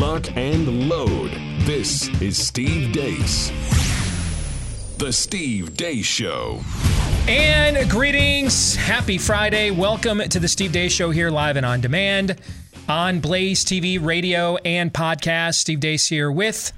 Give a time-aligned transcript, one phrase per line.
[0.00, 1.30] lock, and load.
[1.66, 3.50] This is Steve Deace.
[4.96, 6.62] The Steve Deace Show.
[7.28, 8.76] And greetings.
[8.76, 9.70] Happy Friday.
[9.70, 12.40] Welcome to the Steve Deace Show here live and on demand
[12.88, 15.56] on Blaze TV, radio, and podcast.
[15.56, 16.72] Steve Deace here with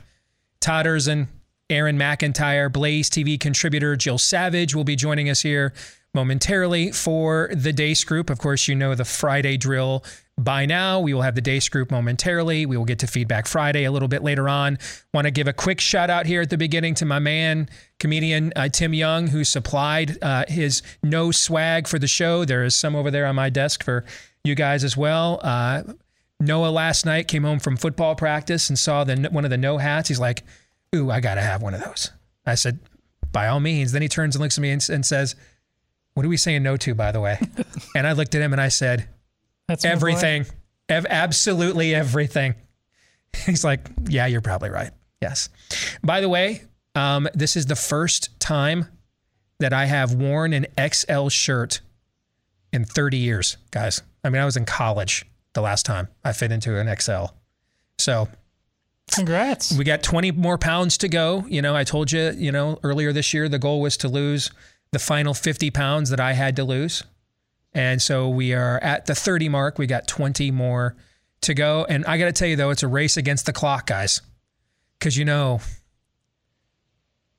[0.58, 1.28] Todd Erzen,
[1.70, 5.72] Aaron McIntyre, Blaze TV contributor Jill Savage will be joining us here
[6.14, 8.28] momentarily for the Deace Group.
[8.28, 10.04] Of course, you know the Friday drill
[10.36, 11.00] by now.
[11.00, 12.66] We will have the Deace Group momentarily.
[12.66, 14.78] We will get to Feedback Friday a little bit later on.
[15.14, 18.52] Want to give a quick shout out here at the beginning to my man, comedian
[18.56, 22.44] uh, Tim Young, who supplied uh, his no swag for the show.
[22.44, 24.04] There is some over there on my desk for
[24.44, 25.40] you guys as well.
[25.42, 25.82] Uh,
[26.40, 29.78] Noah last night came home from football practice and saw the one of the no
[29.78, 30.08] hats.
[30.08, 30.42] He's like,
[30.94, 32.10] "Ooh, I gotta have one of those."
[32.44, 32.80] I said,
[33.30, 35.36] "By all means." Then he turns and looks at me and, and says,
[36.14, 37.38] "What are we saying no to, by the way?"
[37.96, 39.08] and I looked at him and I said,
[39.68, 40.46] That's "Everything,
[40.88, 42.54] Ev- absolutely everything."
[43.46, 44.90] He's like, "Yeah, you're probably right.
[45.20, 45.48] Yes."
[46.02, 46.62] By the way,
[46.94, 48.86] um, this is the first time
[49.60, 51.80] that I have worn an XL shirt
[52.72, 54.02] in 30 years, guys.
[54.24, 57.26] I mean, I was in college the last time I fit into an XL.
[57.98, 58.28] So
[59.12, 59.76] Congrats.
[59.76, 61.44] we got 20 more pounds to go.
[61.48, 64.50] You know, I told you, you know, earlier this year, the goal was to lose
[64.92, 67.02] the final 50 pounds that I had to lose.
[67.74, 69.78] And so we are at the 30 mark.
[69.78, 70.94] We got 20 more
[71.40, 71.86] to go.
[71.88, 74.20] And I got to tell you, though, it's a race against the clock, guys.
[74.98, 75.60] Because, you know,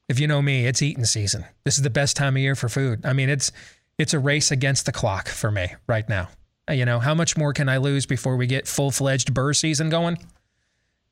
[0.09, 1.46] if you know me, it's eating season.
[1.64, 3.06] This is the best time of year for food.
[3.06, 3.52] I mean, it's
[3.98, 6.30] it's a race against the clock for me right now.
[6.70, 9.54] Uh, You know, how much more can I lose before we get full fledged burr
[9.54, 10.18] season going?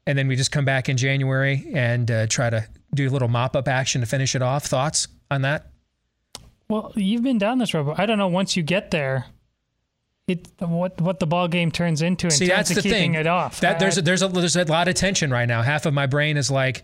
[0.08, 3.28] And then we just come back in January and uh, try to do a little
[3.28, 4.66] mop up action to finish it off.
[4.66, 5.71] Thoughts on that?
[6.72, 7.86] Well, you've been down this road.
[7.88, 8.28] but I don't know.
[8.30, 9.26] Once you get there,
[10.28, 13.12] it what what the ball game turns into in See, terms that's of the keeping
[13.14, 13.16] thing.
[13.16, 13.60] it off.
[13.60, 15.62] That there's a, I- there's a there's a lot of tension right now.
[15.62, 16.84] Half of my brain is like,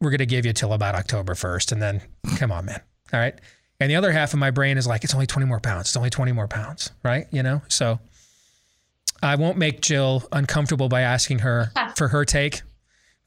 [0.00, 2.02] we're gonna give you till about October first, and then
[2.36, 2.80] come on, man.
[3.12, 3.34] All right.
[3.80, 5.86] And the other half of my brain is like, it's only 20 more pounds.
[5.86, 7.26] It's only 20 more pounds, right?
[7.30, 7.62] You know.
[7.68, 8.00] So
[9.22, 12.62] I won't make Jill uncomfortable by asking her for her take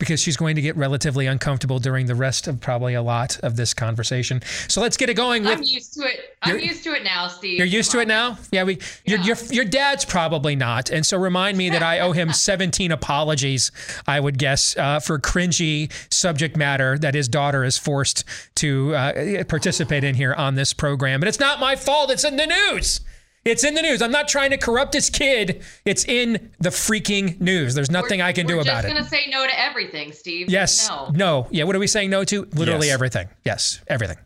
[0.02, 3.56] because she's going to get relatively uncomfortable during the rest of probably a lot of
[3.56, 4.42] this conversation.
[4.68, 6.36] So let's get it going with I'm used to it.
[6.42, 7.60] I'm used to it now, Steve.
[7.60, 8.38] you're used to Come it now?
[8.52, 9.26] Yeah, we your, Yeah.
[9.26, 10.90] your your dad's probably not.
[10.90, 13.72] And so remind me that I owe him 17 apologies,
[14.08, 18.24] I would guess, uh, for cringy subject matter that his daughter is forced
[18.56, 21.20] to uh, participate in here on this program.
[21.20, 22.10] But it's not my fault.
[22.10, 23.02] It's in the news.
[23.44, 24.02] It's in the news.
[24.04, 25.64] I'm not trying to corrupt this kid.
[25.84, 27.74] It's in the freaking news.
[27.74, 28.90] There's nothing We're- I can do about it.
[28.90, 30.50] we're just gonna say no to everything, Steve.
[30.50, 30.88] Yes.
[30.88, 31.10] No.
[31.14, 31.48] No.
[31.50, 31.64] Yeah.
[31.64, 32.48] What are we saying no to?
[32.54, 32.94] Literally Yes.
[32.94, 33.30] everything.
[33.44, 33.80] Yes.
[33.88, 34.18] Everything.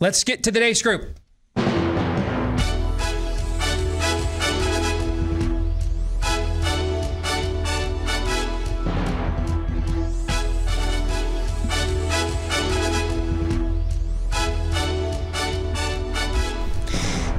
[0.00, 1.16] Let's get to today's group.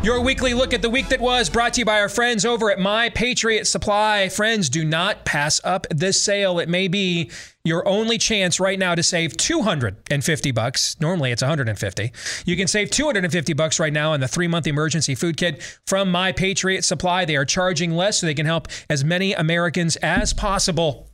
[0.07, 2.71] Your weekly look at the week that was brought to you by our friends over
[2.71, 4.29] at My Patriot Supply.
[4.29, 6.59] Friends, do not pass up this sale.
[6.59, 7.29] It may be
[7.65, 10.97] your only chance right now to save 250 bucks.
[11.01, 12.13] Normally it's 150.
[12.45, 16.31] You can save 250 bucks right now on the 3-month emergency food kit from My
[16.31, 17.25] Patriot Supply.
[17.25, 21.09] They are charging less so they can help as many Americans as possible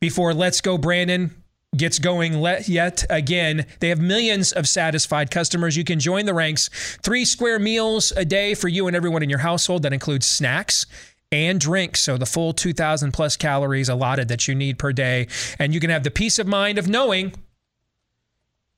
[0.00, 1.42] before Let's Go Brandon
[1.76, 2.34] gets going
[2.66, 3.66] yet again.
[3.80, 5.76] They have millions of satisfied customers.
[5.76, 6.68] You can join the ranks.
[7.02, 9.82] Three square meals a day for you and everyone in your household.
[9.82, 10.86] That includes snacks
[11.30, 12.00] and drinks.
[12.00, 15.28] So the full 2,000 plus calories allotted that you need per day.
[15.58, 17.34] And you can have the peace of mind of knowing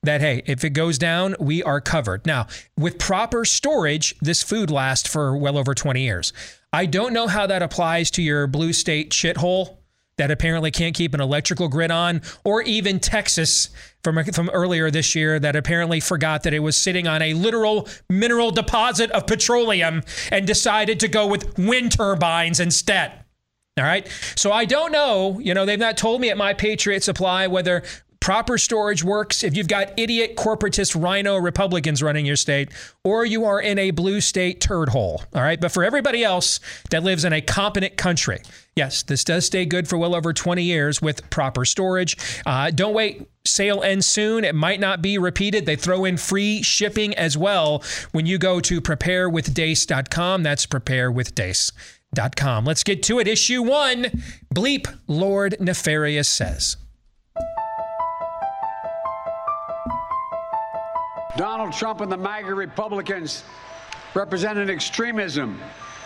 [0.02, 2.26] that hey, if it goes down, we are covered.
[2.26, 2.46] Now,
[2.76, 6.32] with proper storage, this food lasts for well over 20 years.
[6.72, 9.76] I don't know how that applies to your blue state shithole
[10.20, 13.70] that apparently can't keep an electrical grid on, or even Texas
[14.04, 17.88] from from earlier this year that apparently forgot that it was sitting on a literal
[18.10, 23.12] mineral deposit of petroleum and decided to go with wind turbines instead.
[23.78, 24.06] All right.
[24.36, 25.38] So I don't know.
[25.38, 27.82] You know, they've not told me at My Patriot Supply whether
[28.20, 32.70] proper storage works if you've got idiot corporatist RINO Republicans running your state
[33.02, 35.22] or you are in a blue state turd hole.
[35.34, 35.58] All right.
[35.60, 38.42] But for everybody else that lives in a competent country,
[38.76, 42.16] yes, this does stay good for well over 20 years with proper storage.
[42.44, 43.26] Uh, don't wait.
[43.46, 44.44] Sale ends soon.
[44.44, 45.64] It might not be repeated.
[45.64, 47.82] They throw in free shipping as well
[48.12, 50.42] when you go to preparewithdeace.com.
[50.42, 52.64] That's preparewithdeace.com.
[52.66, 53.26] Let's get to it.
[53.26, 54.22] Issue one
[54.54, 56.76] Bleep Lord Nefarious says.
[61.36, 63.44] Donald Trump and the MAGA Republicans
[64.14, 65.60] represent an extremism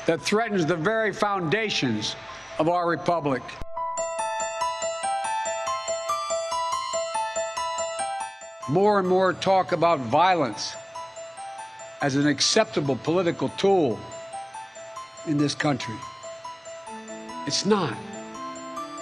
[0.06, 2.14] that threatens the very foundations
[2.58, 3.42] of our republic.
[8.68, 10.74] More and more talk about violence
[12.02, 13.98] as an acceptable political tool
[15.26, 15.96] in this country.
[17.46, 17.96] It's not.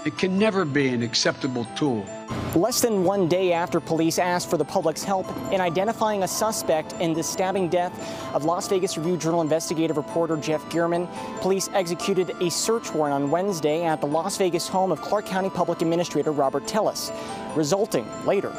[0.04, 2.06] It can never be an acceptable tool.
[2.54, 6.92] Less than one day after police asked for the public's help in identifying a suspect
[7.00, 7.92] in the stabbing death
[8.34, 11.08] of Las Vegas Review Journal investigative reporter Jeff German,
[11.40, 15.48] police executed a search warrant on Wednesday at the Las Vegas home of Clark County
[15.48, 17.10] Public Administrator Robert Telles,
[17.54, 18.52] resulting later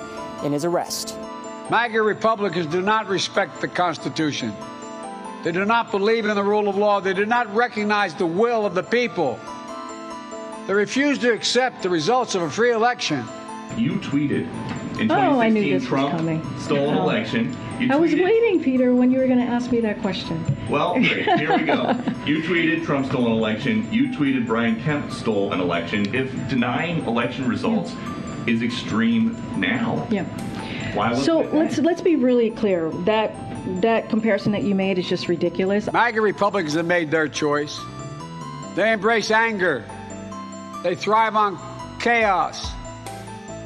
[0.44, 1.16] in his arrest.
[1.70, 4.54] MAGA Republicans do not respect the Constitution.
[5.44, 7.00] They do not believe in the rule of law.
[7.00, 9.40] They do not recognize the will of the people.
[10.66, 13.24] They refuse to accept the results of a free election.
[13.78, 14.48] You tweeted
[15.00, 16.60] in 2016 Oh, I knew this was Trump coming.
[16.60, 17.04] stole an Oh.
[17.04, 17.56] election.
[17.80, 20.44] You I was waiting, Peter, when you were going to ask me that question.
[20.70, 21.26] Well, great.
[21.40, 21.96] Here we go.
[22.26, 23.86] You tweeted Trump stole an election.
[23.92, 26.14] You tweeted Brian Kemp stole an election.
[26.16, 27.94] If denying election results
[28.48, 30.24] is extreme now, Yeah.
[30.96, 32.90] why was So let's let's be really clear.
[33.06, 33.36] That
[33.82, 35.92] that comparison that you made is just ridiculous.
[35.92, 37.78] MAGA Republicans have made their choice.
[38.76, 39.84] They embrace anger.
[40.84, 41.58] They thrive on
[42.00, 42.72] chaos.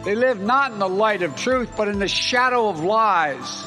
[0.07, 3.65] They live not in the light of truth, but in the shadow of lies.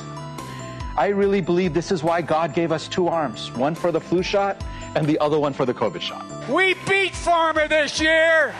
[0.96, 4.22] I really believe this is why God gave us two arms one for the flu
[4.22, 4.64] shot
[4.94, 6.24] and the other one for the COVID shot.
[6.48, 8.54] We beat Pharma this year.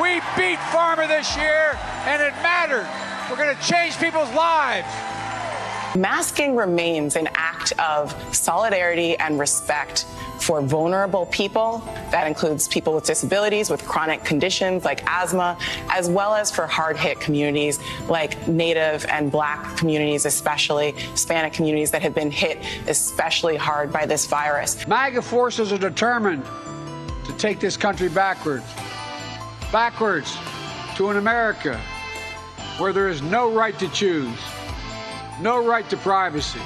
[0.00, 1.76] We beat Pharma this year,
[2.06, 2.86] and it mattered.
[3.28, 4.86] We're going to change people's lives.
[5.96, 10.06] Masking remains an act of solidarity and respect
[10.48, 11.82] for vulnerable people.
[12.10, 15.58] That includes people with disabilities, with chronic conditions like asthma,
[15.90, 17.78] as well as for hard hit communities
[18.08, 24.06] like Native and Black communities, especially Hispanic communities that have been hit especially hard by
[24.06, 24.88] this virus.
[24.88, 26.42] MAGA forces are determined
[27.26, 28.64] to take this country backwards.
[29.70, 30.34] Backwards
[30.96, 31.78] to an America
[32.78, 34.40] where there is no right to choose,
[35.42, 36.62] no right to privacy,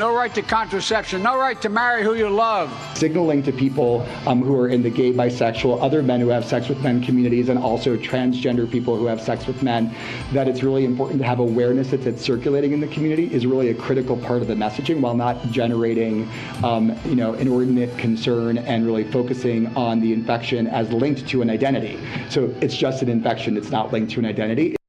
[0.00, 2.72] no right to contraception, no right to marry who you love.
[2.96, 6.70] signaling to people um, who are in the gay, bisexual, other men who have sex
[6.70, 9.94] with men communities, and also transgender people who have sex with men,
[10.32, 13.68] that it's really important to have awareness that it's circulating in the community is really
[13.68, 16.26] a critical part of the messaging, while not generating,
[16.64, 21.50] um, you know, inordinate concern and really focusing on the infection as linked to an
[21.50, 22.00] identity.
[22.30, 24.79] So it's just an infection; it's not linked to an identity.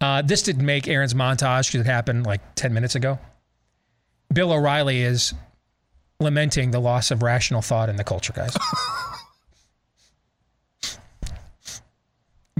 [0.00, 3.18] Uh, this didn't make Aaron's montage because it happened like 10 minutes ago.
[4.32, 5.34] Bill O'Reilly is
[6.20, 8.56] lamenting the loss of rational thought in the culture, guys.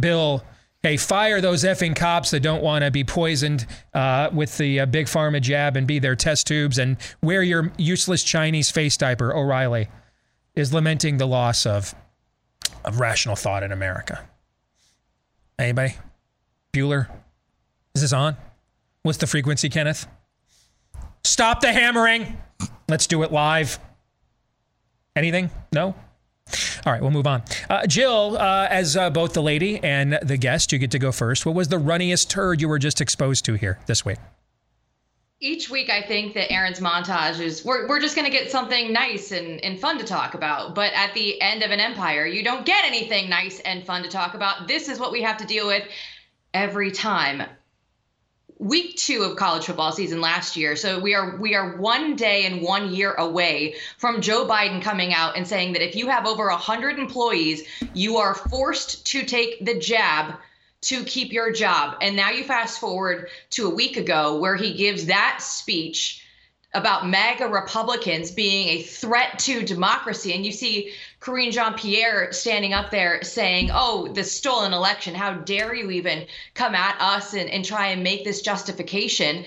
[0.00, 0.44] Bill,
[0.82, 4.86] hey, fire those effing cops that don't want to be poisoned uh, with the uh,
[4.86, 9.34] big pharma jab and be their test tubes and wear your useless Chinese face diaper.
[9.34, 9.88] O'Reilly
[10.54, 11.94] is lamenting the loss of,
[12.84, 14.26] of rational thought in America.
[15.58, 15.94] Anybody?
[16.72, 17.08] Bueller?
[17.96, 18.36] Is this on?
[19.04, 20.06] What's the frequency, Kenneth?
[21.24, 22.36] Stop the hammering.
[22.90, 23.78] Let's do it live.
[25.16, 25.48] Anything?
[25.72, 25.94] No?
[26.84, 27.42] All right, we'll move on.
[27.70, 31.10] Uh, Jill, uh, as uh, both the lady and the guest, you get to go
[31.10, 31.46] first.
[31.46, 34.18] What was the runniest turd you were just exposed to here this week?
[35.40, 38.92] Each week, I think that Aaron's montage is we're, we're just going to get something
[38.92, 40.74] nice and, and fun to talk about.
[40.74, 44.10] But at the end of an empire, you don't get anything nice and fun to
[44.10, 44.68] talk about.
[44.68, 45.88] This is what we have to deal with
[46.52, 47.42] every time.
[48.58, 50.76] Week two of college football season last year.
[50.76, 55.12] So we are we are one day and one year away from Joe Biden coming
[55.12, 59.64] out and saying that if you have over hundred employees, you are forced to take
[59.64, 60.36] the jab
[60.82, 61.96] to keep your job.
[62.00, 66.25] And now you fast forward to a week ago where he gives that speech
[66.76, 70.34] about MAGA Republicans being a threat to democracy.
[70.34, 75.14] And you see Karine Jean Pierre standing up there saying, Oh, the stolen election.
[75.14, 79.46] How dare you even come at us and, and try and make this justification?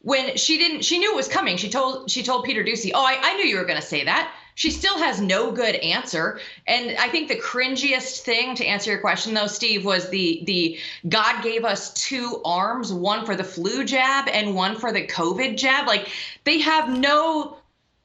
[0.00, 1.58] When she didn't, she knew it was coming.
[1.58, 4.32] She told she told Peter Doocy, Oh, I, I knew you were gonna say that.
[4.54, 6.40] She still has no good answer.
[6.66, 10.78] And I think the cringiest thing to answer your question though, Steve, was the the
[11.08, 15.56] God gave us two arms, one for the flu jab and one for the COVID
[15.56, 15.86] jab.
[15.86, 16.08] Like
[16.44, 17.59] they have no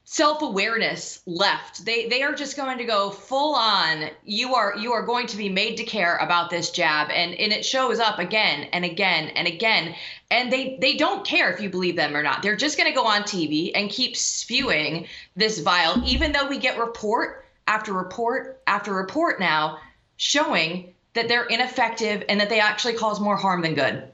[0.08, 1.84] self-awareness left.
[1.84, 4.08] They they are just going to go full on.
[4.24, 7.52] You are you are going to be made to care about this jab and and
[7.52, 9.96] it shows up again and again and again
[10.30, 12.40] and they they don't care if you believe them or not.
[12.40, 16.58] They're just going to go on TV and keep spewing this vile even though we
[16.58, 19.78] get report after report after report now
[20.18, 24.04] showing that they're ineffective and that they actually cause more harm than good.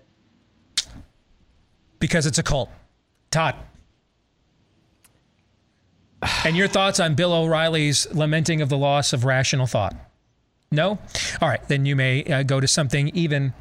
[1.99, 2.71] Because it's a cult.
[3.31, 3.57] Todd.
[6.45, 9.95] And your thoughts on Bill O'Reilly's lamenting of the loss of rational thought?
[10.71, 10.99] No?
[11.41, 13.53] All right, then you may uh, go to something even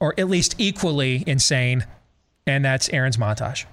[0.00, 1.86] or at least equally insane,
[2.46, 3.64] and that's Aaron's montage.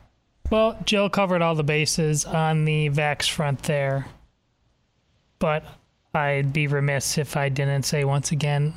[0.50, 4.08] Well, Jill covered all the bases on the Vax front there.
[5.40, 5.64] But
[6.14, 8.74] I'd be remiss if I didn't say once again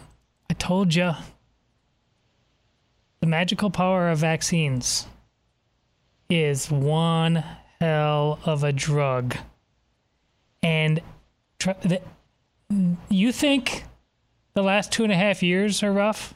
[0.50, 1.12] I told you.
[3.20, 5.06] The magical power of vaccines
[6.28, 7.44] is one
[7.80, 9.37] hell of a drug.
[10.62, 11.00] And
[11.59, 12.00] tr- the,
[13.09, 13.85] you think
[14.54, 16.35] the last two and a half years are rough?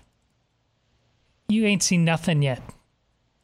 [1.48, 2.62] You ain't seen nothing yet.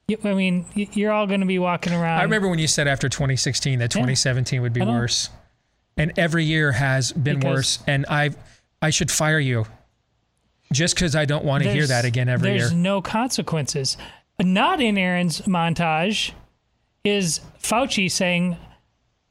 [0.09, 2.21] You- I mean, you're all going to be walking around.
[2.21, 5.31] I remember when you said after 2016 that 2017 would be worse,
[5.97, 7.79] and every year has been Because- worse.
[7.87, 8.31] And I,
[8.81, 9.67] I should fire you,
[10.73, 12.69] just because I don't want to hear that again every there's year.
[12.69, 13.97] There's no consequences.
[14.41, 16.33] Not in Aaron's montage
[17.06, 18.56] is Fauci saying,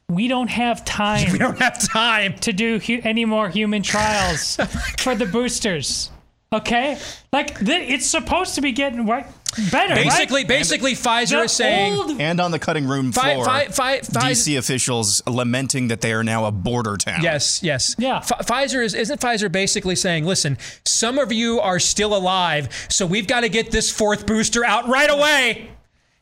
[0.09, 1.31] "We don't have time.
[1.33, 4.65] we don't have time to do hu- any more human trials oh
[4.99, 6.09] for the boosters."
[6.53, 6.97] Okay,
[7.33, 9.25] like th- it's supposed to be getting right
[9.71, 9.95] better.
[9.95, 10.47] Basically, right?
[10.47, 11.93] basically, Pfizer is saying.
[11.93, 16.13] old- And on the cutting room floor, fi- fi- fi- DC officials lamenting that they
[16.13, 17.23] are now a border town.
[17.23, 17.95] Yes, yes.
[17.97, 18.19] Yeah.
[18.21, 23.27] Pfizer is isn't Pfizer basically saying, listen, some of you are still alive, so we've
[23.27, 25.71] got to get this fourth booster out right away.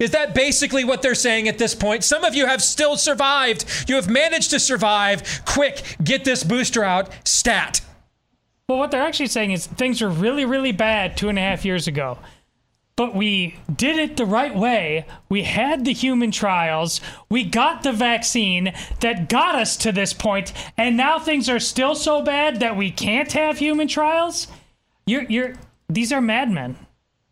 [0.04, 2.04] Is that basically what they're saying at this point?
[2.04, 3.88] Some of you have still survived.
[3.88, 5.44] You have managed to survive.
[5.46, 7.10] Quick, get this booster out.
[7.26, 7.80] Stat.
[8.68, 11.64] Well, what they're actually saying is things were really, really bad two and a half
[11.64, 12.18] years ago.
[12.98, 15.06] But we did it the right way.
[15.30, 17.00] We had the human trials.
[17.30, 20.52] We got the vaccine that got us to this point.
[20.78, 24.50] and now things are still so bad that we can't have human trials.
[25.06, 25.54] You're, you're.
[25.88, 26.76] These are madmen.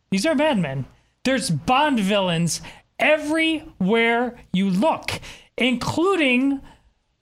[0.10, 0.86] These are madmen.
[1.24, 2.62] There's Bond villains
[3.00, 5.20] everywhere you look,
[5.58, 6.62] including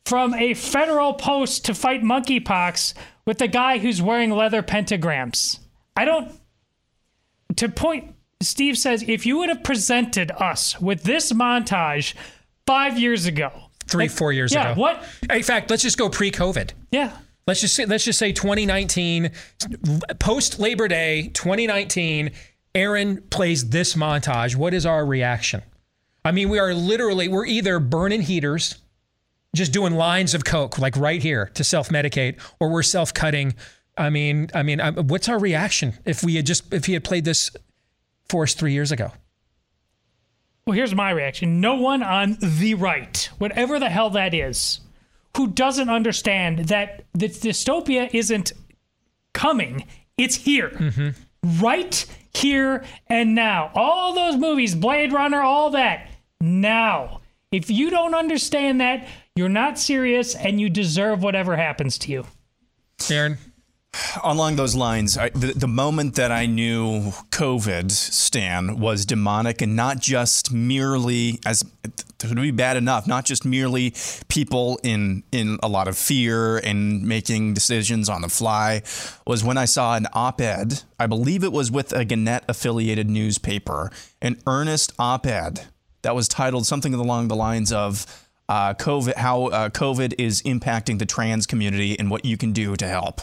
[0.05, 2.93] from a federal post to fight monkeypox
[3.25, 5.59] with a guy who's wearing leather pentagrams.
[5.95, 6.31] I don't.
[7.57, 12.13] To point, Steve says, if you would have presented us with this montage
[12.65, 13.51] five years ago,
[13.87, 14.79] Three, like- four years yeah, ago.
[14.81, 15.03] what?
[15.29, 16.71] In fact, let's just go pre-COVID.
[16.91, 17.11] Yeah.
[17.47, 19.31] Let's just say, let's just say 2019,
[20.19, 22.31] post Labor Day 2019.
[22.75, 24.55] Aaron plays this montage.
[24.55, 25.61] What is our reaction?
[26.23, 28.79] I mean, we are literally we're either burning heaters,
[29.55, 33.55] just doing lines of coke like right here to self-medicate, or we're self-cutting.
[33.97, 37.25] I mean, I mean, what's our reaction if we had just if he had played
[37.25, 37.51] this
[38.27, 39.11] for us three years ago?
[40.65, 41.61] Well, here's my reaction.
[41.61, 44.81] No one on the right, whatever the hell that is,
[45.35, 48.51] who doesn't understand that the dystopia isn't
[49.33, 50.69] coming, it's here.
[50.69, 51.63] Mm-hmm.
[51.63, 53.71] Right here and now.
[53.75, 56.09] All those movies, Blade Runner, all that,
[56.39, 57.21] now.
[57.51, 62.25] If you don't understand that, you're not serious and you deserve whatever happens to you.
[63.09, 63.37] Aaron?
[64.23, 69.75] Along those lines, I, the, the moment that I knew COVID, Stan, was demonic and
[69.75, 71.63] not just merely as
[72.23, 73.93] it would be bad enough, not just merely
[74.27, 78.81] people in in a lot of fear and making decisions on the fly,
[79.25, 80.83] was when I saw an op-ed.
[80.99, 83.91] I believe it was with a Gannett affiliated newspaper,
[84.21, 85.67] an earnest op-ed
[86.01, 88.05] that was titled something along the lines of
[88.49, 92.75] uh, COVID, how uh, COVID is impacting the trans community and what you can do
[92.75, 93.21] to help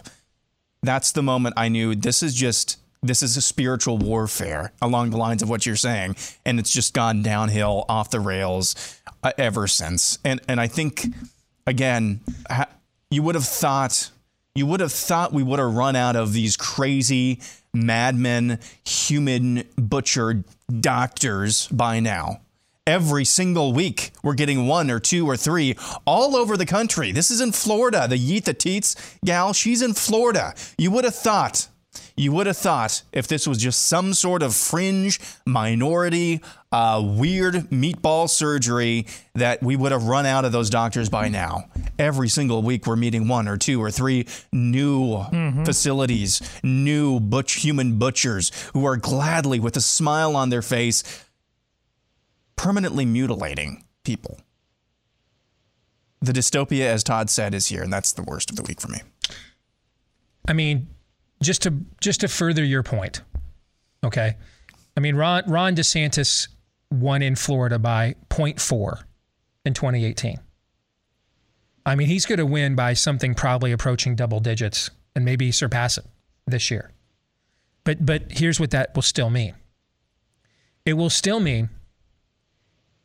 [0.83, 5.16] that's the moment I knew this is just this is a spiritual warfare along the
[5.16, 9.66] lines of what you're saying, and it's just gone downhill off the rails uh, ever
[9.66, 10.18] since.
[10.25, 11.06] And and I think
[11.66, 12.68] again, ha-
[13.11, 14.11] you would have thought
[14.54, 17.40] you would have thought we would have run out of these crazy
[17.75, 20.45] madmen, human butcher
[20.80, 22.40] doctors by now.
[22.87, 25.76] Every single week, we're getting one or two or three
[26.07, 27.11] all over the country.
[27.11, 28.07] This is in Florida.
[28.07, 30.55] The Yeet the Teats gal, she's in Florida.
[30.78, 31.66] You would have thought,
[32.16, 36.40] you would have thought if this was just some sort of fringe minority,
[36.71, 41.64] uh, weird meatball surgery, that we would have run out of those doctors by now.
[41.99, 45.25] Every single week, we're meeting one or two or three new
[45.64, 51.02] facilities, new butch human butchers who are gladly, with a smile on their face,
[52.57, 54.41] permanently mutilating people.
[56.21, 58.89] The dystopia, as Todd said, is here, and that's the worst of the week for
[58.89, 59.01] me.
[60.49, 60.89] I mean,
[61.43, 63.23] just to just to further your point,
[64.05, 64.37] okay.
[64.97, 66.49] I mean, Ron Ron DeSantis
[66.91, 69.03] won in Florida by 0.4
[69.65, 70.39] in 2018.
[71.85, 75.99] I mean, he's going to win by something probably approaching double digits and maybe surpass
[75.99, 76.07] it
[76.47, 76.93] this year.
[77.85, 79.55] But but here's what that will still mean.
[80.85, 81.69] It will still mean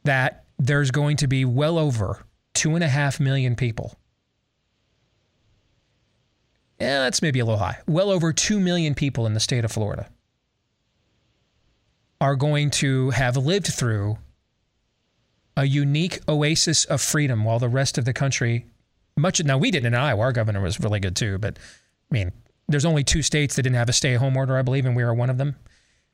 [0.04, 3.98] that there's going to be well over two and a half million people
[6.82, 7.78] yeah, that's maybe a little high.
[7.88, 10.10] Well over 2 million people in the state of Florida
[12.20, 14.18] are going to have lived through
[15.56, 18.66] a unique oasis of freedom while the rest of the country
[19.18, 21.60] much now we didn't in Iowa our governor was really good too but
[22.10, 22.32] I mean
[22.68, 24.96] there's only two states that didn't have a stay at home order I believe and
[24.96, 25.58] we were one of them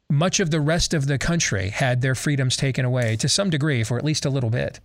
[0.09, 3.83] much of the rest of the country had their freedoms taken away to some degree
[3.83, 4.79] for at least a little bit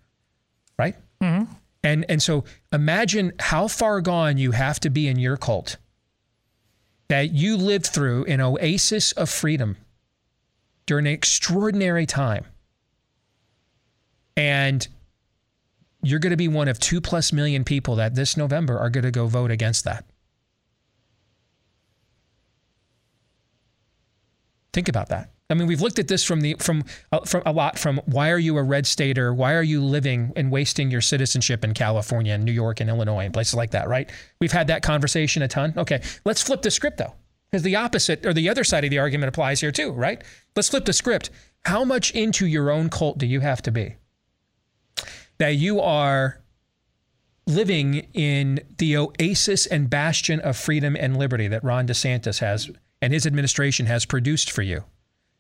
[0.78, 1.52] right Mm-hmm.
[1.84, 5.76] and and so imagine how far gone you have to be in your cult
[7.12, 9.76] that you lived through an oasis of freedom
[10.86, 12.46] during an extraordinary time.
[14.34, 14.88] And
[16.02, 19.04] you're going to be one of two plus million people that this November are going
[19.04, 20.06] to go vote against that.
[24.72, 25.30] Think about that.
[25.50, 28.30] I mean, we've looked at this from the from uh, from a lot from why
[28.30, 29.34] are you a red stater?
[29.34, 33.26] Why are you living and wasting your citizenship in California and New York and Illinois
[33.26, 34.10] and places like that, right?
[34.40, 35.74] We've had that conversation a ton.
[35.76, 37.12] Okay, let's flip the script though.
[37.50, 40.24] Because the opposite or the other side of the argument applies here too, right?
[40.56, 41.28] Let's flip the script.
[41.66, 43.96] How much into your own cult do you have to be?
[45.36, 46.40] That you are
[47.46, 52.70] living in the oasis and bastion of freedom and liberty that Ron DeSantis has
[53.02, 54.85] and his administration has produced for you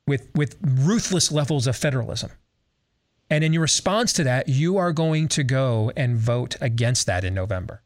[0.06, 2.32] with, with ruthless levels of federalism.
[3.30, 7.24] And in your response to that, you are going to go and vote against that
[7.24, 7.82] in November.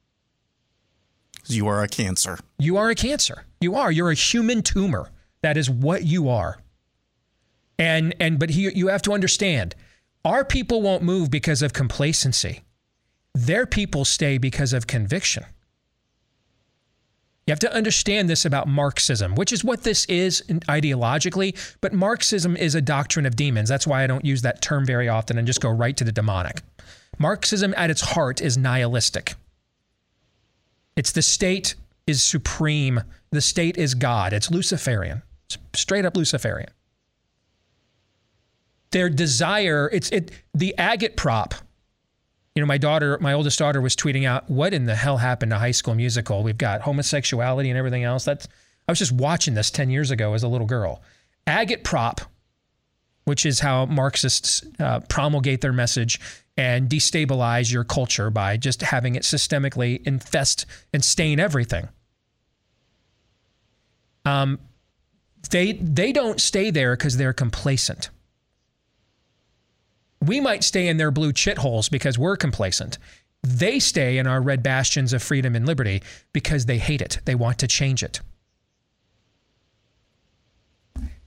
[1.47, 2.39] You are a cancer.
[2.59, 3.45] You are a cancer.
[3.61, 3.93] You are.
[3.93, 5.11] You're a human tumor.
[5.43, 6.59] That is what you are.
[7.79, 9.77] And and but he, you have to understand,
[10.25, 12.63] our people won't move because of complacency.
[13.35, 15.45] Their people stay because of conviction.
[17.47, 22.57] You have to understand this about Marxism, which is what this is ideologically, but Marxism
[22.57, 23.69] is a doctrine of demons.
[23.69, 26.11] That's why I don't use that term very often and just go right to the
[26.11, 26.63] demonic.
[27.19, 29.35] Marxism at its heart is nihilistic.
[30.97, 31.77] It's the state
[32.09, 34.33] is supreme, the state is God.
[34.33, 35.23] It's Luciferian.
[35.45, 36.71] It's straight up Luciferian.
[38.91, 41.53] Their desire, it's it the agitprop
[42.57, 45.51] you know, my daughter, my oldest daughter was tweeting out, what in the hell happened
[45.51, 46.43] to high school musical?
[46.43, 48.25] We've got homosexuality and everything else.
[48.25, 48.49] That's
[48.89, 51.03] I was just watching this 10 years ago as a little girl.
[51.47, 52.27] Agitprop,
[53.25, 56.19] which is how Marxists uh, promulgate their message
[56.57, 60.65] and destabilize your culture by just having it systemically infest
[60.95, 61.89] and stain everything.
[64.25, 64.59] Um,
[65.51, 68.09] they they don't stay there because they're complacent
[70.25, 72.99] we might stay in their blue chit holes because we're complacent.
[73.43, 76.03] They stay in our red bastions of freedom and liberty
[76.33, 77.21] because they hate it.
[77.25, 78.21] They want to change it.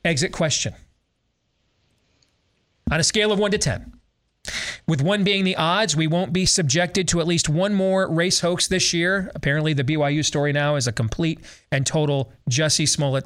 [0.04, 0.74] Exit question.
[2.92, 3.94] On a scale of 1 to 10,
[4.88, 8.40] with one being the odds, we won't be subjected to at least one more race
[8.40, 9.32] hoax this year.
[9.36, 11.40] Apparently, the BYU story now is a complete
[11.72, 13.26] and total Jussie Smollett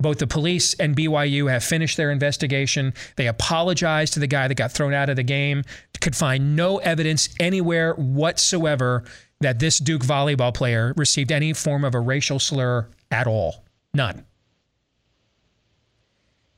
[0.00, 2.94] both the police and BYU have finished their investigation.
[3.16, 5.64] They apologized to the guy that got thrown out of the game,
[6.00, 9.04] could find no evidence anywhere whatsoever
[9.40, 13.64] that this Duke volleyball player received any form of a racial slur at all.
[13.92, 14.24] None.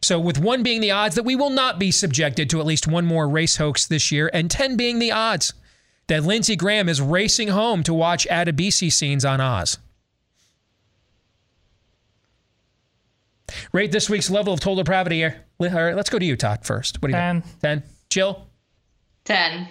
[0.03, 2.87] So, with one being the odds that we will not be subjected to at least
[2.87, 5.53] one more race hoax this year, and 10 being the odds
[6.07, 9.79] that Lindsey Graham is racing home to watch Adebisi scenes on Oz.
[13.73, 15.45] Rate this week's level of total depravity here.
[15.61, 17.03] All right, let's go to you, Todd, first.
[17.03, 17.43] What do you 10.
[17.43, 17.61] think?
[17.61, 17.83] 10.
[18.09, 18.47] Jill?
[19.25, 19.69] 10.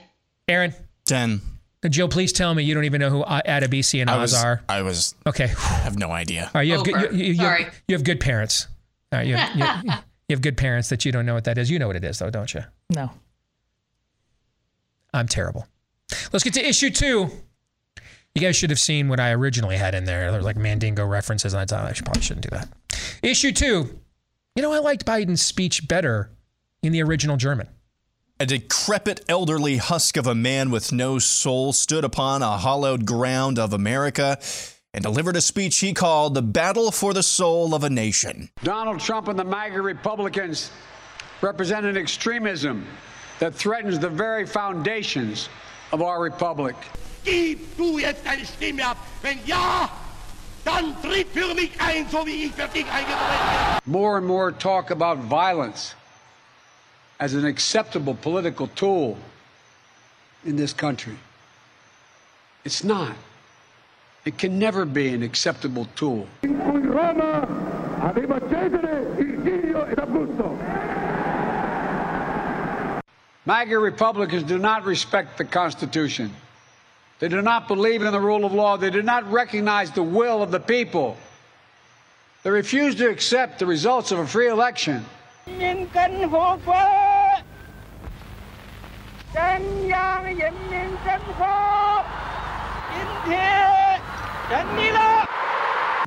[0.48, 0.74] Aaron?
[1.06, 1.42] 10.
[1.84, 4.44] Uh, Jill, please tell me you don't even know who Adebisi and I Oz was,
[4.44, 4.62] are.
[4.68, 5.16] I was.
[5.26, 5.46] Okay.
[5.46, 6.44] I have no idea.
[6.54, 6.96] All right, you have good.
[6.96, 7.14] Over.
[7.14, 7.64] You, you, you, Sorry.
[7.64, 8.68] have, you have good parents.
[9.12, 9.92] All right, you, have, you,
[10.30, 11.72] you have good parents that you don't know what that is.
[11.72, 12.64] You know what it is, though, don't you?
[12.90, 13.12] No.
[15.14, 15.68] I'm terrible.
[16.34, 17.30] Let's get to issue two.
[18.36, 20.30] You guys should have seen what I originally had in there.
[20.30, 22.70] There was like Mandingo references, and I thought I should, probably shouldn't do that.
[23.24, 24.00] Issue two.
[24.56, 26.32] You know, I liked Biden's speech better
[26.82, 27.68] in the original German.
[28.40, 33.60] A decrepit elderly husk of a man with no soul stood upon a hollowed ground
[33.60, 34.38] of America
[34.94, 38.50] and delivered a speech he called the Battle for the Soul of a Nation.
[38.64, 40.72] Donald Trump and the MAGA Republicans
[41.42, 42.88] represent an extremism
[43.40, 45.50] that threatens the very foundations
[45.92, 46.76] of our republic.
[47.24, 48.98] Gib du jetzt deine Stimme ab.
[49.22, 49.90] Wenn ja,
[50.66, 53.92] dann tritt für mich ein, so wie ich für dich eingetreten bin.
[53.92, 55.96] More and more talk about violence
[57.20, 59.18] as an acceptable political tool
[60.46, 61.16] in this country.
[62.64, 63.14] It's not.
[64.26, 66.28] It can never be an acceptable tool.
[66.44, 67.48] In Roma
[68.02, 70.58] aveva Cesare, Virgilio ed Augusto.
[73.46, 76.34] MAGA Republicans do not respect the Constitution.
[77.20, 78.78] They do not believe in the rule of law.
[78.78, 81.18] They do not recognize the will of the people.
[82.44, 85.06] They refuse to accept the results of a free election.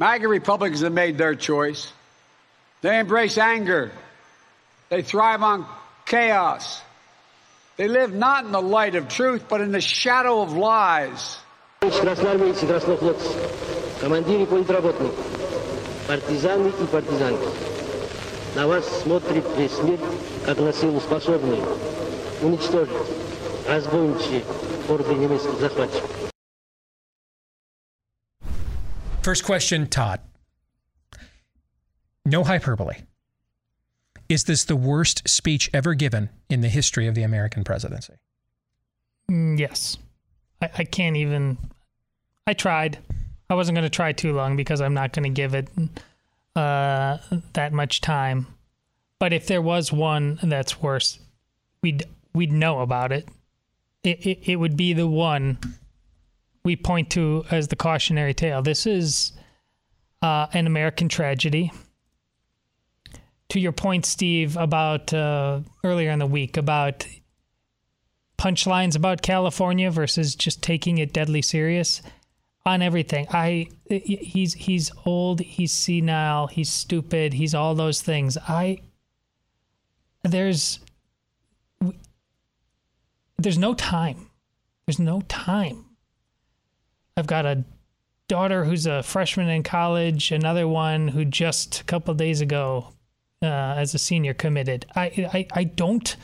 [0.01, 1.93] MAGA Republicans have made their choice.
[2.81, 3.93] They embrace anger.
[4.89, 5.67] They thrive on
[6.07, 6.83] chaos.
[7.78, 11.38] They live not in the light of truth, but in the shadow of lies.
[11.82, 13.30] Красноармейцы, краснофлотцы,
[14.02, 15.12] командиры политработные,
[16.08, 17.48] партизаны и партизанки.
[18.56, 20.00] На вас смотрит весь мир,
[20.44, 21.64] как на силу способную
[22.42, 22.98] уничтожить
[23.68, 24.44] разбойничьи
[24.90, 26.10] орды немецких захватчиков.
[29.22, 30.22] First question, Todd.
[32.26, 33.06] No hyperbole.
[34.33, 38.15] Is this the worst speech ever given in the history of the American presidency?
[39.31, 39.99] Mm, yes.
[40.63, 41.59] I, I can't even.
[42.47, 42.97] I tried.
[43.51, 45.69] I wasn't going to try too long because I'm not going to give it
[46.57, 47.19] uh,
[47.53, 48.47] that much time.
[49.19, 51.19] But if there was one that's worse,
[51.83, 53.29] we'd we'd know about it.
[54.03, 54.39] It, it.
[54.53, 55.59] it would be the one
[56.65, 58.63] we point to as the cautionary tale.
[58.63, 59.35] This is
[60.23, 61.71] uh, an American tragedy.
[63.53, 67.07] To your point, Steve, about uh, earlier in the week about
[68.39, 72.01] punchlines about California versus just taking it deadly serious
[72.65, 73.27] on everything.
[73.31, 78.39] I he's he's old, he's senile, he's stupid, he's all those things.
[78.49, 78.79] I
[80.23, 80.81] there's
[83.37, 84.31] there's no time.
[84.87, 85.85] There's no time
[87.19, 87.65] I've got a
[88.29, 92.95] daughter who's a freshman in college, another one who just a couple days ago,
[93.43, 94.87] uh, as a senior, committed.
[94.95, 96.17] I, I, I don't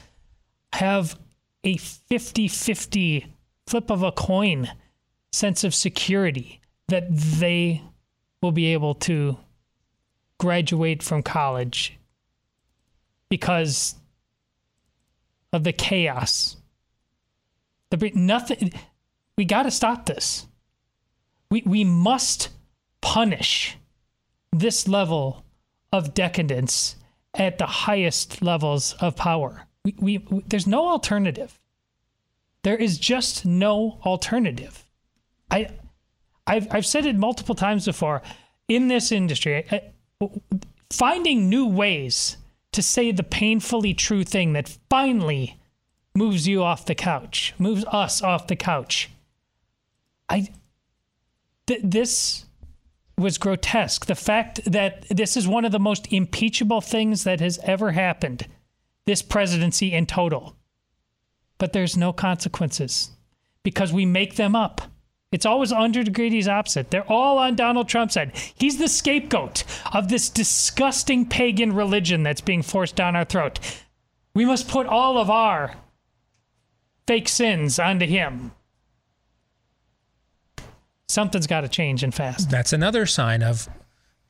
[0.72, 1.18] have
[1.64, 3.26] a 50 50
[3.66, 4.70] flip of a coin
[5.32, 7.82] sense of security that they
[8.40, 9.36] will be able to
[10.38, 11.98] graduate from college
[13.28, 13.96] because
[15.52, 16.56] of the chaos.
[17.90, 18.72] The nothing.
[19.36, 20.46] We got to stop this.
[21.50, 22.50] We, we must
[23.00, 23.78] punish
[24.52, 25.44] this level
[25.92, 26.96] of decadence
[27.34, 29.66] at the highest levels of power.
[29.84, 31.58] We, we, we, there's no alternative.
[32.62, 34.84] There is just no alternative.
[35.50, 35.70] I,
[36.46, 38.22] I've, I've said it multiple times before.
[38.66, 39.82] In this industry, I,
[40.90, 42.36] finding new ways
[42.72, 45.58] to say the painfully true thing that finally
[46.14, 49.10] moves you off the couch, moves us off the couch.
[50.28, 50.48] I
[51.66, 52.44] th- this
[53.18, 54.06] was grotesque.
[54.06, 58.46] The fact that this is one of the most impeachable things that has ever happened,
[59.06, 60.56] this presidency in total.
[61.58, 63.10] But there's no consequences
[63.62, 64.82] because we make them up.
[65.30, 66.90] It's always Andre Grady's opposite.
[66.90, 68.32] They're all on Donald Trump's side.
[68.54, 73.58] He's the scapegoat of this disgusting pagan religion that's being forced down our throat.
[74.34, 75.74] We must put all of our
[77.06, 78.52] fake sins onto him
[81.08, 82.50] something's got to change and fast.
[82.50, 83.68] That's another sign of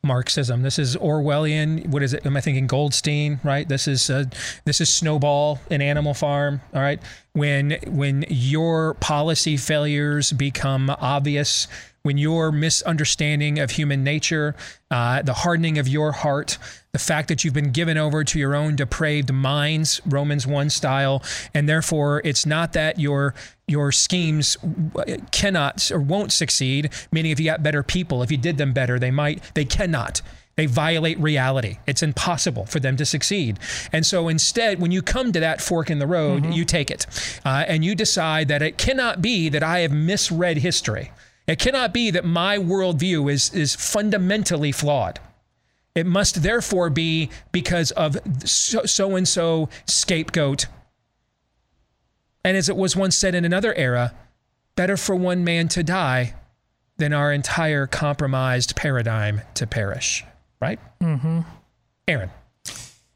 [0.04, 0.62] Marxism.
[0.62, 1.88] This is Orwellian.
[1.88, 2.24] What is it?
[2.24, 3.40] Am I thinking Goldstein?
[3.42, 3.68] Right.
[3.68, 4.24] This is uh,
[4.64, 6.60] this is Snowball in Animal Farm.
[6.72, 7.00] All right.
[7.32, 11.66] When when your policy failures become obvious,
[12.02, 14.54] when your misunderstanding of human nature,
[14.90, 16.58] uh, the hardening of your heart,
[16.92, 21.22] the fact that you've been given over to your own depraved minds, Romans 1 style,
[21.54, 23.34] and therefore it's not that your
[23.66, 24.56] your schemes
[25.30, 28.98] cannot or won't succeed, meaning if you got better people, if you did them better,
[28.98, 30.22] they might, they cannot.
[30.56, 31.76] They violate reality.
[31.87, 33.61] It's impossible for them to succeed.
[33.92, 36.50] And so instead, when you come to that fork in the road, mm-hmm.
[36.52, 37.06] you take it
[37.44, 41.12] uh, and you decide that it cannot be that I have misread history.
[41.48, 45.18] It cannot be that my worldview is, is fundamentally flawed.
[45.94, 50.66] It must therefore be because of so and so scapegoat.
[52.44, 54.14] And as it was once said in another era,
[54.76, 56.34] better for one man to die
[56.98, 60.24] than our entire compromised paradigm to perish.
[60.61, 60.78] Right?
[61.00, 61.40] Mm-hmm.
[62.06, 62.30] Aaron.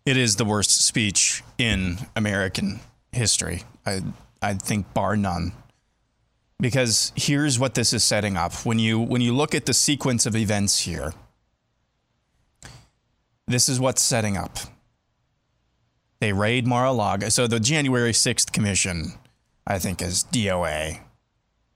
[0.06, 2.80] It is the worst speech in American
[3.12, 3.62] history.
[3.86, 4.02] I
[4.40, 5.52] I think bar none.
[6.62, 8.54] Because here's what this is setting up.
[8.64, 11.12] When you when you look at the sequence of events here,
[13.48, 14.58] this is what's setting up.
[16.20, 17.30] They raid Mar-a-Lago.
[17.30, 19.14] So the January 6th commission,
[19.66, 21.00] I think, is DOA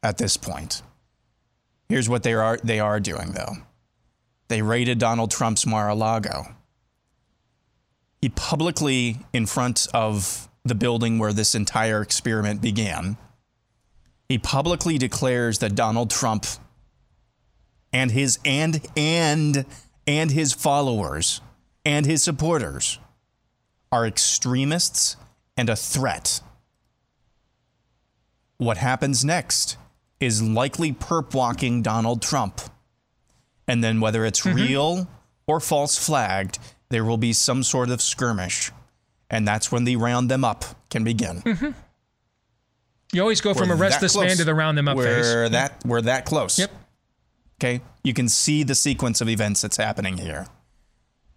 [0.05, 0.83] at this point.
[1.89, 3.57] Here's what they are they are doing though.
[4.47, 6.55] They raided Donald Trump's Mar-a-Lago.
[8.23, 13.17] He publicly in front of the building where this entire experiment began
[14.29, 16.47] he publicly declares that Donald Trump
[17.93, 19.65] and his and and
[20.07, 21.41] and his followers
[21.85, 22.99] and his supporters
[23.93, 25.17] are extremists
[25.57, 26.41] and a threat.
[28.59, 29.77] What happens next
[30.21, 32.61] is likely perp walking Donald Trump.
[33.69, 34.57] And then, whether it's Mm-hmm.
[34.57, 35.09] real
[35.47, 36.59] or false flagged,
[36.89, 38.71] there will be some sort of skirmish.
[39.29, 41.43] And that's when the round them up can begin.
[41.43, 41.71] Mm-hmm.
[43.13, 45.25] You always go from We're arrest this man to the round them up phase.
[45.25, 46.59] we're That, we're that close.
[46.59, 46.71] Yep.
[47.59, 47.81] Okay.
[48.03, 50.47] You can see the sequence of events that's happening here.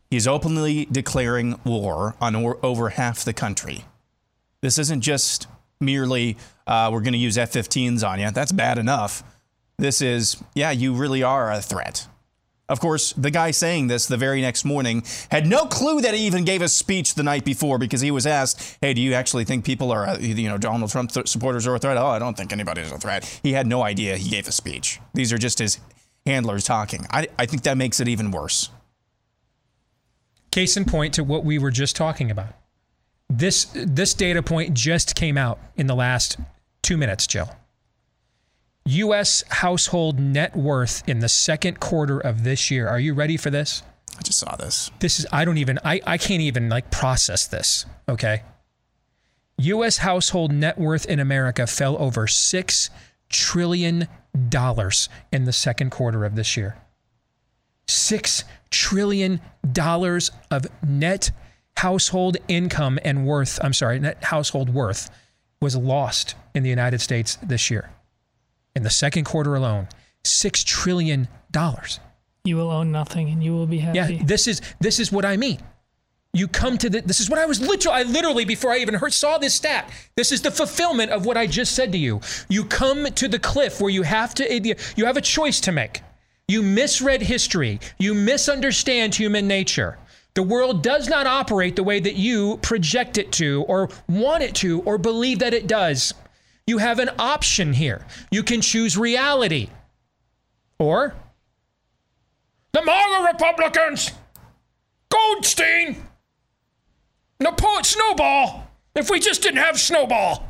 [0.09, 3.85] He's openly declaring war on or, over half the country.
[4.61, 5.47] This isn't just
[5.79, 6.35] merely,
[6.67, 8.31] uh, we're going to use F 15s on you.
[8.31, 9.23] That's bad enough.
[9.77, 12.07] This is, yeah, you really are a threat.
[12.69, 16.21] Of course, the guy saying this the very next morning had no clue that he
[16.21, 19.43] even gave a speech the night before because he was asked, "Hey, do you actually
[19.43, 22.19] think people are, uh, you know, Donald Trump th- supporters are a threat?" Oh, I
[22.19, 23.25] don't think anybody's a threat.
[23.43, 24.99] He had no idea he gave a speech.
[25.15, 25.79] These are just his
[26.25, 27.07] handlers talking.
[27.09, 28.69] I, I think that makes it even worse.
[30.51, 32.53] Case in point to what we were just talking about.
[33.29, 36.37] This this data point just came out in the last
[36.81, 37.49] two minutes, Jill.
[38.85, 39.43] U.S.
[39.49, 42.87] household net worth in the second quarter of this year.
[42.87, 43.83] Are you ready for this?
[44.17, 44.91] I just saw this.
[44.99, 47.85] This is I don't even I, I can't even like process this.
[48.07, 48.43] Okay.
[49.59, 49.97] U.S.
[49.97, 52.89] household net worth in America fell over six
[53.29, 54.07] trillion
[54.49, 56.77] dollars in the second quarter of this year.
[57.87, 61.31] Six trillion dollars of net
[61.77, 63.59] household income and worth.
[63.63, 65.09] I'm sorry, net household worth
[65.61, 67.89] was lost in the United States this year.
[68.75, 69.87] In the second quarter alone,
[70.23, 71.99] six trillion dollars.
[72.43, 74.15] You will own nothing and you will be happy.
[74.15, 75.59] Yeah, this is this is what I mean.
[76.33, 78.93] You come to the this is what I was literally I literally before I even
[78.93, 79.91] heard saw this stat.
[80.15, 82.21] This is the fulfillment of what I just said to you.
[82.47, 86.01] You come to the cliff where you have to you have a choice to make.
[86.47, 87.79] You misread history.
[87.97, 89.97] You misunderstand human nature.
[90.35, 94.55] The world does not operate the way that you project it to or want it
[94.55, 96.13] to or believe that it does.
[96.69, 98.05] You have an option here.
[98.29, 99.69] You can choose reality
[100.77, 101.15] or
[102.73, 104.11] the MAGA Republicans,
[105.09, 106.05] Goldstein,
[107.39, 108.67] Napo- Snowball.
[108.93, 110.47] If we just didn't have Snowball.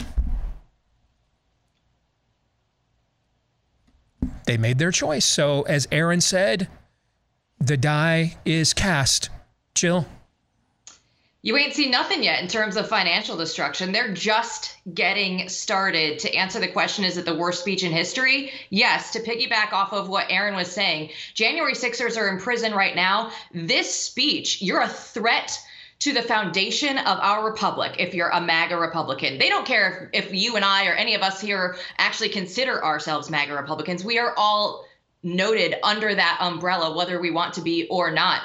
[4.46, 5.24] They made their choice.
[5.24, 6.68] So, as Aaron said,
[7.60, 9.30] the die is cast.
[9.74, 10.06] Jill?
[11.42, 13.94] You ain't seen nothing yet in terms of financial destruction.
[13.94, 16.20] They're just getting started.
[16.20, 18.52] To answer the question, is it the worst speech in history?
[18.70, 19.12] Yes.
[19.12, 23.32] To piggyback off of what Aaron was saying, January Sixers are in prison right now.
[23.54, 25.58] This speech, you're a threat
[26.00, 29.38] to the foundation of our republic if you're a MAGA Republican.
[29.38, 32.84] They don't care if, if you and I or any of us here actually consider
[32.84, 34.04] ourselves MAGA Republicans.
[34.04, 34.86] We are all
[35.24, 38.42] noted under that umbrella, whether we want to be or not.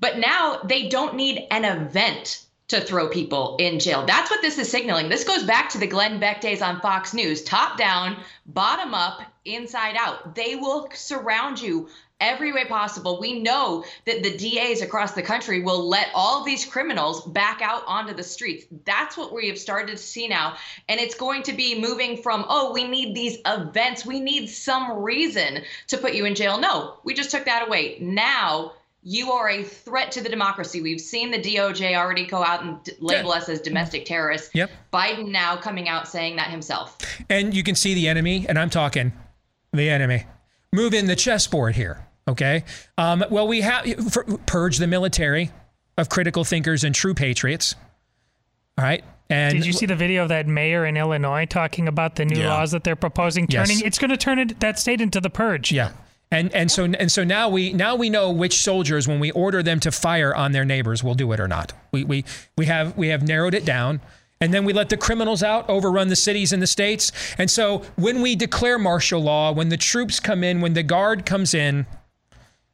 [0.00, 4.06] But now they don't need an event to throw people in jail.
[4.06, 5.08] That's what this is signaling.
[5.08, 9.22] This goes back to the Glenn Beck days on Fox News top down, bottom up,
[9.44, 10.34] inside out.
[10.34, 11.88] They will surround you
[12.20, 13.18] every way possible.
[13.18, 17.82] We know that the DAs across the country will let all these criminals back out
[17.86, 18.66] onto the streets.
[18.84, 20.56] That's what we have started to see now.
[20.88, 25.02] And it's going to be moving from, oh, we need these events, we need some
[25.02, 26.60] reason to put you in jail.
[26.60, 27.98] No, we just took that away.
[28.00, 30.82] Now, you are a threat to the democracy.
[30.82, 34.50] We've seen the DOJ already go out and d- label us as domestic terrorists.
[34.54, 34.70] Yep.
[34.92, 36.98] Biden now coming out saying that himself.
[37.30, 39.12] And you can see the enemy, and I'm talking
[39.72, 40.26] the enemy.
[40.72, 42.64] Move in the chessboard here, okay?
[42.98, 45.50] Um, well, we have for, purge the military
[45.96, 47.74] of critical thinkers and true patriots.
[48.78, 49.02] All right.
[49.28, 52.40] And Did you see the video of that mayor in Illinois talking about the new
[52.40, 52.48] Yeah.
[52.50, 53.46] laws that they're proposing?
[53.48, 53.68] Yes.
[53.68, 55.70] Turning it's going to turn it, that state into the purge.
[55.72, 55.92] Yeah.
[56.32, 59.62] And and so and so now we now we know which soldiers when we order
[59.62, 61.72] them to fire on their neighbors will do it or not.
[61.90, 62.24] We we
[62.56, 64.00] we have we have narrowed it down.
[64.42, 67.12] And then we let the criminals out, overrun the cities and the states.
[67.36, 71.26] And so when we declare martial law, when the troops come in, when the guard
[71.26, 71.84] comes in,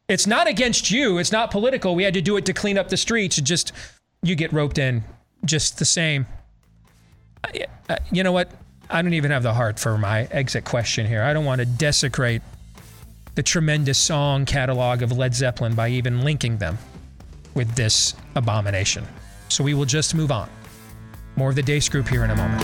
[0.07, 1.17] it's not against you.
[1.17, 1.93] It's not political.
[1.93, 3.35] We had to do it to clean up the streets.
[3.41, 3.73] Just
[4.23, 5.03] you get roped in
[5.43, 6.25] just the same.
[8.11, 8.49] You know what?
[8.89, 11.21] I don't even have the heart for my exit question here.
[11.21, 12.41] I don't want to desecrate
[13.37, 16.75] the tremendous song catalog of Led Zeppelin by even linking them
[17.53, 19.05] with this abomination.
[19.47, 20.49] So we will just move on.
[21.35, 22.63] More of the Deace Group here in a moment.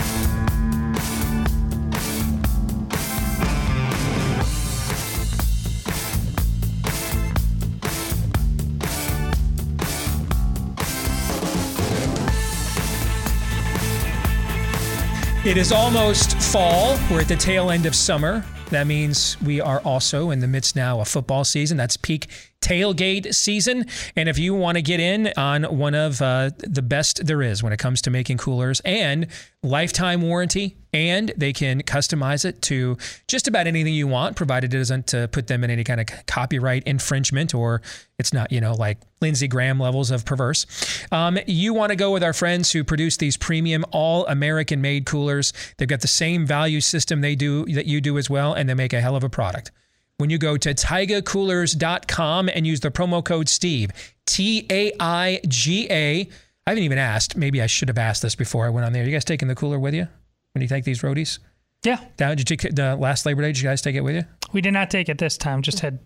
[15.46, 16.98] It is almost fall.
[17.12, 18.44] We're at the tail end of summer.
[18.70, 21.76] That means we are also in the midst now of football season.
[21.76, 22.26] That's peak
[22.64, 23.86] tailgate season.
[24.16, 27.62] And if you want to get in on one of uh, the best there is
[27.62, 29.26] when it comes to making coolers and
[29.62, 32.96] lifetime warranty, and they can customize it to
[33.26, 36.84] just about anything you want, provided it doesn't put them in any kind of copyright
[36.84, 37.82] infringement or
[38.18, 40.66] it's not, you know, like Lindsey Graham levels of perverse.
[41.10, 45.04] Um, you want to go with our friends who produce these premium, all American made
[45.04, 45.52] coolers.
[45.78, 48.74] They've got the same value system they do that you do as well, and they
[48.74, 49.72] make a hell of a product
[50.18, 53.90] when you go to taigacoolers.com and use the promo code Steve,
[54.26, 56.28] T A I G A.
[56.66, 57.36] I haven't even asked.
[57.36, 59.04] Maybe I should have asked this before I went on there.
[59.04, 60.08] You guys taking the cooler with you
[60.52, 61.38] when you take these roadies?
[61.84, 62.00] Yeah.
[62.16, 63.48] Down, did you take the last Labor Day?
[63.48, 64.22] Did you guys take it with you?
[64.52, 65.60] We did not take it this time.
[65.60, 65.98] Just had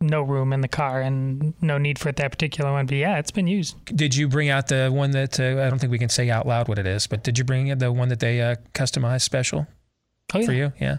[0.00, 2.86] no room in the car and no need for it that particular one.
[2.86, 3.76] But yeah, it's been used.
[3.84, 6.46] Did you bring out the one that uh, I don't think we can say out
[6.46, 9.68] loud what it is, but did you bring the one that they uh, customized special
[10.34, 10.46] oh, yeah.
[10.46, 10.72] for you?
[10.80, 10.96] Yeah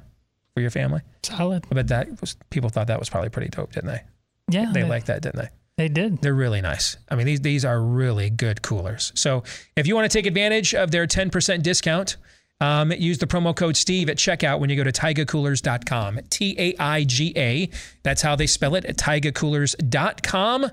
[0.54, 1.02] for your family?
[1.24, 1.66] Solid.
[1.70, 4.02] But that was people thought that was probably pretty dope, didn't they?
[4.50, 5.50] Yeah, they, they liked that, didn't they?
[5.78, 6.22] They did.
[6.22, 6.98] They're really nice.
[7.10, 9.12] I mean, these these are really good coolers.
[9.16, 9.44] So
[9.76, 12.18] if you want to take advantage of their 10% discount,
[12.60, 16.20] um, use the promo code Steve at checkout when you go to taigacoolers.com.
[16.30, 17.70] T A I G A.
[18.04, 20.68] That's how they spell it at taigacoolers.com.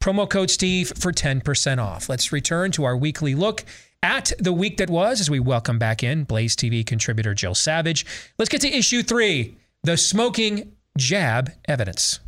[0.00, 2.08] Promo code Steve for 10% off.
[2.08, 3.64] Let's return to our weekly look
[4.02, 8.04] at the week that was as we welcome back in Blaze TV contributor Jill Savage.
[8.38, 12.20] Let's get to issue three the smoking jab evidence.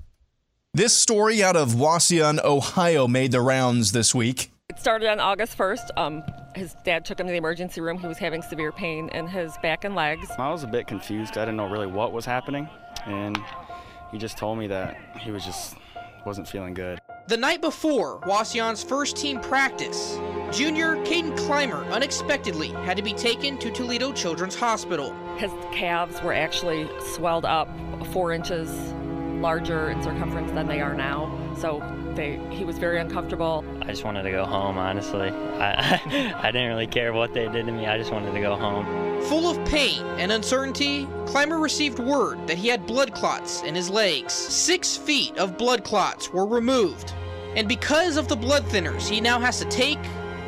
[0.72, 4.50] This story out of Wauseon, Ohio made the rounds this week.
[4.70, 5.90] It started on August 1st.
[5.96, 6.22] Um,
[6.56, 7.98] his dad took him to the emergency room.
[7.98, 10.28] He was having severe pain in his back and legs.
[10.36, 12.68] I was a bit confused I didn't know really what was happening.
[13.06, 13.38] And
[14.10, 15.76] he just told me that he was just
[16.26, 17.00] wasn't feeling good.
[17.26, 20.18] The night before Wauseon's first team practice,
[20.52, 25.14] junior Caden Clymer unexpectedly had to be taken to Toledo Children's Hospital.
[25.36, 27.68] His calves were actually swelled up
[28.12, 28.68] four inches
[29.44, 31.30] larger in circumference than they are now.
[31.58, 31.82] So
[32.14, 33.62] they, he was very uncomfortable.
[33.82, 35.28] I just wanted to go home, honestly.
[35.28, 36.00] I,
[36.42, 37.86] I didn't really care what they did to me.
[37.86, 38.86] I just wanted to go home.
[39.24, 43.90] Full of pain and uncertainty, Clymer received word that he had blood clots in his
[43.90, 44.32] legs.
[44.32, 47.12] Six feet of blood clots were removed.
[47.54, 50.00] And because of the blood thinners he now has to take,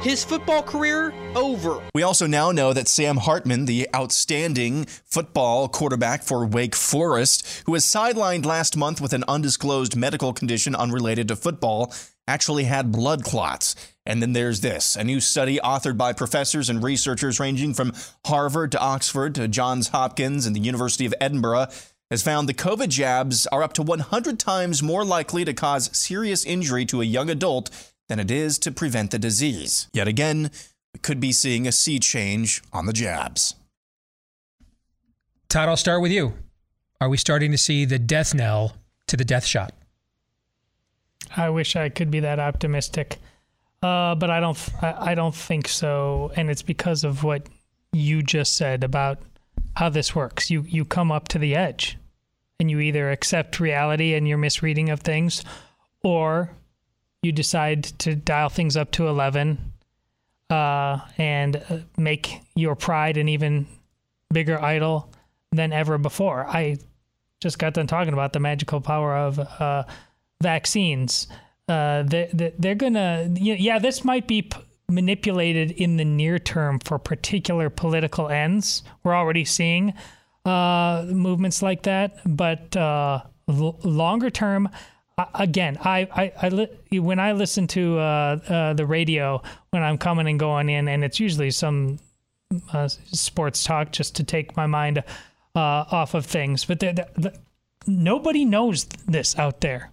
[0.07, 1.83] his football career over.
[1.92, 7.73] We also now know that Sam Hartman, the outstanding football quarterback for Wake Forest, who
[7.73, 11.92] was sidelined last month with an undisclosed medical condition unrelated to football,
[12.29, 13.75] actually had blood clots.
[14.07, 17.92] And then there's this a new study authored by professors and researchers ranging from
[18.27, 21.66] Harvard to Oxford to Johns Hopkins and the University of Edinburgh
[22.12, 26.45] has found the COVID jabs are up to 100 times more likely to cause serious
[26.45, 27.71] injury to a young adult
[28.09, 29.88] than it is to prevent the disease.
[29.92, 30.51] Yet again,
[30.92, 33.55] we could be seeing a sea change on the jabs.
[35.49, 36.35] Todd, I'll start with you.
[37.01, 39.73] Are we starting to see the death knell to the death shot?
[41.37, 43.19] I wish I could be that optimistic.
[43.83, 44.59] Uh, but I don't.
[44.81, 47.47] I, I don't think so, and it's because of what
[47.92, 49.19] you just said about
[49.77, 50.51] how this works.
[50.51, 51.99] You you come up to the edge,
[52.59, 55.45] and you either accept reality and your misreading of things,
[56.03, 56.51] or
[57.27, 59.73] you decide to dial things up to eleven,
[60.49, 63.67] uh, and uh, make your pride an even
[64.33, 65.12] bigger idol
[65.53, 66.47] than ever before.
[66.47, 66.79] I
[67.41, 69.85] just got done talking about the magical power of uh,
[70.41, 71.29] vaccines
[71.69, 76.79] uh, they, they, are gonna yeah this might be p- manipulated in the near term
[76.79, 79.93] for particular political ends we're already seeing
[80.45, 84.69] uh, movements like that but uh, l- longer term
[85.35, 89.96] again I, I, I li- when i listen to uh, uh, the radio when i'm
[89.96, 91.98] coming and going in and it's usually some
[92.72, 95.02] uh, sports talk just to take my mind
[95.55, 97.33] off of things but the, the,
[97.87, 99.90] nobody knows this out there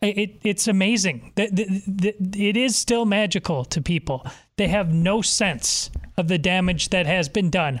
[0.00, 1.32] it, it's amazing.
[1.36, 4.26] It is still magical to people.
[4.56, 7.80] They have no sense of the damage that has been done.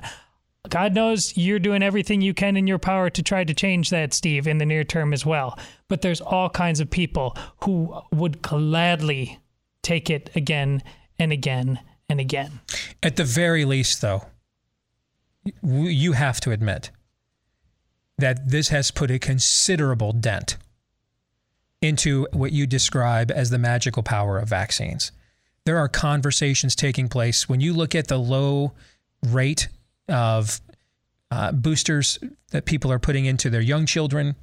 [0.68, 4.14] God knows you're doing everything you can in your power to try to change that,
[4.14, 5.58] Steve, in the near term as well.
[5.88, 9.38] But there's all kinds of people who would gladly
[9.82, 10.82] take it again
[11.18, 12.60] and again and again.
[13.02, 14.24] At the very least, though,
[15.62, 16.90] you have to admit
[18.18, 20.56] that this has put a considerable dent
[21.82, 25.12] into what you describe as the magical power of vaccines.
[25.66, 28.72] There are conversations taking place when you look at the low
[29.26, 29.68] rate
[30.08, 30.60] of
[31.30, 32.18] uh, boosters
[32.50, 34.36] that people are putting into their young children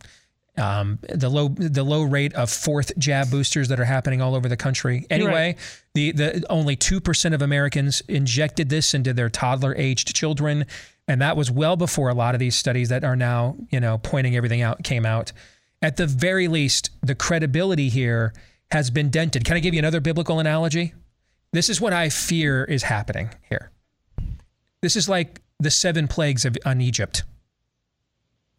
[0.57, 4.49] um, the low the low rate of fourth jab boosters that are happening all over
[4.49, 5.05] the country.
[5.09, 5.55] Anyway,
[5.93, 10.65] the the only two percent of Americans injected this into their toddler aged children,
[11.07, 13.97] and that was well before a lot of these studies that are now you know
[13.97, 15.31] pointing everything out came out.
[15.81, 18.33] At the very least, the credibility here
[18.71, 19.45] has been dented.
[19.45, 20.93] Can I give you another biblical analogy?
[21.53, 23.71] This is what I fear is happening here.
[24.81, 27.23] This is like the seven plagues of on Egypt.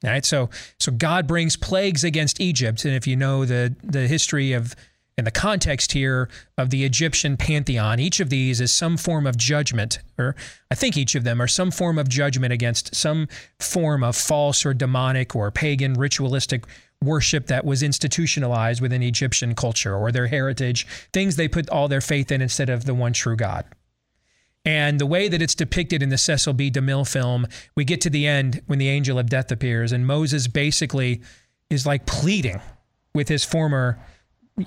[0.05, 4.09] All right, so so God brings plagues against Egypt, and if you know the the
[4.09, 4.75] history of
[5.19, 9.37] and the context here of the Egyptian pantheon, each of these is some form of
[9.37, 10.35] judgment, or
[10.71, 13.29] I think each of them are some form of judgment against some
[13.61, 16.65] form of false or demonic or pagan ritualistic
[17.03, 22.01] worship that was institutionalized within Egyptian culture or their heritage, things they put all their
[22.01, 23.65] faith in instead of the one true God.
[24.65, 26.71] And the way that it's depicted in the Cecil B.
[26.71, 30.47] DeMille film, we get to the end when the angel of death appears, and Moses
[30.47, 31.21] basically
[31.69, 32.61] is like pleading
[33.15, 33.99] with his former,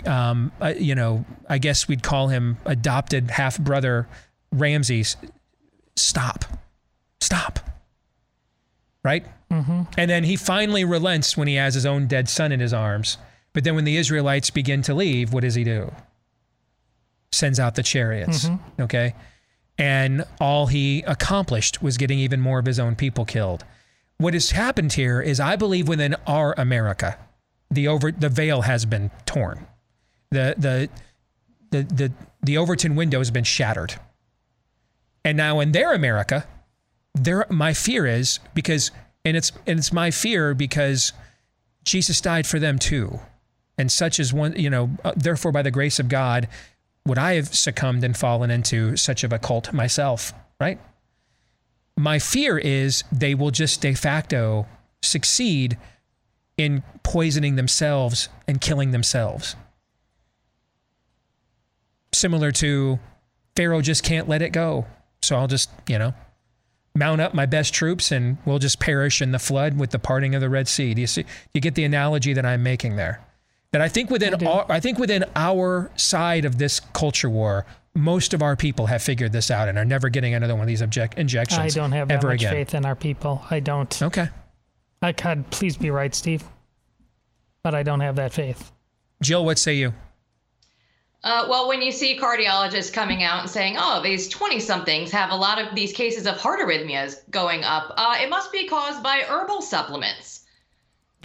[0.06, 4.08] um, uh, you know, I guess we'd call him adopted half brother
[4.52, 5.16] Ramses.
[5.96, 6.44] Stop,
[7.22, 7.60] stop.
[9.04, 9.26] Right?
[9.52, 9.84] Mm-hmm.
[9.98, 13.18] And then he finally relents when he has his own dead son in his arms.
[13.54, 15.94] But then when the Israelites begin to leave, what does he do?
[17.32, 18.46] Sends out the chariots.
[18.46, 18.60] Mhm.
[18.82, 19.16] Okay.
[19.78, 23.66] And all he accomplished was getting even more of his own people killed.
[24.18, 27.18] What has happened here is I believe within our America,
[27.70, 29.68] the over the veil has been torn.
[30.32, 30.90] The the
[31.72, 32.12] the the,
[32.42, 33.96] the Overton window has been shattered.
[35.26, 36.48] And now in their America,
[37.14, 38.92] there my fear is because
[39.26, 41.12] and it's and it's my fear because
[41.84, 43.20] Jesus died for them too.
[43.78, 46.48] And such is one, you know, uh, therefore by the grace of God
[47.06, 50.80] would I have succumbed and fallen into such of a cult myself, right?
[51.98, 54.68] My fear is they will just de facto
[55.02, 55.78] succeed
[56.58, 59.56] in poisoning themselves and killing themselves.
[62.14, 63.00] Similar to
[63.56, 64.86] Pharaoh just can't let it go.
[65.22, 66.14] So I'll just, you know,
[66.94, 70.36] mount up my best troops and we'll just perish in the flood with the parting
[70.36, 70.94] of the Red Sea.
[70.94, 73.25] Do you see you get the analogy that I'm making there?
[73.76, 78.34] That I think within our, I think within our side of this culture war, most
[78.34, 80.82] of our people have figured this out and are never getting another one of these
[80.82, 81.60] object, injections.
[81.60, 82.54] I don't have that ever much again.
[82.54, 83.44] faith in our people.
[83.52, 84.02] I don't.
[84.02, 84.30] Okay.
[85.02, 86.46] I could please be right, Steve.
[87.64, 88.72] But I don't have that faith.
[89.22, 89.94] Jill, what say you?
[91.26, 95.36] Uh, well, when you see cardiologists coming out and saying, "Oh, these 20-somethings have a
[95.36, 99.26] lot of these cases of heart arrhythmias going up," uh, it must be caused by
[99.28, 100.45] herbal supplements.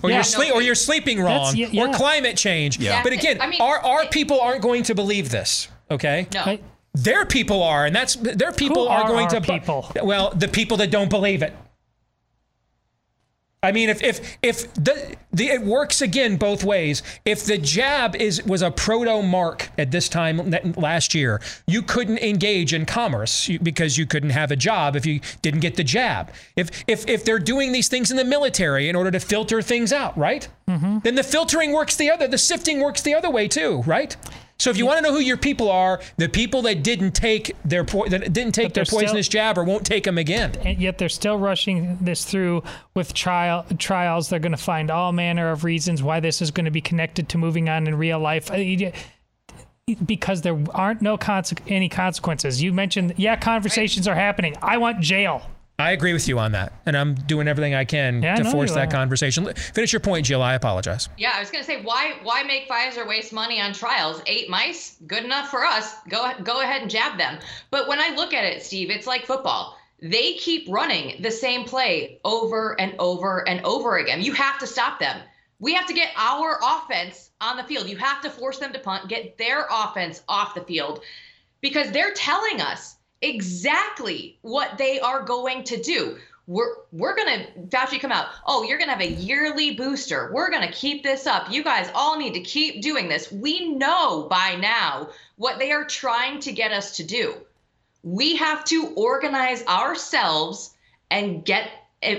[0.03, 0.17] Or Yeah.
[0.17, 2.79] you're sleep, or you're sleeping wrong, That's- y- or climate change.
[2.79, 3.03] Yeah.
[3.03, 5.69] But again, I mean- our our people aren't going to believe this.
[5.91, 6.27] Okay.
[6.35, 6.59] No.
[6.95, 9.41] Their people are, and that's their people Who are, are going our to.
[9.41, 9.93] people?
[10.03, 11.53] Well, the people that don't believe it.
[13.63, 17.03] I mean, if if if the, the it works again both ways.
[17.27, 22.19] If the jab is was a proto mark at this time last year, you couldn't
[22.19, 26.33] engage in commerce because you couldn't have a job if you didn't get the jab.
[26.57, 29.93] If if if they're doing these things in the military in order to filter things
[29.93, 30.49] out, right?
[30.67, 31.01] Mm-hmm.
[31.01, 34.17] Then the filtering works the other, the sifting works the other way too, right?
[34.61, 37.57] So if you want to know who your people are, the people that didn't take
[37.65, 40.55] their po- that didn't take their they're still- poisonous jab or won't take them again.
[40.65, 42.63] And yet they're still rushing this through
[42.95, 44.29] with trial trials.
[44.29, 47.29] They're going to find all manner of reasons why this is going to be connected
[47.31, 48.51] to moving on in real life.
[48.51, 48.91] Uh,
[50.07, 52.63] Because there aren't no conse- any consequences.
[52.63, 54.55] You mentioned, yeah, conversations are happening.
[54.63, 55.51] I want jail.
[55.81, 58.51] I agree with you on that, and I'm doing everything I can Yeah, to know
[58.51, 58.91] force that are.
[58.91, 59.53] conversation.
[59.55, 60.43] Finish your point, Jill.
[60.43, 61.09] I apologize.
[61.17, 64.23] Yeah, I was gonna say, why why make Pfizer waste money on trials?
[64.27, 65.95] Eight mice, good enough for us.
[66.09, 67.39] Go go ahead and jab them.
[67.71, 69.77] But when I look at it, Steve, it's like football.
[70.03, 74.23] They keep running the same play over and over and over again.
[74.23, 75.21] You have to stop them.
[75.59, 77.87] We have to get our offense on the field.
[77.87, 81.03] You have to force them to punt, get their offense off the field
[81.61, 86.17] because they're telling us exactly what they are going to do.
[86.47, 88.27] We're we're gonna Fauci come out.
[88.45, 90.31] Oh, you're gonna have a yearly booster.
[90.33, 91.51] We're gonna keep this up.
[91.51, 93.31] You guys all need to keep doing this.
[93.31, 97.35] We know by now what they are trying to get us to do.
[98.03, 100.75] We have to organize ourselves
[101.11, 101.69] and get.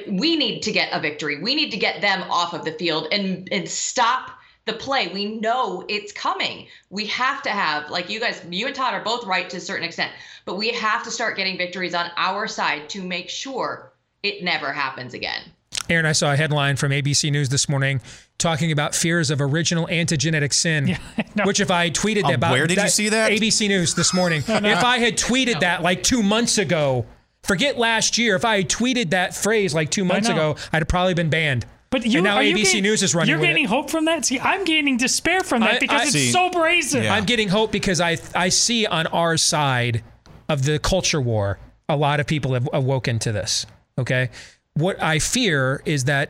[0.08, 1.42] We need to get a victory.
[1.42, 4.32] We need to get them off of the field and and stop
[4.66, 5.08] the play.
[5.08, 6.68] We know it's coming.
[6.90, 9.62] We have to have, like you guys, you and Todd are both right to a
[9.62, 10.12] certain extent,
[10.46, 13.92] but we have to start getting victories on our side to make sure
[14.24, 15.42] it never happens again.
[15.90, 18.02] Aaron, I saw a headline from ABC News this morning
[18.38, 20.98] talking about fears of original antigenic sin.
[21.44, 23.32] Which, if I had tweeted Um, about where did you see that?
[23.32, 24.44] ABC News this morning.
[24.48, 27.06] If I had tweeted that like two months ago,
[27.44, 28.36] forget last year.
[28.36, 31.66] If I had tweeted that phrase like two months ago, I'd have probably been banned.
[31.92, 33.68] But you, and now are you ABC getting- News is running You're gaining it.
[33.68, 34.26] hope from that.
[34.26, 37.06] See, I'm gaining despair from that I- because I- it's See, so brazen.
[37.08, 40.02] I'm getting hope because I I see on our side
[40.48, 43.66] of the culture war a lot of people have awoken to this.
[44.00, 44.30] Okay,
[44.74, 46.30] what I fear is that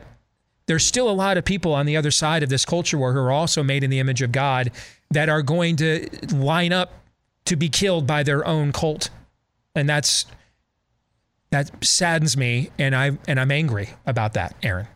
[0.66, 3.20] there's still a lot of people on the other side of this culture war who
[3.20, 4.72] are also made in the image of God
[5.12, 6.92] that are going to line up
[7.44, 9.10] to be killed by their own cult,
[9.76, 10.26] and that's
[11.50, 14.88] that saddens me, and I and I'm angry about that, Aaron.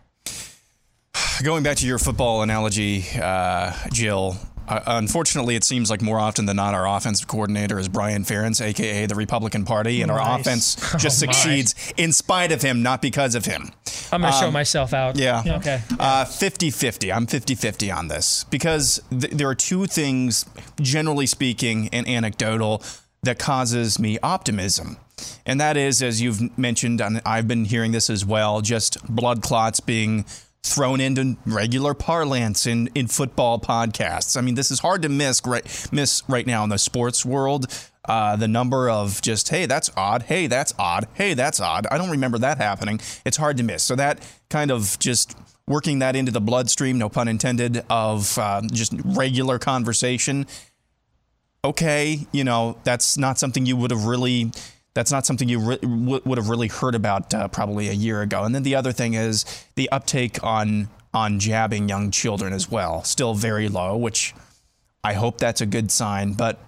[1.42, 4.36] Going back to your football analogy, uh, Jill.
[4.68, 8.60] Uh, unfortunately, it seems like more often than not, our offensive coordinator is Brian Ferentz,
[8.60, 11.32] aka the Republican Party, and our offense just Oh, my.
[11.32, 13.70] succeeds in spite of him, not because of him.
[14.10, 15.16] I'm going to show Um, myself out.
[15.16, 15.42] Yeah.
[15.46, 15.80] Okay.
[16.00, 17.14] Uh, 50-50.
[17.14, 20.44] I'm 50-50 on this because th- there are two things,
[20.80, 22.82] generally speaking, and anecdotal,
[23.22, 24.96] that causes me optimism.
[25.46, 29.42] And that is, as you've mentioned, and I've been hearing this as well, just blood
[29.42, 30.24] clots being
[30.66, 34.36] thrown into regular parlance in, in football podcasts.
[34.36, 37.66] I mean, this is hard to miss right, miss right now in the sports world.
[38.04, 40.22] Uh, the number of just, hey, that's odd.
[40.22, 41.08] Hey, that's odd.
[41.14, 41.86] Hey, that's odd.
[41.90, 43.00] I don't remember that happening.
[43.24, 43.82] It's hard to miss.
[43.82, 45.36] So that kind of just
[45.66, 50.46] working that into the bloodstream, no pun intended, of uh, just regular conversation.
[51.64, 54.52] Okay, you know, that's not something you would have really.
[54.96, 55.78] That's not something you re-
[56.24, 58.44] would have really heard about uh, probably a year ago.
[58.44, 59.44] And then the other thing is
[59.74, 64.34] the uptake on on jabbing young children as well, still very low, which
[65.04, 66.32] I hope that's a good sign.
[66.32, 66.58] But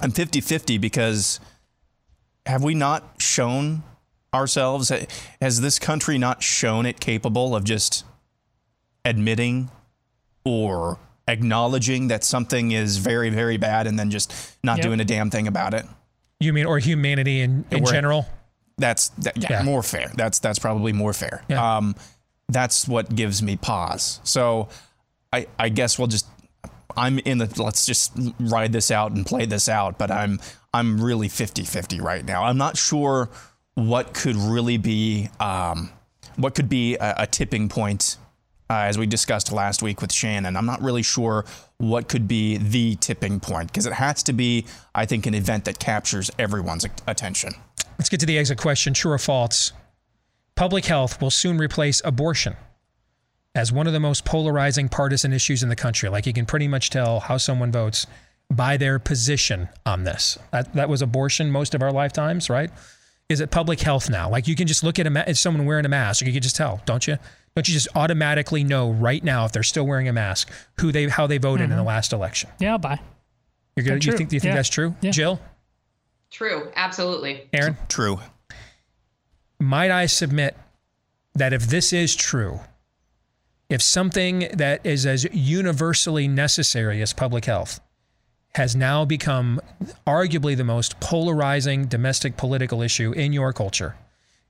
[0.00, 1.38] I'm 50 50 because
[2.46, 3.84] have we not shown
[4.34, 4.90] ourselves?
[5.40, 8.04] Has this country not shown it capable of just
[9.04, 9.70] admitting
[10.44, 10.98] or
[11.28, 14.32] acknowledging that something is very, very bad and then just
[14.64, 14.84] not Yep.
[14.84, 15.86] doing a damn thing about it?
[16.42, 18.26] You mean or humanity in, in general?
[18.78, 19.62] That's that, yeah, Yeah.
[19.62, 20.10] more fair.
[20.14, 21.42] That's that's probably more fair.
[21.50, 21.94] Um,
[22.48, 24.20] that's what gives me pause.
[24.24, 24.68] So
[25.32, 26.26] I I guess we'll just
[26.96, 30.40] I'm in the let's just ride this out and play this out, but I'm
[30.74, 32.44] I'm really 50-50 right now.
[32.44, 33.28] I'm not sure
[33.74, 35.90] what could really be um,
[36.36, 38.16] what could be a, a tipping point
[38.70, 40.56] uh, as we discussed last week with Shannon.
[40.56, 41.44] I'm not really sure
[41.82, 44.64] what could be the tipping point because it has to be,
[44.94, 47.54] I think, an event that captures everyone's attention.
[47.98, 48.94] Let's get to the exit question.
[48.94, 49.72] True or false?
[50.54, 52.56] Public health will soon replace abortion
[53.56, 56.08] as one of the most polarizing partisan issues in the country.
[56.08, 58.06] Like you can pretty much tell how someone votes
[58.48, 60.38] by their position on this.
[60.52, 62.70] That, that was abortion most of our lifetimes, right?
[63.28, 64.30] Is it public health now?
[64.30, 66.56] Like you can just look at a ma- someone wearing a mask, you can just
[66.56, 67.18] tell, don't you?
[67.54, 70.50] Don't you just automatically know right now if they're still wearing a mask
[70.80, 71.86] who they how they voted in the Mhm.
[71.86, 72.50] last election?
[72.58, 72.98] Yeah, bye.
[73.76, 74.54] You're gonna, you think do you think Yeah.
[74.56, 75.10] that's true, Yeah.
[75.10, 75.40] Jill?
[76.30, 77.48] True, absolutely.
[77.52, 77.76] Aaron?
[77.88, 78.20] True.
[79.60, 80.56] Might I submit
[81.34, 82.60] that if this is true,
[83.68, 87.80] if something that is as universally necessary as public health
[88.54, 89.60] has now become
[90.06, 93.94] arguably the most polarizing domestic political issue in your culture,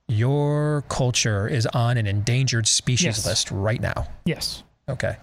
[0.07, 3.25] your culture is on an endangered species Yes.
[3.25, 4.07] list right now.
[4.25, 4.63] Yes.
[4.89, 5.17] Okay.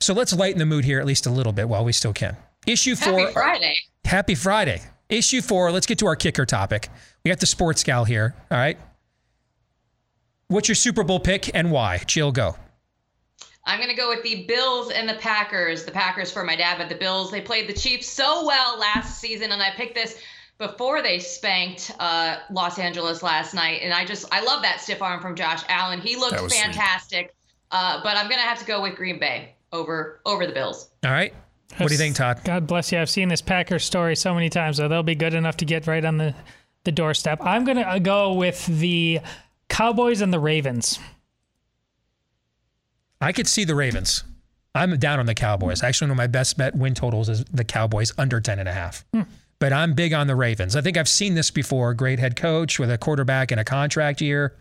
[0.00, 2.36] So let's lighten the mood here at least a little bit while we still can.
[2.66, 3.18] Issue four.
[3.20, 3.76] Happy Friday.
[4.04, 4.82] Happy Friday.
[5.08, 5.70] Issue four.
[5.72, 6.88] Let's get to our kicker topic.
[7.24, 8.34] We got the sports gal here.
[8.50, 8.78] All right.
[10.48, 11.98] What's your Super Bowl pick and why?
[12.06, 12.56] Jill, go.
[13.64, 15.84] I'm going to go with the Bills and the Packers.
[15.84, 19.20] The Packers for my dad, but the Bills, they played the Chiefs so well last
[19.20, 20.18] season, and I picked this
[20.58, 23.80] before they spanked uh, Los Angeles last night.
[23.82, 26.00] And I just, I love that stiff arm from Josh Allen.
[26.00, 26.62] He looked That was sweet.
[26.64, 27.34] fantastic.
[27.70, 30.90] Uh, but I'm going to have to go with Green Bay over over the Bills.
[31.04, 31.32] All right.
[31.76, 32.40] What do you think, Todd?
[32.44, 32.98] God bless you.
[32.98, 35.86] I've seen this Packers story so many times, so they'll be good enough to get
[35.86, 36.34] right on the,
[36.84, 37.38] the doorstep.
[37.42, 39.20] I'm going to go with the
[39.68, 40.98] Cowboys and the Ravens.
[43.20, 44.24] I could see the Ravens.
[44.74, 45.82] I'm down on the Cowboys.
[45.82, 48.72] Actually, one of my best bet win totals is the Cowboys under 10 and a
[48.72, 49.04] half.
[49.60, 50.76] But I'm big on the Ravens.
[50.76, 51.92] I think I've seen this before.
[51.94, 54.56] Great head coach with a quarterback in a contract year.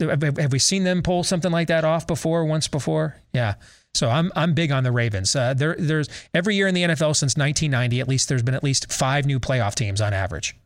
[0.00, 3.16] Have we seen them pull something like that off before, once before?
[3.32, 3.54] Yeah.
[3.94, 5.36] So I'm I'm big on the Ravens.
[5.36, 8.64] Uh, there there's every year in the NFL since 1990, at least there's been at
[8.64, 10.56] least five new playoff teams on average.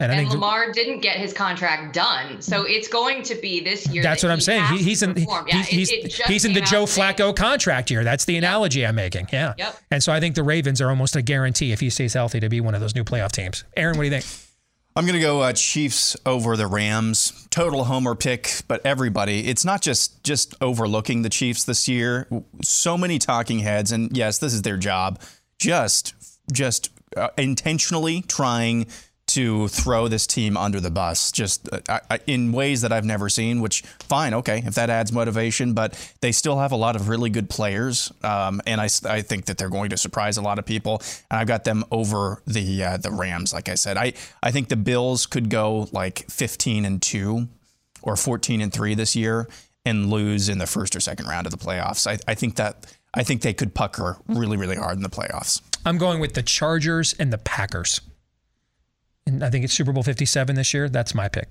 [0.00, 3.60] And I And think Lamar didn't get his contract done, so it's going to be
[3.60, 4.02] this year.
[4.02, 4.64] That's that what I'm saying.
[4.76, 7.02] He, he's in he- Yeah, he's it- it he's in the Joe out today.
[7.02, 8.02] Flacco contract year.
[8.02, 9.28] That's the analogy I'm making.
[9.32, 9.54] Yeah.
[9.58, 9.76] Yep.
[9.90, 12.48] And so I think the Ravens are almost a guarantee if he stays healthy to
[12.48, 13.64] be one of those new playoff teams.
[13.76, 14.24] Aaron, what do you think?
[14.96, 17.46] I'm going to go uh, Chiefs over the Rams.
[17.50, 22.26] Total homer pick, but everybody, it's not just just overlooking the Chiefs this year.
[22.64, 25.20] So many talking heads, and yes, this is their job.
[25.58, 26.14] Just
[26.52, 28.86] just uh, intentionally trying
[29.34, 33.28] to throw this team under the bus, just uh, I, in ways that I've never
[33.28, 33.60] seen.
[33.60, 37.30] Which fine, okay, if that adds motivation, but they still have a lot of really
[37.30, 40.66] good players, um, and I, I think that they're going to surprise a lot of
[40.66, 41.02] people.
[41.30, 43.52] And I've got them over the uh, the Rams.
[43.52, 47.48] Like I said, I I think the Bills could go like 15 and two
[48.02, 49.48] or 14 and three this year
[49.84, 52.06] and lose in the first or second round of the playoffs.
[52.06, 55.60] I, I think that I think they could pucker really really hard in the playoffs.
[55.84, 58.00] I'm going with the Chargers and the Packers.
[59.26, 60.88] And I think it's Super Bowl 57 this year.
[60.88, 61.48] That's my pick.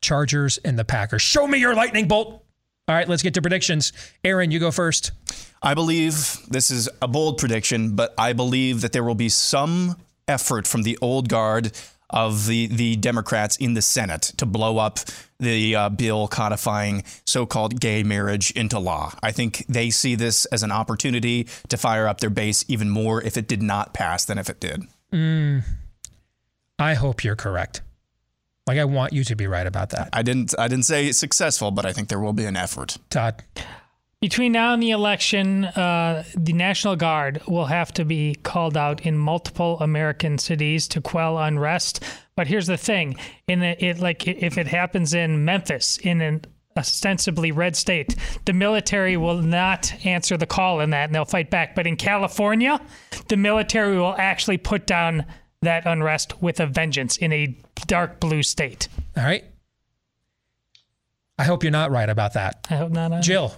[0.00, 1.22] Chargers and the Packers.
[1.22, 2.44] Show me your lightning bolt.
[2.88, 3.92] All right, let's get to predictions.
[4.24, 5.12] Aaron, you go first.
[5.62, 9.96] I believe this is a bold prediction, but I believe that there will be some
[10.26, 11.72] effort from the old guard
[12.10, 14.98] of the, the Democrats in the Senate to blow up
[15.38, 19.12] the uh, bill codifying so called gay marriage into law.
[19.22, 23.22] I think they see this as an opportunity to fire up their base even more
[23.22, 24.82] if it did not pass than if it did.
[25.12, 25.62] Mm,
[26.82, 27.82] I hope you're correct.
[28.66, 30.08] Like I want you to be right about that.
[30.12, 32.98] I didn't I didn't say successful, but I think there will be an effort.
[33.10, 33.42] Todd.
[34.20, 39.04] Between now and the election, uh, the National Guard will have to be called out
[39.04, 42.04] in multiple American cities to quell unrest.
[42.36, 43.16] But here's the thing:
[43.48, 46.44] in the, it like if it happens in Memphis, in an
[46.76, 48.14] ostensibly red state,
[48.44, 51.74] the military will not answer the call in that, and they'll fight back.
[51.74, 52.80] But in California,
[53.26, 55.26] the military will actually put down
[55.62, 57.56] that unrest with a vengeance in a
[57.86, 58.88] dark blue state.
[59.16, 59.44] All right.
[61.38, 62.66] I hope you're not right about that.
[62.70, 63.22] I hope not.
[63.22, 63.54] Jill.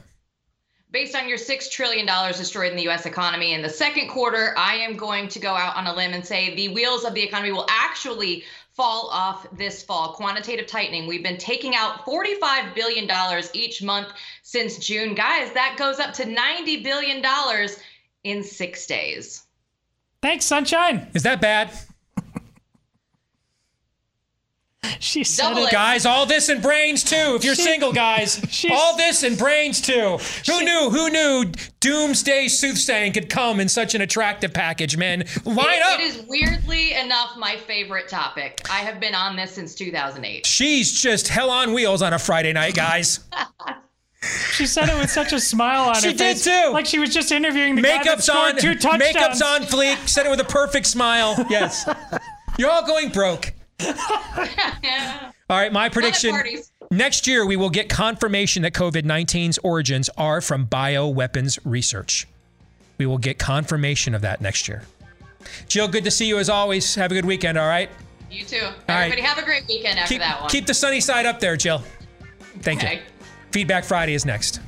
[0.91, 4.77] Based on your $6 trillion destroyed in the US economy in the second quarter, I
[4.77, 7.51] am going to go out on a limb and say the wheels of the economy
[7.51, 8.45] will actually
[8.75, 10.13] fall off this fall.
[10.13, 11.09] Quantitative tightening.
[11.09, 13.09] We've been taking out $45 billion
[13.55, 14.09] each month
[14.43, 15.15] since June.
[15.15, 17.25] Guys, that goes up to $90 billion
[18.23, 19.45] in six days.
[20.23, 21.09] Thanks, Sunshine.
[21.13, 21.73] Is that bad?
[25.01, 25.69] She said Double it.
[25.69, 25.73] it.
[25.73, 27.35] Guys, all this and brains too.
[27.37, 30.19] If you're She- single, guys, she's- all this and brains too.
[30.47, 30.91] Who knew?
[30.91, 31.51] Who knew?
[31.81, 35.25] Doomsday soothsaying could come in such an attractive package, man.
[35.45, 36.01] Line It- up.
[36.01, 38.63] it is weirdly enough my favorite topic.
[38.71, 40.47] I have been on this since 2008.
[40.47, 43.21] She's just hell on wheels on a Friday night, guys.
[44.53, 46.71] She said it with such a smile on She her did face, too.
[46.73, 48.59] Like she was just interviewing the guy that Makeup's scored on.
[48.59, 49.15] two touchdowns.
[49.15, 50.09] Makeup's on fleek.
[50.09, 51.35] Said it with a perfect smile.
[51.51, 51.87] Yes.
[52.59, 53.53] You're all going broke.
[55.51, 56.35] All right, my prediction.
[56.91, 62.27] Next year, we will get confirmation that COVID 19's origins are from bioweapons research.
[62.99, 64.83] We will get confirmation of that next year.
[65.69, 66.95] Jill, good to see you as always.
[66.95, 67.91] Have a good weekend, all right?
[68.31, 68.61] You too.
[68.89, 69.05] right.
[69.05, 70.51] Everybody have a great weekend after Keep, that one.
[70.51, 71.83] keep the sunny side up there, Jill.
[72.61, 73.01] Thank you.
[73.51, 74.61] Feedback Friday is next.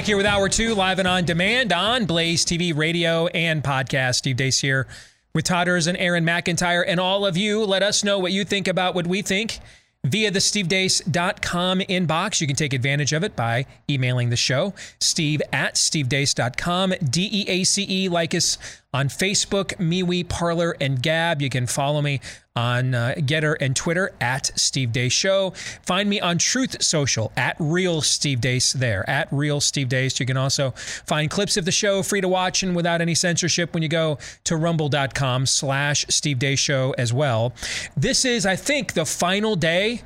[0.00, 4.14] Back here with Hour 2, live and on demand on Blaze TV, radio, and podcast.
[4.14, 4.86] Steve Deace here
[5.34, 6.82] with Todders and Aaron McIntyre.
[6.86, 9.58] And all of you, let us know what you think about what we think
[10.02, 12.40] via the stevedeace.com inbox.
[12.40, 17.44] You can take advantage of it by emailing the show, steve at stevedeace.com, D E
[17.48, 18.08] A C E.
[18.08, 18.56] Like us
[18.92, 21.40] on Facebook, MeWe, Parler, and Gab.
[21.40, 22.20] You can follow me
[22.56, 25.50] on uh, GETTR and Twitter at Steve Deace Show.
[25.82, 30.18] Find me on Truth Social at Real Steve Deace there, at Real Steve Deace.
[30.18, 30.72] You can also
[31.06, 34.18] find clips of the show free to watch and without any censorship when you go
[34.44, 37.52] to rumble.com slash Steve Deace Show as well.
[37.96, 40.02] This is, I think, the final day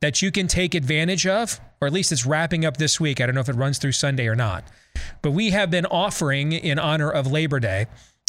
[0.00, 3.20] that you can take advantage of, or at least it's wrapping up this week.
[3.20, 4.64] I don't know if it runs through Sunday or not.
[5.22, 7.86] But we have been offering, in honor of Labor Day,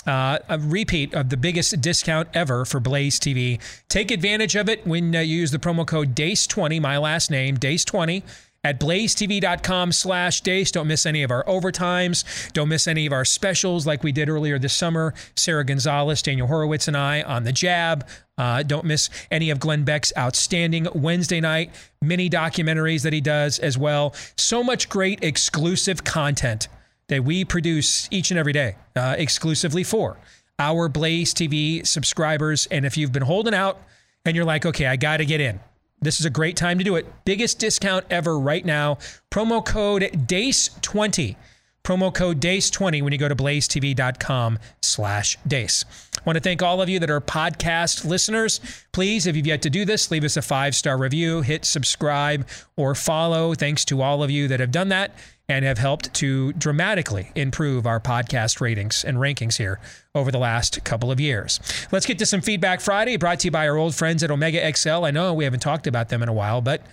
[0.07, 3.59] uh, a repeat of the biggest discount ever for Blaze TV.
[3.89, 7.57] Take advantage of it when uh, you use the promo code DEACE20, my last name,
[7.57, 8.23] DEACE20
[8.63, 10.71] at blazetv.com slash deace.
[10.71, 12.51] Don't miss any of our overtimes.
[12.53, 15.13] Don't miss any of our specials like we did earlier this summer.
[15.35, 18.07] Sara Gonzales, Daniel Horowitz, and I on the jab.
[18.37, 23.59] Uh, don't miss any of Glenn Beck's outstanding Wednesday night mini documentaries that he does
[23.59, 24.13] as well.
[24.37, 26.69] So much great exclusive content
[27.09, 30.17] that we produce each and every day uh, exclusively for
[30.57, 32.65] our Blaze TV subscribers.
[32.67, 33.81] And if you've been holding out
[34.25, 35.59] and you're like, okay, I got to get in,
[36.01, 37.05] this is a great time to do it.
[37.25, 38.97] Biggest discount ever right now.
[39.31, 41.35] Promo code DEACE20.
[41.83, 45.85] Promo code DEACE20 when you go to blazetv.com slash DEACE.
[46.17, 48.59] I want to thank all of you that are podcast listeners.
[48.91, 52.95] Please, if you've yet to do this, leave us a five-star review, hit subscribe or
[52.95, 53.53] follow.
[53.53, 55.11] Thanks to all of you that have done that.
[55.49, 59.79] And have helped to dramatically improve our podcast ratings and rankings here
[60.13, 61.59] over the last couple of years.
[61.91, 64.71] Let's get to some feedback Friday brought to you by our old friends at Omega
[64.73, 65.03] XL.
[65.05, 66.83] I know we haven't talked about them in a while, but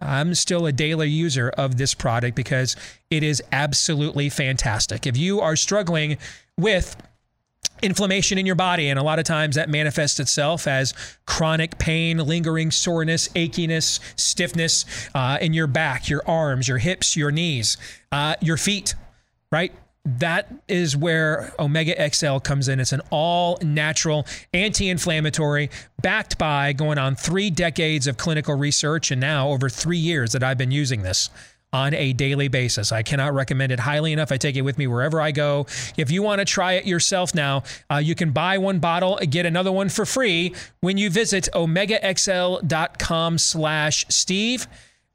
[0.00, 2.74] I'm still a daily user of this product because
[3.08, 5.06] it is absolutely fantastic.
[5.06, 6.18] If you are struggling
[6.58, 6.96] with
[7.82, 10.94] inflammation in your body, and a lot of times that manifests itself as
[11.26, 14.84] chronic pain, lingering soreness, achiness, stiffness
[15.14, 17.76] uh, in your back, your arms, your hips, your knees,
[18.12, 18.94] uh, your feet,
[19.50, 19.72] right?
[20.04, 22.80] That is where Omega XL comes in.
[22.80, 29.12] It's an all natural anti inflammatory, backed by going on three decades of clinical research
[29.12, 31.30] and now over three years that I've been using this
[31.72, 32.92] on a daily basis.
[32.92, 34.30] I cannot recommend it highly enough.
[34.30, 35.66] I take it with me wherever I go.
[35.96, 39.46] If you want to try it yourself now, uh, you can buy one bottle, get
[39.46, 44.66] another one for free when you visit omegaxl.com slash Steve.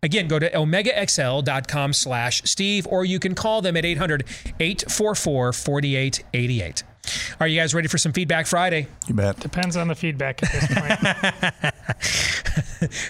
[0.03, 4.24] Again, go to omegaxl.com slash Steve, or you can call them at 800
[4.60, 6.84] 844 4888.
[7.39, 8.88] Are you guys ready for some Feedback Friday?
[9.08, 9.39] You bet.
[9.39, 11.74] Depends on the feedback at this point.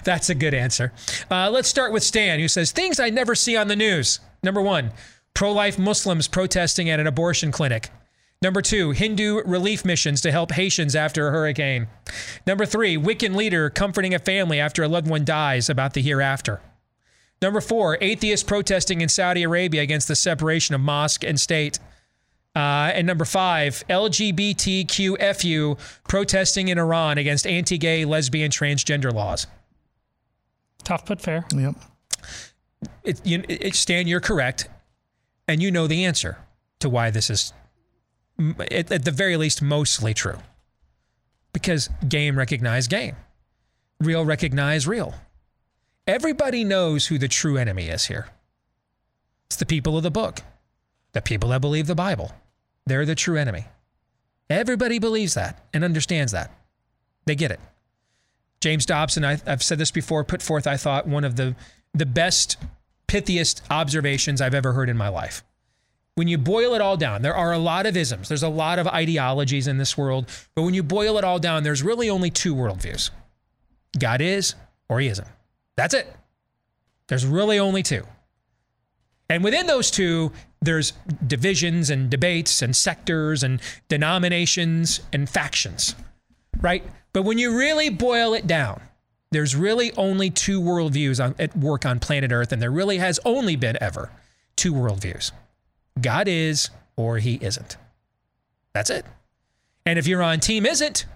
[0.08, 0.94] That's a good answer.
[1.30, 4.20] Uh, let's start with Stan, who says things I never see on the news.
[4.42, 4.92] Number one,
[5.34, 7.90] pro life Muslims protesting at an abortion clinic.
[8.40, 11.88] Number two, Hindu relief missions to help Haitians after a hurricane.
[12.46, 16.62] Number three, Wiccan leader comforting a family after a loved one dies about the hereafter.
[17.42, 21.80] Number four, atheists protesting in Saudi Arabia against the separation of mosque and state.
[22.56, 25.78] Uh, and number five, LGBTQFU
[26.08, 29.46] protesting in Iran against anti gay, lesbian, transgender laws.
[30.88, 31.44] Tough but fair.
[31.54, 31.74] Yep.
[33.04, 34.70] It, you, it, Stan, you're correct.
[35.46, 36.38] And you know the answer
[36.78, 37.52] to why this is,
[38.38, 40.38] at, at the very least, mostly true.
[41.52, 43.16] Because game recognize game,
[44.00, 45.12] real recognize real.
[46.06, 48.28] Everybody knows who the true enemy is here.
[49.48, 50.40] It's the people of the book,
[51.12, 52.32] the people that believe the Bible.
[52.86, 53.66] They're the true enemy.
[54.48, 56.50] Everybody believes that and understands that.
[57.26, 57.60] They get it.
[58.60, 61.54] James Dobson, I, have said this before, put forth, I thought, one of the,
[61.94, 62.56] the best,
[63.06, 65.44] pithiest observations I've ever heard in my life.
[66.16, 68.80] When you boil it all down, there are a lot of isms, there's a lot
[68.80, 72.30] of ideologies in this world, but when you boil it all down, there's really only
[72.30, 73.10] two worldviews
[73.98, 74.54] God is
[74.88, 75.28] or he isn't.
[75.76, 76.12] That's it.
[77.06, 78.04] There's really only two.
[79.30, 80.92] And within those two, there's
[81.26, 85.94] divisions and debates and sectors and denominations and factions,
[86.60, 86.82] right?
[87.12, 88.80] But when you really boil it down,
[89.30, 93.20] there's really only two worldviews on, at work on planet Earth, and there really has
[93.24, 94.10] only been ever
[94.56, 95.30] two worldviews
[96.00, 97.76] God is or he isn't.
[98.72, 99.04] That's it.
[99.86, 101.06] And if you're on team isn't,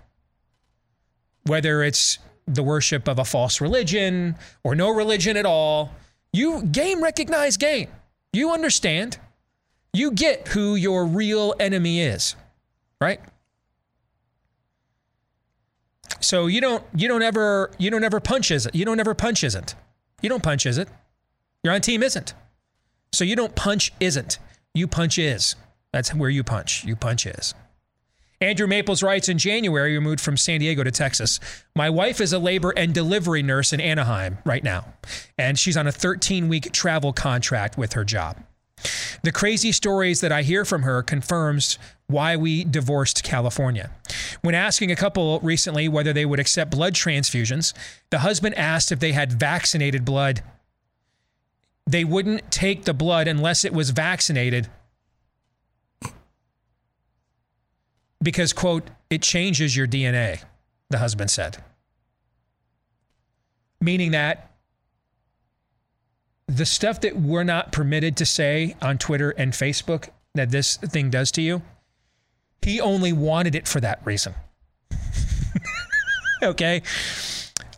[1.46, 5.92] whether it's the worship of a false religion or no religion at all,
[6.32, 7.88] you game recognize game.
[8.32, 9.18] You understand.
[9.92, 12.34] You get who your real enemy is,
[13.00, 13.20] right?
[16.20, 18.74] So you don't you don't ever you don't ever punch is it.
[18.74, 19.74] You don't ever punch isn't.
[20.20, 20.88] You don't punch is it.
[21.62, 22.34] You're on team isn't.
[23.12, 24.38] So you don't punch isn't.
[24.74, 25.56] You punch is.
[25.92, 26.84] That's where you punch.
[26.84, 27.54] You punch is.
[28.40, 31.38] Andrew Maples writes in January, we moved from San Diego to Texas.
[31.76, 34.94] My wife is a labor and delivery nurse in Anaheim right now,
[35.38, 38.42] and she's on a 13 week travel contract with her job.
[39.22, 41.78] The crazy stories that I hear from her confirms
[42.12, 43.90] why we divorced California.
[44.42, 47.72] When asking a couple recently whether they would accept blood transfusions,
[48.10, 50.42] the husband asked if they had vaccinated blood.
[51.86, 54.68] They wouldn't take the blood unless it was vaccinated
[58.22, 60.42] because, quote, it changes your DNA,
[60.90, 61.58] the husband said.
[63.80, 64.52] Meaning that
[66.46, 71.10] the stuff that we're not permitted to say on Twitter and Facebook that this thing
[71.10, 71.62] does to you,
[72.64, 74.34] he only wanted it for that reason.
[76.42, 76.82] okay?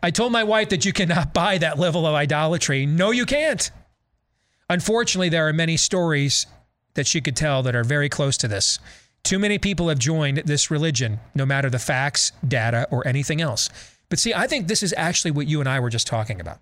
[0.03, 2.87] I told my wife that you cannot buy that level of idolatry.
[2.87, 3.71] No, you can't.
[4.69, 6.47] Unfortunately, there are many stories
[6.95, 8.79] that she could tell that are very close to this.
[9.23, 13.71] Too many people have joined this religion, no matter the facts, data, or anything else.
[14.11, 16.61] But see, I think this is actually what you and I were just talking about.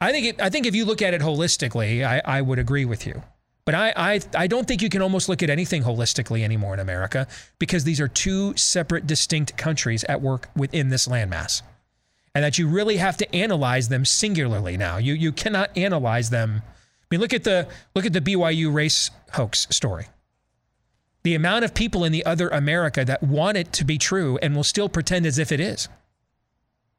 [0.00, 2.84] I think it, I think if you look at it holistically, I, I would agree
[2.84, 3.22] with you.
[3.64, 6.80] But I, I I don't think you can almost look at anything holistically anymore in
[6.80, 7.26] America
[7.58, 11.62] because these are two separate, distinct countries at work within this landmass.
[12.34, 14.96] And that you really have to analyze them singularly now.
[14.96, 16.62] You you cannot analyze them.
[16.64, 20.06] I mean, look at the look at the BYU race hoax story
[21.22, 24.56] the amount of people in the other America that want it to be true and
[24.56, 25.88] will still pretend as if it is.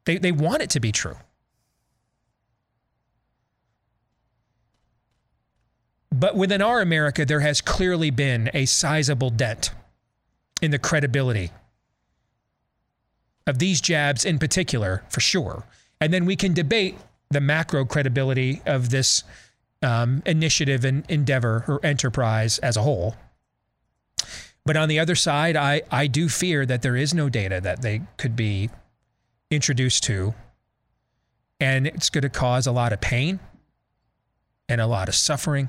[0.06, 1.18] They, they want it to be true.
[6.22, 9.72] But within our America, there has clearly been a sizable dent
[10.62, 11.50] in the credibility
[13.48, 15.66] of these jabs in particular, for sure.
[16.00, 16.96] And then we can debate
[17.32, 19.24] the macro credibility of this
[19.82, 23.16] um, initiative and endeavor or enterprise as a whole.
[24.64, 27.82] But on the other side, I, I do fear that there is no data that
[27.82, 28.70] they could be
[29.50, 30.36] introduced to.
[31.60, 33.40] And it's going to cause a lot of pain
[34.70, 35.68] and a lot of suffering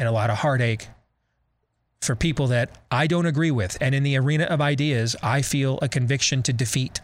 [0.00, 0.88] and a lot of heartache
[2.00, 3.76] for people that I don't agree with.
[3.82, 7.02] And in the arena of ideas, I feel a conviction to defeat.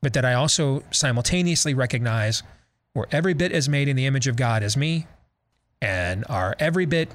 [0.00, 2.42] But that I also simultaneously recognize
[2.94, 5.06] we're every bit as made in the image of God as me
[5.82, 7.10] and are every bit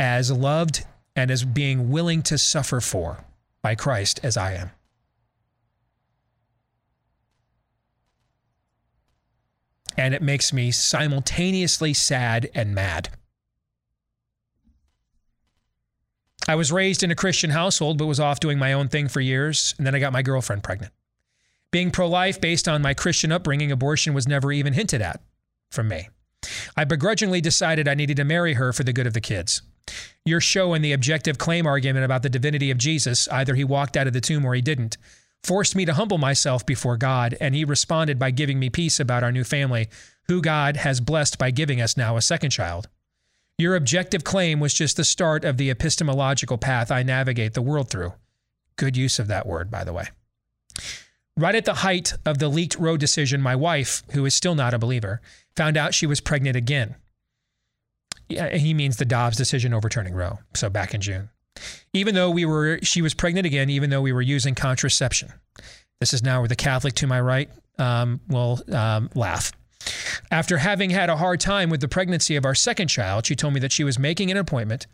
[0.00, 3.24] as loved and as being willing to suffer for
[3.62, 4.70] by Christ as I am.
[9.96, 13.08] And it makes me simultaneously sad and mad.
[16.48, 19.20] I was raised in a Christian household, but was off doing my own thing for
[19.20, 20.92] years, and then I got my girlfriend pregnant.
[21.72, 25.20] Being pro life based on my Christian upbringing, abortion was never even hinted at
[25.70, 26.08] from me.
[26.76, 29.62] I begrudgingly decided I needed to marry her for the good of the kids.
[30.24, 33.96] Your show and the objective claim argument about the divinity of Jesus, either he walked
[33.96, 34.96] out of the tomb or he didn't,
[35.46, 39.22] forced me to humble myself before God, and he responded by giving me peace about
[39.22, 39.88] our new family,
[40.26, 42.88] who God has blessed by giving us now a second child.
[43.56, 47.88] Your objective claim was just the start of the epistemological path I navigate the world
[47.88, 48.12] through.
[48.74, 50.08] Good use of that word, by the way.
[51.36, 54.74] Right at the height of the leaked Roe decision, my wife, who is still not
[54.74, 55.20] a believer,
[55.54, 56.96] found out she was pregnant again.
[58.28, 60.40] Yeah, he means the Dobbs decision overturning Roe.
[60.54, 61.30] So back in June.
[61.92, 65.32] Even though we were, she was pregnant again, even though we were using contraception.
[66.00, 67.48] This is now where the Catholic to my right
[67.78, 69.52] um, will um, laugh.
[70.30, 73.54] After having had a hard time with the pregnancy of our second child, she told
[73.54, 74.86] me that she was making an appointment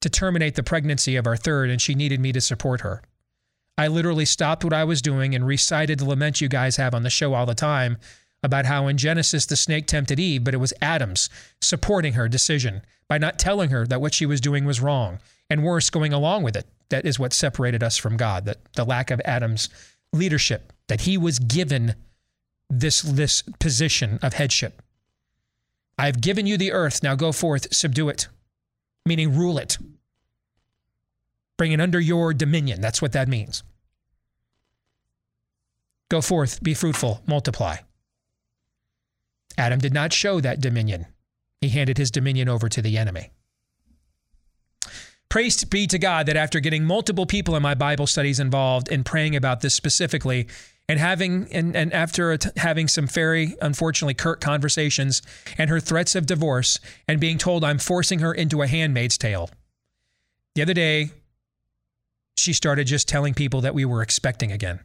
[0.00, 3.02] to terminate the pregnancy of our third and she needed me to support her.
[3.78, 7.02] I literally stopped what I was doing and recited the lament you guys have on
[7.02, 7.96] the show all the time
[8.42, 12.82] about how in Genesis the snake tempted Eve, but it was Adam's supporting her decision
[13.08, 15.18] by not telling her that what she was doing was wrong,
[15.50, 16.66] and worse, going along with it.
[16.88, 19.68] That is what separated us from God, that the lack of Adam's
[20.12, 21.94] leadership, that he was given
[22.70, 24.80] this, this position of headship.
[25.98, 28.28] I've given you the earth, now go forth, subdue it,
[29.04, 29.76] meaning rule it.
[31.58, 32.80] Bring it under your dominion.
[32.80, 33.62] That's what that means.
[36.08, 37.76] Go forth, be fruitful, multiply.
[39.58, 41.06] Adam did not show that dominion.
[41.60, 43.30] He handed his dominion over to the enemy.
[45.30, 49.04] Praise be to God that after getting multiple people in my Bible studies involved in
[49.04, 50.48] praying about this specifically,
[50.88, 55.22] and having and, and after having some very unfortunately curt conversations
[55.56, 59.50] and her threats of divorce and being told I'm forcing her into a handmaid's tale.
[60.56, 61.10] The other day,
[62.36, 64.80] she started just telling people that we were expecting again.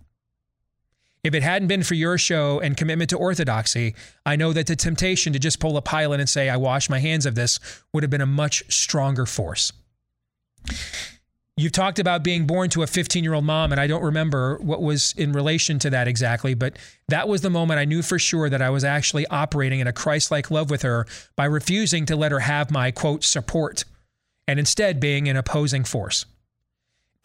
[1.23, 3.95] If it hadn't been for your show and commitment to orthodoxy,
[4.27, 6.99] I know that the temptation to just pull a Pilate and say, I wash my
[6.99, 7.59] hands of this,
[7.91, 9.73] would have been a much stronger force.
[11.57, 14.57] You've talked about being born to a 15 year old mom, and I don't remember
[14.57, 18.19] what was in relation to that exactly, but that was the moment I knew for
[18.19, 21.05] sure that I was actually operating in a Christ like love with her
[21.37, 23.85] by refusing to let her have my quote support
[24.47, 26.25] and instead being an opposing force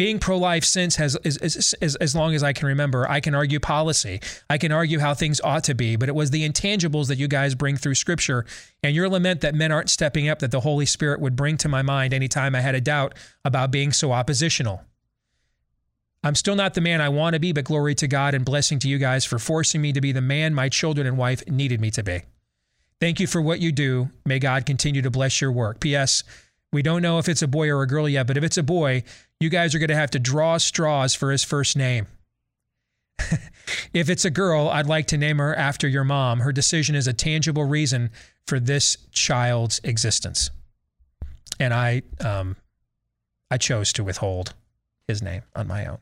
[0.00, 4.22] being pro-life since has as, long as I can remember, I can argue policy.
[4.48, 7.28] I can argue how things ought to be, but it was the intangibles that you
[7.28, 8.46] guys bring through scripture
[8.82, 11.68] and your lament that men aren't stepping up that the Holy Spirit would bring to
[11.68, 13.12] my mind anytime I had a doubt
[13.44, 14.82] about being so oppositional.
[16.24, 18.78] I'm still not the man I want to be, but glory to God and blessing
[18.78, 21.78] to you guys for forcing me to be the man my children and wife needed
[21.78, 22.22] me to be.
[23.00, 24.08] Thank you for what you do.
[24.24, 25.78] May God continue to bless your work.
[25.78, 26.24] P.S.
[26.72, 28.62] We don't know if it's a boy or a girl yet, but if it's a
[28.62, 29.02] boy,
[29.40, 32.06] you guys are going to have to draw straws for his first name.
[33.92, 36.40] if it's a girl, I'd like to name her after your mom.
[36.40, 38.10] Her decision is a tangible reason
[38.46, 40.50] for this child's existence.
[41.58, 42.56] And I, um,
[43.50, 44.54] I chose to withhold
[45.08, 45.98] his name on my own.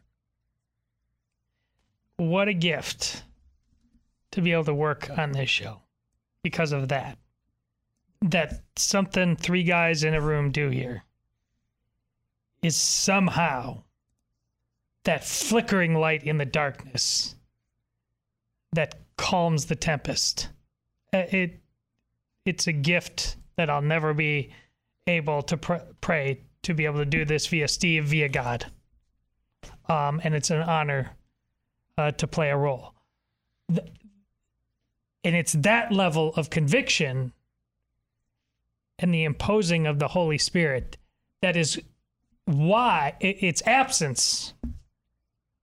[2.19, 3.23] What a gift
[4.33, 5.81] to be able to work on this show
[6.43, 7.16] because of that.
[8.23, 11.05] That something three guys in a room do here
[12.62, 13.83] is somehow
[15.05, 17.37] that flickering light in the darkness
[18.73, 20.49] that calms the tempest.
[21.12, 21.61] Uh, it
[22.45, 24.53] it's a gift that I'll never be
[25.07, 28.66] able to pr- pray to be able to do this via Steve via God.
[29.89, 31.11] Um, and it's an honor
[31.97, 32.95] uh, to play a role.
[33.69, 37.33] And it's that level of conviction
[38.99, 40.96] and the imposing of the Holy Spirit
[41.42, 41.80] that is
[42.46, 44.55] why its absence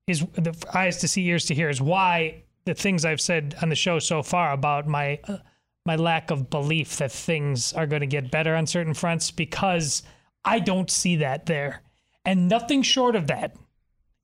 [0.07, 3.69] is the eyes to see, ears to hear is why the things I've said on
[3.69, 5.37] the show so far about my uh,
[5.85, 10.01] my lack of belief that things are going to get better on certain fronts because
[10.43, 11.83] I don't see that there.
[12.25, 13.55] And nothing short of that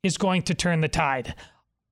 [0.02, 1.36] is going to turn the tide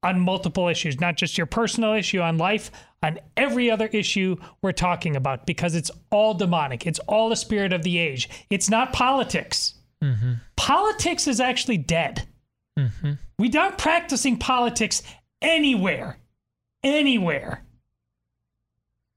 [0.01, 2.71] on multiple issues, not just your personal issue on life,
[3.01, 6.85] on every other issue we're talking about, because it's all demonic.
[6.85, 8.29] It's all the spirit of the age.
[8.49, 9.75] It's not politics.
[10.03, 10.33] Mm-hmm.
[10.55, 12.27] Politics is actually dead.
[12.77, 13.13] Mm-hmm.
[13.37, 15.03] We aren't practicing politics
[15.41, 16.17] anywhere.
[16.83, 17.63] Anywhere.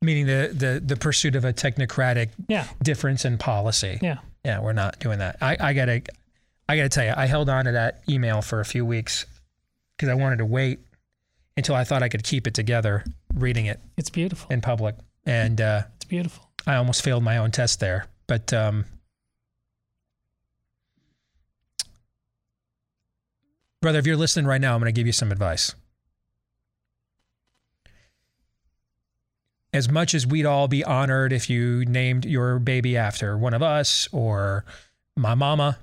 [0.00, 2.66] Meaning the, the the pursuit of a technocratic Yeah.
[2.82, 3.98] difference in policy.
[4.02, 4.18] Yeah.
[4.44, 5.36] Yeah, we're not doing that.
[5.40, 6.02] I, I gotta
[6.68, 9.26] I gotta tell you, I held on to that email for a few weeks
[9.96, 10.80] because I wanted to wait
[11.56, 13.04] until I thought I could keep it together
[13.34, 13.80] reading it.
[13.96, 14.50] It's beautiful.
[14.50, 14.96] In public.
[15.24, 16.50] And uh, it's beautiful.
[16.66, 18.06] I almost failed my own test there.
[18.26, 18.84] But um,
[23.80, 25.74] brother, if you're listening right now, I'm going to give you some advice.
[29.74, 33.62] As much as we'd all be honored if you named your baby after one of
[33.62, 34.66] us or
[35.16, 35.78] my mama,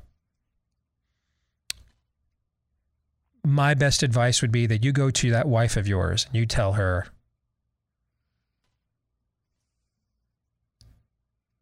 [3.43, 6.45] my best advice would be that you go to that wife of yours and you
[6.45, 7.07] tell her,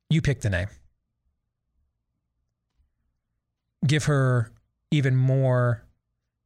[0.09, 0.67] you pick the name.
[3.85, 4.51] Give her
[4.91, 5.83] even more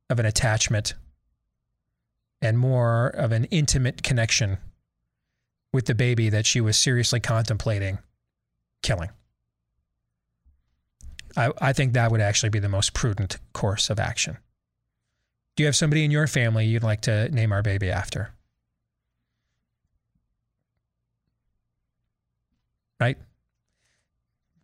[0.09, 0.93] of an attachment
[2.41, 4.57] and more of an intimate connection
[5.73, 7.99] with the baby that she was seriously contemplating
[8.81, 9.09] killing.
[11.37, 14.37] I, I think that would actually be the most prudent course of action.
[15.55, 18.31] Do you have somebody in your family you'd like to name our baby after?
[22.99, 23.17] Right?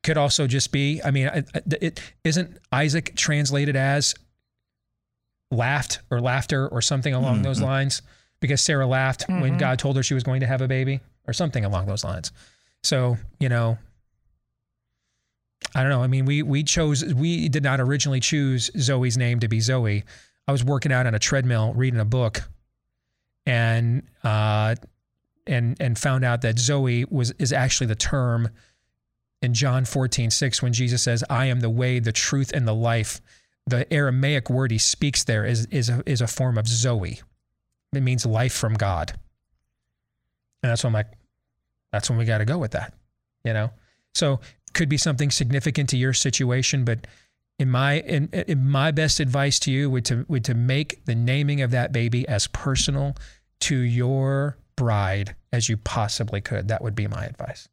[0.07, 1.49] Could also just be, I mean, it,
[1.83, 4.15] it isn't Isaac translated as
[5.51, 8.01] laughed or laughter or something along those lines
[8.39, 9.59] because Sarah laughed when Mhm.
[9.59, 12.31] God told her she was going to have a baby or something along those lines.
[12.83, 13.77] So, you know,
[15.75, 16.03] I don't know.
[16.03, 20.05] I mean, we we chose we did not originally choose Zoe's name to be Zoe.
[20.47, 22.43] I was working out on a treadmill reading a book
[23.45, 24.75] and uh
[25.45, 28.49] and and found out that Zoe was is actually the term
[29.41, 32.73] in John 14, 6, when Jesus says, I am the way, the truth, and the
[32.73, 33.21] life.
[33.65, 37.21] The Aramaic word he speaks there is is a, is a form of Zoe.
[37.93, 39.11] It means life from God.
[40.63, 41.11] And that's when I'm like,
[41.91, 42.93] that's when we got to go with that,
[43.43, 43.71] you know?
[44.15, 44.39] So
[44.73, 47.07] could be something significant to your situation, but
[47.59, 51.15] in my in, in my best advice to you would to would to make the
[51.15, 53.15] naming of that baby as personal
[53.61, 56.67] to your bride as you possibly could.
[56.67, 57.67] That would be my advice.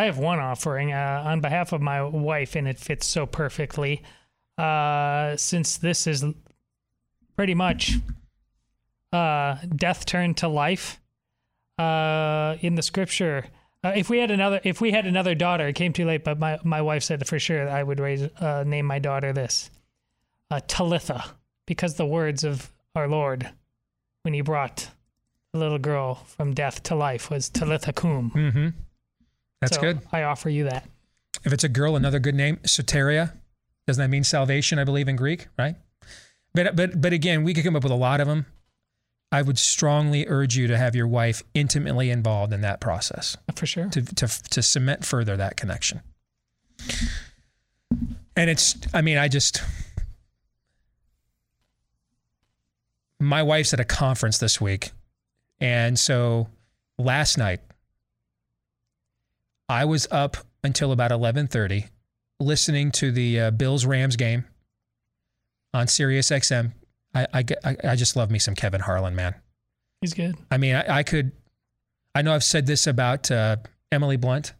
[0.00, 4.02] I have one offering uh, on behalf of my wife, and it fits so perfectly.
[4.56, 6.24] Uh, since this is
[7.36, 7.98] pretty much
[9.12, 10.98] uh, death turned to life
[11.76, 13.44] uh, in the scripture.
[13.84, 16.24] Uh, if we had another, if we had another daughter, it came too late.
[16.24, 19.70] But my, my wife said for sure I would raise uh, name my daughter this
[20.66, 21.24] Talitha,
[21.66, 23.50] because the words of our Lord
[24.22, 24.88] when He brought
[25.52, 28.30] the little girl from death to life was Talitha cum.
[28.34, 28.68] Mm-hmm.
[29.60, 30.00] That's So good.
[30.12, 30.88] I offer you that.
[31.44, 33.32] If it's a girl, another good name, soteria.
[33.86, 34.78] Doesn't that mean salvation?
[34.78, 35.76] I believe in Greek, right?
[36.54, 38.46] But but but again, we could come up with a lot of them.
[39.32, 43.36] I would strongly urge you to have your wife intimately involved in that process.
[43.54, 43.88] For sure.
[43.88, 46.02] To to to cement further that connection.
[48.36, 49.62] And it's I mean, I just
[53.20, 54.92] my wife's at a conference this week.
[55.60, 56.48] And so
[56.98, 57.60] last night
[59.70, 61.88] I was up until about 11:30
[62.40, 64.44] listening to the uh, Bills Rams game
[65.72, 66.72] on Sirius XM.
[67.14, 69.36] I, I I just love me some Kevin Harlan, man.
[70.00, 70.36] He's good.
[70.50, 71.30] I mean, I, I could.
[72.16, 73.56] I know I've said this about uh,
[73.92, 74.54] Emily Blunt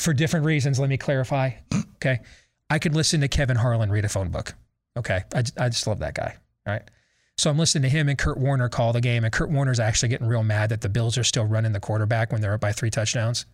[0.00, 0.80] for different reasons.
[0.80, 1.50] Let me clarify.
[1.96, 2.20] Okay,
[2.68, 4.54] I could listen to Kevin Harlan read a phone book.
[4.98, 6.36] Okay, I, I just love that guy.
[6.66, 6.82] All right.
[7.38, 10.10] So I'm listening to him and Kurt Warner call the game, and Kurt Warner's actually
[10.10, 12.72] getting real mad that the Bills are still running the quarterback when they're up by
[12.72, 13.46] three touchdowns.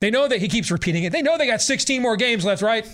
[0.00, 1.12] They know that he keeps repeating it.
[1.12, 2.86] They know they got 16 more games left, right?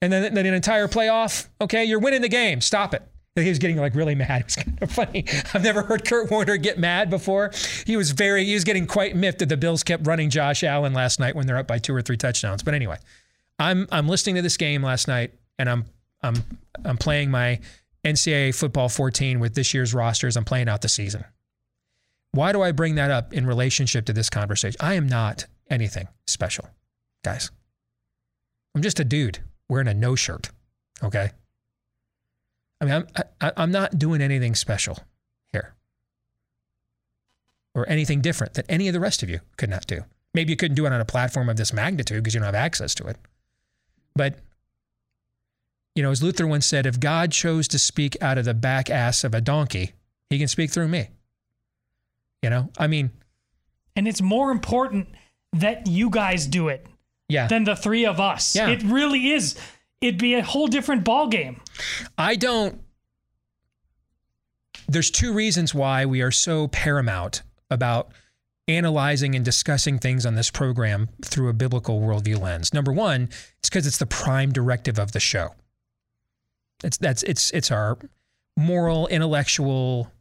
[0.00, 1.48] And then, then an entire playoff.
[1.60, 2.60] Okay, you're winning the game.
[2.60, 3.02] Stop it.
[3.42, 4.28] He was getting like really mad.
[4.40, 5.24] It was kind of funny.
[5.54, 7.52] I've never heard Kurt Warner get mad before.
[7.86, 10.92] He was very, he was getting quite miffed that the Bills kept running Josh Allen
[10.92, 12.62] last night when they're up by two or three touchdowns.
[12.62, 12.98] But anyway,
[13.58, 15.84] I'm I'm listening to this game last night, and I'm
[16.22, 16.36] I'm
[16.84, 17.60] I'm playing my
[18.04, 20.36] NCAA football 14 with this year's rosters.
[20.36, 21.24] I'm playing out the season.
[22.32, 24.76] Why do I bring that up in relationship to this conversation?
[24.80, 26.68] I am not anything special,
[27.24, 27.50] guys.
[28.74, 30.50] I'm just a dude wearing a no shirt.
[31.02, 31.30] Okay.
[32.80, 33.06] I mean, I'm,
[33.40, 34.98] I, I'm not doing anything special
[35.52, 35.74] here
[37.74, 40.04] or anything different that any of the rest of you could not do.
[40.34, 42.54] Maybe you couldn't do it on a platform of this magnitude because you don't have
[42.54, 43.16] access to it.
[44.14, 44.38] But,
[45.94, 48.90] you know, as Luther once said, if God chose to speak out of the back
[48.90, 49.94] ass of a donkey,
[50.30, 51.08] he can speak through me.
[52.42, 53.10] You know, I mean,
[53.96, 55.08] and it's more important
[55.52, 56.86] that you guys do it
[57.28, 57.46] yeah.
[57.46, 58.54] than the three of us.
[58.54, 58.68] Yeah.
[58.68, 59.56] It really is.
[60.00, 61.60] It'd be a whole different ball game.
[62.16, 62.80] I don't.
[64.86, 68.10] There's two reasons why we are so paramount about
[68.68, 72.72] analyzing and discussing things on this program through a biblical worldview lens.
[72.72, 73.28] Number one,
[73.58, 75.54] it's because it's the prime directive of the show.
[76.84, 77.98] It's that's it's it's our
[78.56, 80.12] moral, intellectual,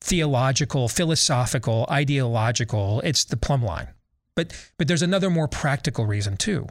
[0.00, 3.00] theological, philosophical, ideological.
[3.04, 3.88] It's the plumb line.
[4.34, 6.66] But but there's another more practical reason too.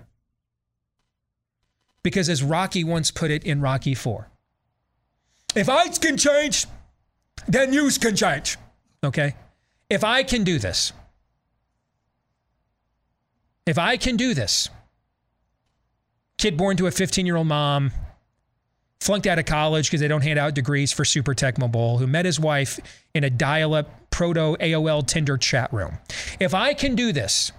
[2.03, 4.27] Because as Rocky once put it in Rocky 4,
[5.55, 6.65] if I can change,
[7.47, 8.57] then you can change.
[9.03, 9.35] Okay?
[9.89, 10.93] If I can do this,
[13.65, 14.69] if I can do this,
[16.37, 17.91] kid born to a 15 year old mom,
[19.01, 22.05] flunked out of college because they don't hand out degrees for Super Tecmo Bowl, who
[22.05, 22.79] met his wife
[23.15, 25.97] in a dial up proto AOL Tinder chat room.
[26.39, 27.51] If I can do this,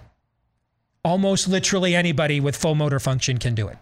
[1.03, 3.77] almost literally anybody with full motor function can do it.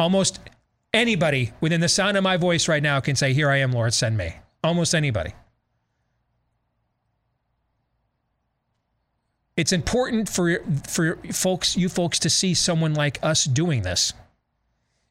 [0.00, 0.40] Almost
[0.94, 3.92] anybody within the sound of my voice right now can say, Here I am, Lord,
[3.92, 4.34] send me.
[4.64, 5.34] Almost anybody.
[9.56, 14.12] It's important for for folks, you folks, to see someone like us doing this,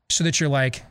[0.09, 0.83] so that you're like,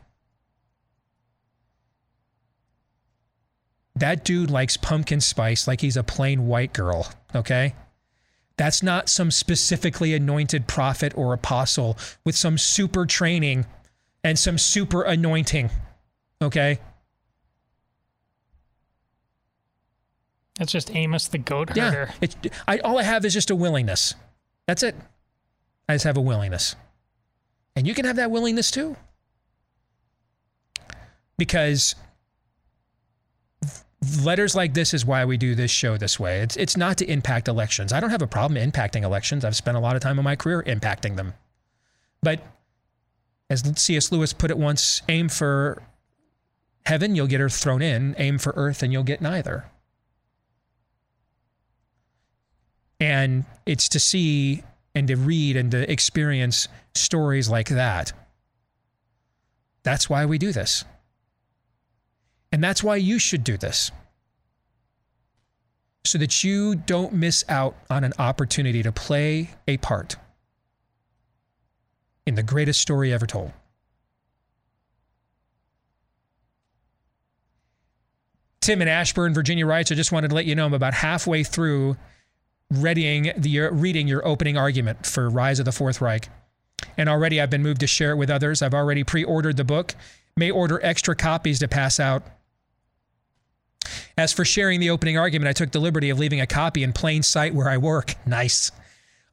[3.95, 7.11] that dude likes pumpkin spice like he's a plain white girl.
[7.35, 7.75] Okay,
[8.57, 13.67] that's not some specifically anointed prophet or apostle with some super training
[14.23, 15.69] and some super anointing.
[16.41, 16.79] Okay.
[20.57, 21.91] That's just Amos the goat Yeah.
[21.91, 22.13] herder.
[22.21, 22.35] It's,
[22.67, 24.13] I, all I have is just a willingness.
[24.67, 24.95] That's it.
[25.89, 26.75] I just have a willingness.
[27.75, 28.95] And you can have that willingness too.
[31.37, 31.95] Because
[34.21, 36.41] letters like this is why we do this show this way.
[36.41, 37.91] It's, it's not to impact elections.
[37.91, 39.43] I don't have a problem impacting elections.
[39.43, 41.33] I've spent a lot of time in my career impacting them.
[42.21, 42.41] But
[43.49, 44.11] as C.S.
[44.11, 45.81] Lewis put it once, aim for
[46.85, 48.15] heaven, you'll get earth thrown in.
[48.17, 49.65] Aim for earth, and you'll get neither.
[53.03, 54.63] And it's to see
[54.95, 58.13] and to read and to experience stories like that.
[59.83, 60.85] That's why we do this.
[62.53, 63.91] And that's why you should do this.
[66.05, 70.15] So that you don't miss out on an opportunity to play a part
[72.25, 73.51] in the greatest story ever told.
[78.61, 81.43] Tim in Ashburn, Virginia writes, I just wanted to let you know I'm about halfway
[81.43, 81.97] through
[82.81, 86.29] readying the reading your opening argument for Rise of the Fourth Reich.
[86.97, 88.61] And already I've been moved to share it with others.
[88.61, 89.95] I've already pre-ordered the book,
[90.35, 92.23] may order extra copies to pass out.
[94.17, 96.93] As for sharing the opening argument, I took the liberty of leaving a copy in
[96.93, 98.15] plain sight where I work.
[98.25, 98.71] Nice.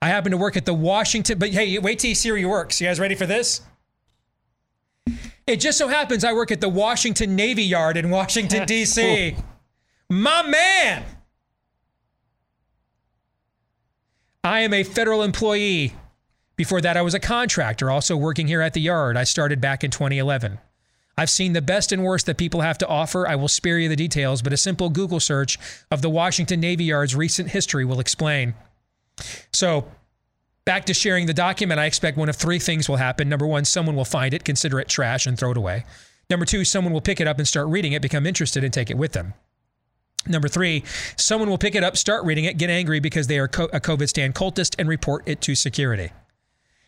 [0.03, 2.49] I happen to work at the Washington, but hey, wait till you see where you
[2.49, 2.78] work.
[2.80, 3.61] You guys ready for this?
[5.47, 9.36] It just so happens I work at the Washington Navy Yard in Washington, D.C.
[10.09, 11.05] My man!
[14.43, 15.93] I am a federal employee.
[16.57, 19.19] Before that, I was a contractor, also working here at the yard.
[19.19, 20.59] I started back in 2011.
[21.19, 23.29] I've seen the best and worst that people have to offer.
[23.29, 25.59] I will spare you the details, but a simple Google search
[25.91, 28.55] of the Washington Navy Yard's recent history will explain.
[29.53, 29.87] So,
[30.65, 33.29] back to sharing the document, I expect one of three things will happen.
[33.29, 35.85] Number one, someone will find it, consider it trash, and throw it away.
[36.31, 38.89] Number two, someone will pick it up and start reading it, become interested, and take
[38.89, 39.35] it with them.
[40.26, 40.84] Number three,
[41.16, 43.80] someone will pick it up, start reading it, get angry because they are co- a
[43.80, 46.12] COVIDian cultist, and report it to security.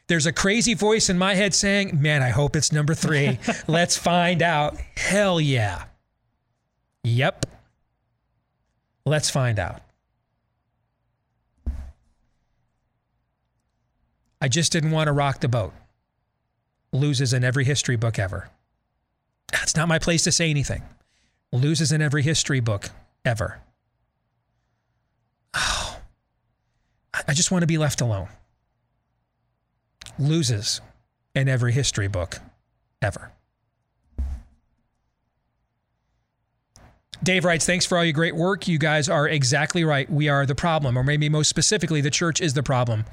[0.06, 3.38] There's a crazy voice in my head saying, Man, I hope it's number three.
[3.66, 4.76] Let's find out.
[4.96, 5.84] Hell yeah.
[7.04, 7.46] Yep.
[9.06, 9.80] Let's find out.
[14.40, 15.72] I just didn't want to rock the boat.
[16.92, 18.50] Loses in every history book ever.
[19.52, 20.82] That's not my place to say anything.
[21.52, 22.90] Loses in every history book
[23.24, 23.60] ever.
[25.54, 25.98] Oh,
[27.26, 28.28] I just want to be left alone.
[30.18, 30.80] Loses
[31.34, 32.38] in every history book
[33.00, 33.32] ever.
[37.22, 38.66] Dave writes, Thanks for all your great work.
[38.66, 40.10] You guys are exactly right.
[40.10, 43.04] We are the problem, or maybe most specifically, the church is the problem.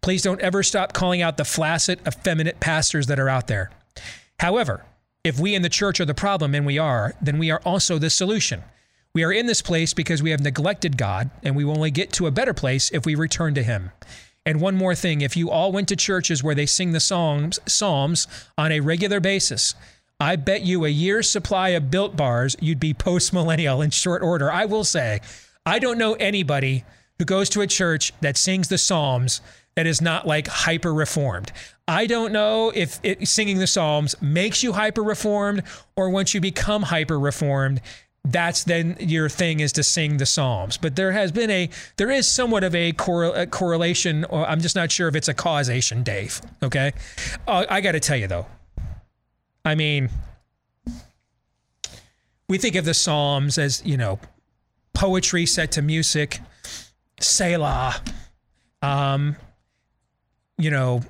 [0.00, 3.70] Please don't ever stop calling out the flaccid, effeminate pastors that are out there.
[4.40, 4.84] However,
[5.22, 7.98] if we in the church are the problem, and we are, then we are also
[7.98, 8.62] the solution.
[9.14, 12.12] We are in this place because we have neglected God, and we will only get
[12.14, 13.90] to a better place if we return to Him.
[14.46, 17.58] And one more thing if you all went to churches where they sing the songs,
[17.66, 18.26] Psalms
[18.56, 19.74] on a regular basis,
[20.20, 24.22] I bet you a year's supply of built bars, you'd be post millennial in short
[24.22, 24.50] order.
[24.50, 25.20] I will say,
[25.64, 26.84] I don't know anybody
[27.18, 29.40] who goes to a church that sings the Psalms
[29.76, 31.52] that is not like hyper reformed.
[31.86, 35.62] I don't know if it, singing the Psalms makes you hyper reformed
[35.94, 37.80] or once you become hyper reformed,
[38.24, 40.76] that's then your thing is to sing the psalms.
[40.76, 44.24] But there has been a there is somewhat of a, a correlation.
[44.24, 46.92] Or i'm just not sure if it's a causation dave okay?
[47.46, 48.46] Uh, i got to tell you though.
[49.64, 50.10] I mean
[52.48, 54.18] we think of the psalms as you know
[54.94, 56.40] poetry set to music
[57.20, 58.02] selah
[58.82, 59.36] um
[60.56, 61.02] you know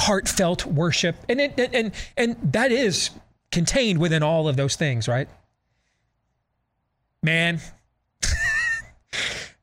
[0.00, 1.16] heartfelt worship.
[1.28, 3.10] And it, and and that is
[3.52, 5.28] contained within all of those things right
[7.22, 7.60] man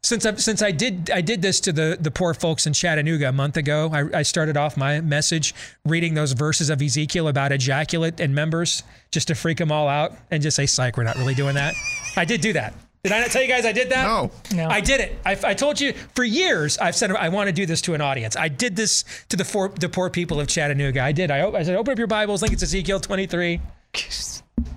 [0.01, 3.29] since I since I did I did this to the the poor folks in Chattanooga
[3.29, 3.89] a month ago.
[3.91, 5.53] I, I, started off my message
[5.85, 10.13] reading those verses of Ezekiel about ejaculate and members just to freak them all out
[10.31, 11.73] and just say, "Psych, we're not really doing that."
[12.15, 12.73] I did do that.
[13.03, 14.03] Did I not tell you guys I did that?
[14.03, 14.31] No.
[14.53, 14.67] no.
[14.67, 15.17] I did it.
[15.25, 16.77] I, I, told you for years.
[16.77, 18.35] I've said I want to do this to an audience.
[18.35, 21.01] I did this to the, for, the poor people of Chattanooga.
[21.01, 21.31] I did.
[21.31, 22.43] I, I said, open up your Bibles.
[22.43, 23.61] I think it's Ezekiel 23.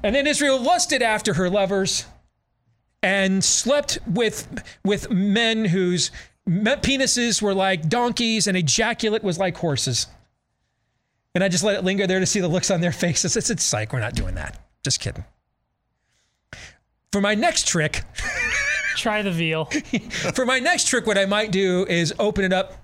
[0.04, 2.04] And then Israel lusted after her lovers
[3.02, 6.10] and slept with with men whose
[6.48, 10.06] penises were like donkeys and ejaculate was like horses.
[11.34, 13.36] And I just let it linger there to see the looks on their faces.
[13.36, 13.92] It's, it's psych.
[13.92, 14.60] We're not doing that.
[14.82, 15.24] Just kidding.
[17.12, 18.02] For my next trick,
[18.96, 19.66] try the veal.
[20.34, 22.74] for my next trick, what I might do is open it up.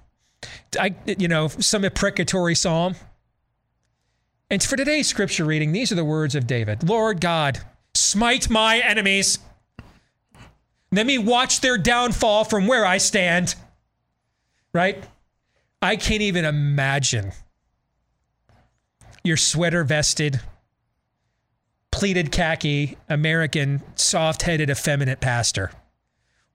[0.79, 2.95] I, you know, some imprecatory psalm.
[4.49, 7.61] And for today's scripture reading, these are the words of David Lord God,
[7.95, 9.41] smite my enemies.
[10.93, 13.55] Let me watch their downfall from where I stand.
[14.73, 15.05] Right?
[15.83, 17.33] I can't even imagine
[19.25, 20.41] your sweater vested,
[21.91, 25.71] pleated khaki, American, soft headed, effeminate pastor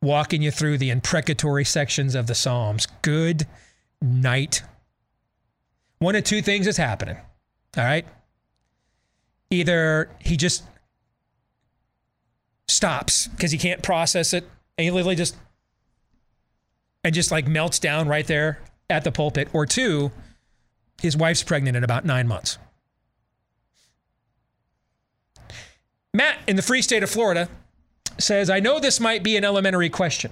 [0.01, 2.87] walking you through the imprecatory sections of the Psalms.
[3.01, 3.47] Good
[4.01, 4.63] night.
[5.99, 7.17] One of two things is happening.
[7.77, 8.05] All right?
[9.51, 10.63] Either he just
[12.71, 14.43] stops because he can't process it.
[14.77, 15.35] And he literally just
[17.03, 19.49] and just like melts down right there at the pulpit.
[19.53, 20.11] Or two
[21.01, 22.57] his wife's pregnant in about nine months.
[26.13, 27.49] Matt in the free state of florida
[28.17, 30.31] says i know this might be an elementary question.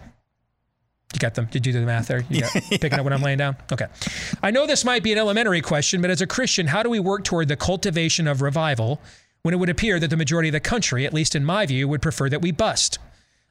[1.14, 1.48] You got them?
[1.49, 2.24] Did you do the math there?
[2.30, 3.56] You got, picking up what i'm laying down?
[3.72, 3.88] Okay.
[4.44, 6.99] I know this might be an elementary question but as a christian how do we
[6.99, 9.02] work toward the cultivation of revival
[9.41, 11.88] when it would appear that the majority of the country, at least in my view,
[11.88, 12.99] would prefer that we bust.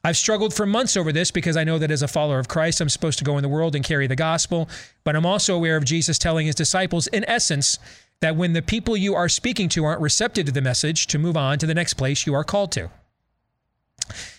[0.05, 2.81] I've struggled for months over this because I know that as a follower of Christ,
[2.81, 4.69] I'm supposed to go in the world and carry the gospel.
[5.02, 7.78] But I'm also aware of Jesus telling his disciples, in essence,
[8.20, 11.36] that when the people you are speaking to aren't receptive to the message, to move
[11.36, 12.90] on to the next place you are called to.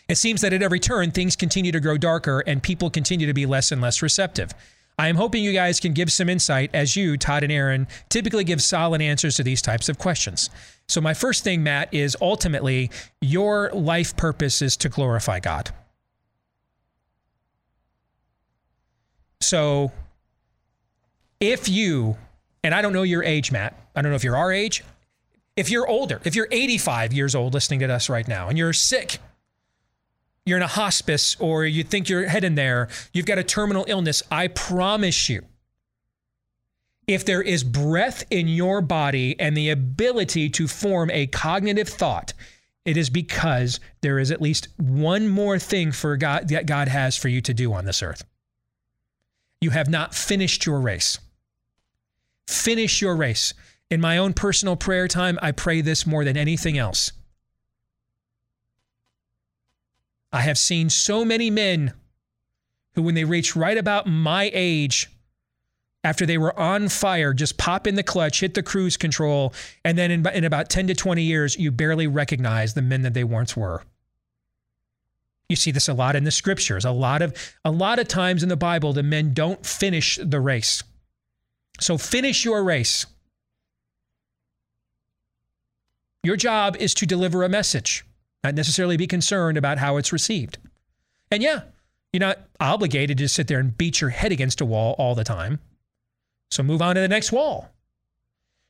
[0.08, 3.34] It seems that at every turn, things continue to grow darker and people continue to
[3.34, 4.52] be less and less receptive.
[4.98, 8.44] I am hoping you guys can give some insight as you, Todd and Aaron, typically
[8.44, 10.50] give solid answers to these types of questions.
[10.90, 12.90] So, my first thing, Matt, is ultimately
[13.22, 15.70] your life purpose is to glorify God.
[19.40, 19.92] So,
[21.40, 22.18] if you,
[22.64, 24.84] and I don't know your age, Matt, I don't know if you're our age,
[25.56, 28.74] if you're older, if you're 85 years old listening to us right now and you're
[28.74, 29.20] sick,
[30.48, 34.24] you're in a hospice or you think you're heading there, you've got a terminal illness,
[34.32, 35.44] I promise you,
[37.10, 42.34] if there is breath in your body and the ability to form a cognitive thought,
[42.86, 47.18] it is because there is at least one more thing for God that God has
[47.18, 48.24] for you to do on this earth.
[49.60, 51.18] You have not finished your race.
[52.48, 53.56] Finish your race.
[53.90, 57.12] In my own personal prayer time, I pray this more than anything else.
[60.32, 61.94] I have seen so many men
[62.94, 65.10] who, when they reach right about my age,
[66.04, 69.54] after they were on fire, just pop in the clutch, hit the cruise control,
[69.84, 73.14] and then in, in about 10 to 20 years, you barely recognize the men that
[73.14, 73.84] they once were.
[75.50, 76.86] You see this a lot in the scriptures.
[76.86, 77.34] A lot of
[77.66, 80.84] a lot of times in the Bible, the men don't finish the race.
[81.80, 83.08] So finish your race.
[86.24, 88.06] Your job is to deliver a message.
[88.44, 90.60] not necessarily be concerned about how it's received.
[91.32, 91.62] And yeah,
[92.14, 95.24] you're not obligated to sit there and beat your head against a wall all the
[95.24, 95.60] time.
[96.52, 97.70] So move on to the next wall.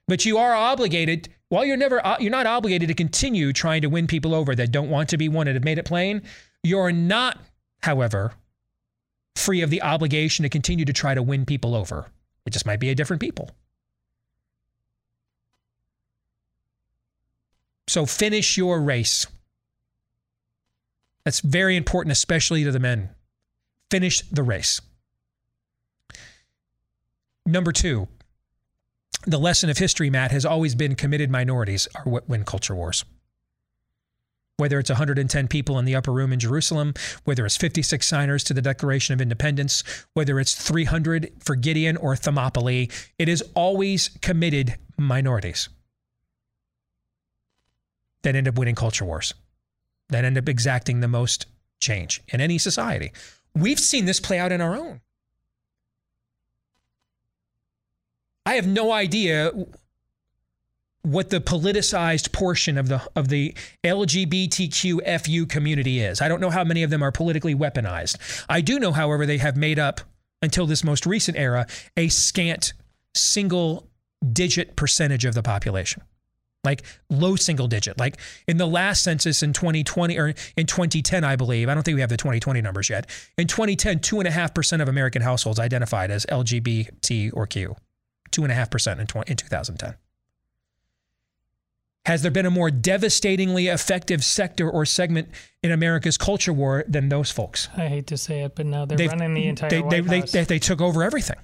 [0.07, 3.89] But you are obligated, while you're never uh, you're not obligated to continue trying to
[3.89, 6.23] win people over that don't want to be won and have made it plain.
[6.63, 7.39] You're not,
[7.81, 8.33] however,
[9.35, 12.07] free of the obligation to continue to try to win people over.
[12.45, 13.51] It just might be a different people.
[17.87, 19.25] So finish your race.
[21.23, 23.09] That's very important, especially to the men.
[23.89, 24.81] Finish the race.
[27.49, 28.07] Number two,
[29.25, 33.05] the lesson of history, Matt, has always been committed minorities are what win culture wars.
[34.57, 36.93] Whether it's 110 people in the upper room in Jerusalem,
[37.23, 42.15] whether it's 56 signers to the Declaration of Independence, whether it's 300 for Gideon or
[42.15, 45.69] Thermopylae, it is always committed minorities
[48.21, 49.33] that end up winning culture wars,
[50.09, 51.47] that end up exacting the most
[51.79, 53.11] change in any society.
[53.55, 55.01] We've seen this play out in our own.
[58.45, 59.51] I have no idea
[61.03, 66.21] what the politicized portion of the of the LGBTQFU community is.
[66.21, 68.17] I don't know how many of them are politically weaponized.
[68.49, 70.01] I do know, however, they have made up
[70.41, 72.73] until this most recent era a scant
[73.15, 73.87] single
[74.33, 76.03] digit percentage of the population.
[76.65, 77.97] Like low single digit.
[77.97, 81.95] Like in the last census in 2020 or in 2010, I believe, I don't think
[81.95, 83.09] we have the 2020 numbers yet.
[83.37, 87.77] In 2010, 2.5% of American households identified as LGBT or Q.
[88.31, 89.95] 2.5% in, 20, in 2010.
[92.05, 95.29] Has there been a more devastatingly effective sector or segment
[95.61, 97.67] in America's culture war than those folks?
[97.77, 100.01] I hate to say it, but no, they're They've- running the entire they, White they,
[100.01, 100.31] they, House.
[100.31, 101.37] they, they took over everything.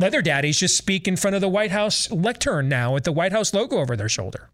[0.00, 3.32] Leather daddies just speak in front of the White House lectern now with the White
[3.32, 4.50] House logo over their shoulder.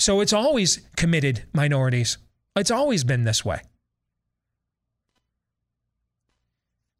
[0.00, 2.18] So it's always committed minorities.
[2.56, 3.60] It's always been this way.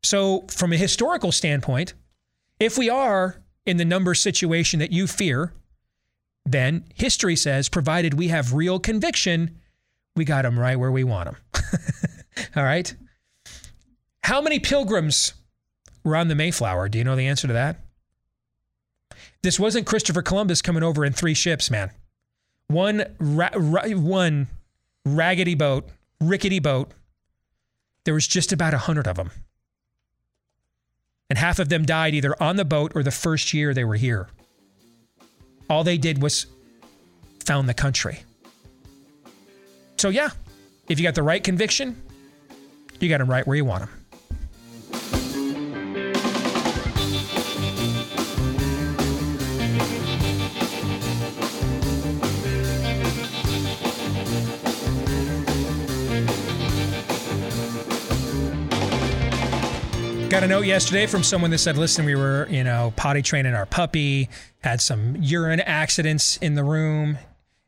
[0.03, 1.95] So, from a historical standpoint,
[2.59, 3.37] if we are
[3.67, 5.53] in the number situation that you fear,
[6.47, 9.59] then history says, provided we have real conviction,
[10.17, 11.37] we got them right where we want them.
[12.57, 12.95] All right?
[14.23, 15.35] How many pilgrims
[16.05, 16.89] were on the Mayflower?
[16.89, 17.81] Do you know the answer to that?
[19.43, 21.91] This wasn't Christopher Columbus coming over in three ships, man.
[22.69, 24.49] One, ra- ra- one
[25.05, 25.89] raggedy boat,
[26.21, 26.93] rickety boat.
[28.05, 29.31] There was just about a hundred of them,
[31.31, 33.95] and half of them died either on the boat or the first year they were
[33.95, 34.29] here.
[35.71, 36.47] All they did was
[37.47, 38.21] found the country.
[39.97, 40.31] So yeah,
[40.89, 42.03] if you got the right conviction,
[42.99, 44.00] you got them right where you want them.
[60.31, 63.53] Got a note yesterday from someone that said, listen, we were, you know, potty training
[63.53, 64.31] our puppy,
[64.61, 67.19] had some urine accidents in the room,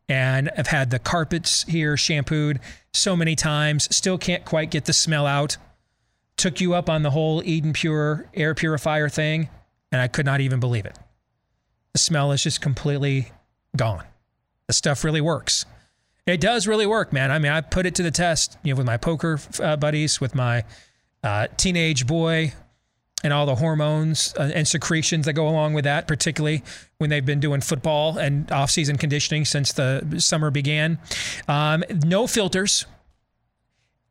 [0.09, 2.61] and I've had the carpets here shampooed
[2.93, 5.57] so many times, still can't quite get the smell out.
[6.37, 9.49] Took you up on the whole Eden Pure air purifier thing,
[9.91, 10.97] and I could not even believe it.
[11.95, 13.33] The smell is just completely
[13.77, 14.05] gone.
[14.69, 15.67] The stuff really works.
[16.29, 17.33] It does really work, man.
[17.33, 20.21] I mean, I put it to the test, you know, with my poker uh, buddies,
[20.21, 20.63] with my
[21.23, 22.53] uh, teenage boy,
[23.25, 26.63] and all the hormones uh, and secretions that go along with that, particularly
[26.99, 30.99] when they've been doing football and off-season conditioning since the summer began.
[31.49, 32.87] Um, no filters.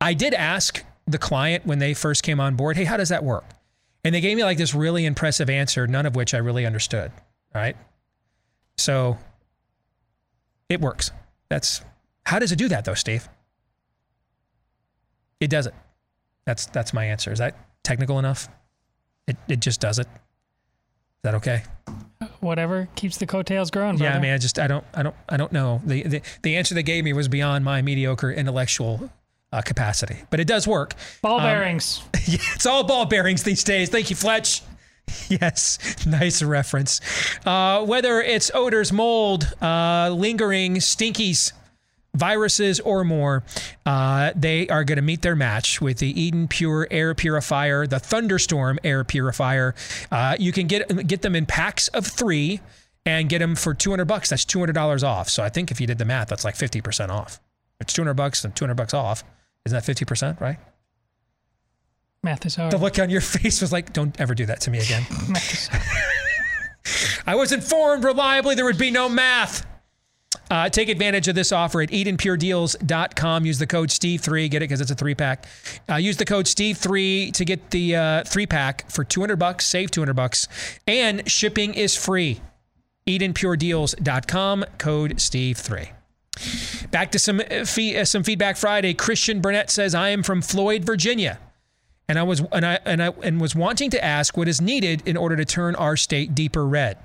[0.00, 3.22] I did ask the client when they first came on board, "Hey, how does that
[3.22, 3.44] work?"
[4.04, 7.12] And they gave me like this really impressive answer, none of which I really understood.
[7.54, 7.76] Right?
[8.76, 9.18] So
[10.68, 11.10] it works.
[11.50, 11.82] That's
[12.24, 13.28] how does it do that though, Steve?
[15.38, 15.74] It does it.
[16.44, 17.32] That's that's my answer.
[17.32, 18.48] Is that technical enough?
[19.26, 20.06] It it just does it.
[20.06, 21.62] Is that okay?
[22.40, 23.98] Whatever keeps the coattails growing.
[23.98, 25.80] Yeah, I mean, I just I don't I don't I don't know.
[25.84, 29.10] The the, the answer they gave me was beyond my mediocre intellectual
[29.52, 30.94] uh, capacity, but it does work.
[31.20, 32.02] Ball Um, bearings.
[32.26, 33.88] yeah, it's all ball bearings these days.
[33.90, 34.62] Thank you, Fletch.
[35.28, 37.00] Yes, nice reference.
[37.44, 41.52] Uh, whether it's odors, mold, uh, lingering stinkies,
[42.14, 43.42] viruses, or more,
[43.86, 47.98] uh, they are going to meet their match with the Eden Pure Air Purifier, the
[47.98, 49.74] Thunderstorm Air Purifier.
[50.10, 52.60] Uh, you can get get them in packs of three
[53.04, 54.30] and get them for 200 bucks.
[54.30, 55.28] That's $200 off.
[55.28, 57.40] So I think if you did the math, that's like 50% off.
[57.80, 59.24] It's 200 bucks and 200 bucks off.
[59.64, 60.58] Isn't that 50%, right?
[62.22, 62.72] Math is hard.
[62.72, 65.02] The look on your face was like, don't ever do that to me again.
[65.28, 65.82] Math is hard.
[67.26, 69.66] I was informed reliably there would be no math.
[70.50, 73.46] Uh, take advantage of this offer at EdenPureDeals.com.
[73.46, 74.50] Use the code Steve3.
[74.50, 75.46] Get it because it's a three pack.
[75.88, 79.66] Uh, use the code Steve3 to get the uh, three pack for 200 bucks.
[79.66, 80.48] Save 200 bucks,
[80.86, 82.40] and shipping is free.
[83.06, 84.64] EdenPureDeals.com.
[84.78, 85.88] Code Steve3.
[86.90, 88.94] Back to some uh, fee, uh, some feedback Friday.
[88.94, 91.38] Christian Burnett says, "I am from Floyd, Virginia."
[92.08, 95.02] and I was and I and I and was wanting to ask what is needed
[95.06, 96.98] in order to turn our state deeper red.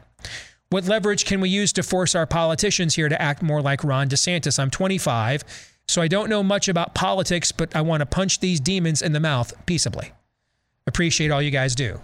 [0.69, 4.09] What leverage can we use to force our politicians here to act more like Ron
[4.09, 4.59] DeSantis?
[4.59, 5.43] I'm 25,
[5.87, 9.13] so I don't know much about politics, but I want to punch these demons in
[9.13, 10.11] the mouth peaceably.
[10.85, 12.01] Appreciate all you guys do.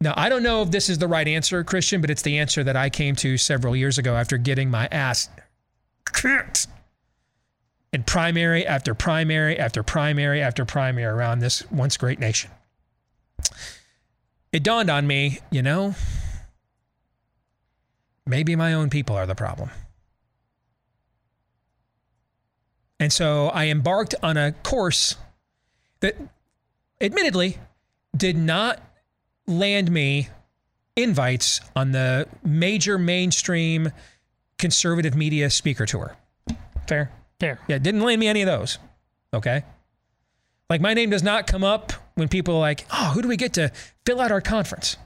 [0.00, 2.62] Now, I don't know if this is the right answer, Christian, but it's the answer
[2.64, 5.28] that I came to several years ago after getting my ass
[6.12, 6.66] kicked
[7.92, 12.50] in primary after primary after primary after primary around this once great nation.
[14.52, 15.94] It dawned on me, you know,
[18.26, 19.70] maybe my own people are the problem.
[22.98, 25.16] And so I embarked on a course
[26.00, 26.16] that
[27.00, 27.58] admittedly
[28.16, 28.80] did not
[29.46, 30.28] land me
[30.96, 33.92] invites on the major mainstream
[34.58, 36.16] conservative media speaker tour.
[36.88, 37.10] Fair?
[37.38, 37.60] Fair.
[37.68, 38.78] Yeah, didn't land me any of those.
[39.34, 39.62] Okay.
[40.70, 43.36] Like my name does not come up when people are like, oh, who do we
[43.36, 43.70] get to
[44.06, 44.96] fill out our conference?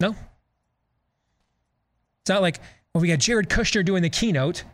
[0.00, 0.14] No.
[2.24, 2.58] It's not like,
[2.94, 4.64] well, we got Jared Kushner doing the keynote.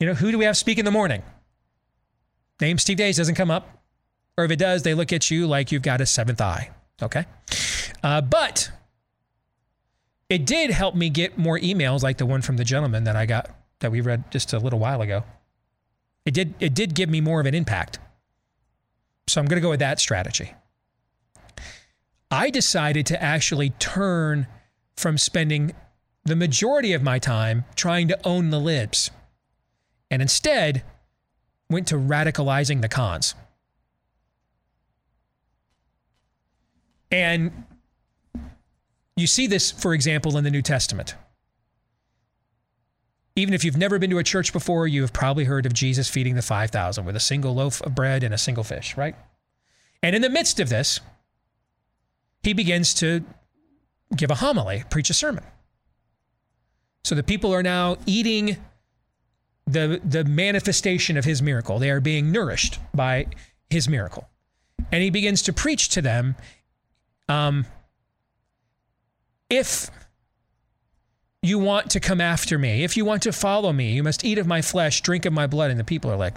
[0.00, 1.22] You know, who do we have speak in the morning?
[2.60, 3.68] Name Steve Deace doesn't come up.
[4.36, 6.70] Or if it does, they look at you like you've got a seventh eye.
[7.00, 7.24] Okay.
[8.02, 8.72] Uh, but
[10.28, 13.26] it did help me get more emails like the one from the gentleman that I
[13.26, 13.48] got
[13.78, 15.22] that we read just a little while ago.
[16.24, 18.00] It did it did give me more of an impact.
[19.28, 20.52] So I'm going to go with that strategy.
[22.28, 24.48] I decided to actually turn
[24.96, 25.74] from spending
[26.24, 29.10] the majority of my time trying to own the libs
[30.10, 30.82] and instead
[31.70, 33.34] went to radicalizing the cons.
[37.10, 37.64] And
[39.16, 41.14] you see this, for example, in the New Testament.
[43.34, 46.08] Even if you've never been to a church before, you have probably heard of Jesus
[46.08, 49.14] feeding the 5,000 with a single loaf of bread and a single fish, right?
[50.02, 51.00] And in the midst of this,
[52.42, 53.24] he begins to
[54.16, 55.44] give a homily, preach a sermon.
[57.08, 58.58] So the people are now eating
[59.66, 61.78] the, the manifestation of his miracle.
[61.78, 63.28] They are being nourished by
[63.70, 64.28] his miracle.
[64.92, 66.36] And he begins to preach to them
[67.26, 67.64] um,
[69.48, 69.90] if
[71.40, 74.36] you want to come after me, if you want to follow me, you must eat
[74.36, 75.70] of my flesh, drink of my blood.
[75.70, 76.34] And the people are like,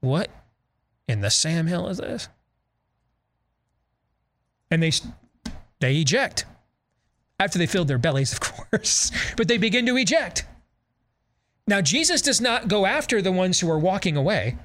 [0.00, 0.30] what
[1.06, 2.28] in the Sam Hill is this?
[4.70, 4.92] And they,
[5.80, 6.46] they eject
[7.42, 10.46] after they filled their bellies, of course, but they begin to eject.
[11.66, 14.56] Now, Jesus does not go after the ones who are walking away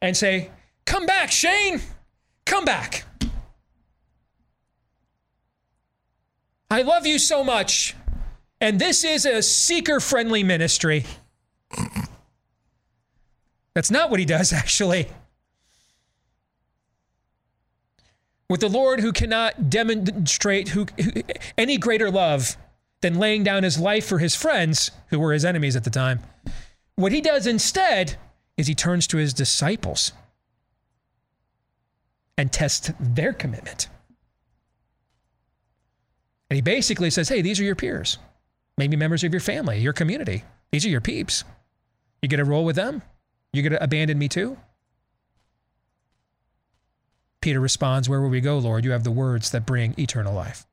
[0.00, 0.50] and say,
[0.84, 1.80] Come back, Shane,
[2.44, 3.04] come back.
[6.70, 7.94] I love you so much.
[8.60, 11.04] And this is a seeker friendly ministry.
[13.74, 15.08] That's not what he does, actually.
[18.50, 21.22] With the Lord who cannot demonstrate who, who,
[21.56, 22.56] any greater love
[23.00, 26.18] than laying down his life for his friends, who were his enemies at the time,
[26.96, 28.16] what he does instead
[28.56, 30.12] is he turns to his disciples
[32.36, 33.86] and tests their commitment.
[36.50, 38.18] And he basically says, hey, these are your peers,
[38.76, 40.42] maybe members of your family, your community.
[40.72, 41.44] These are your peeps.
[42.20, 43.02] You get to roll with them?
[43.52, 44.58] You're gonna abandon me too?
[47.40, 48.84] Peter responds, Where will we go, Lord?
[48.84, 50.66] You have the words that bring eternal life.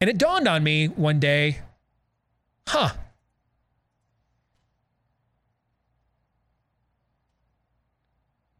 [0.00, 1.60] And it dawned on me one day,
[2.68, 2.90] huh.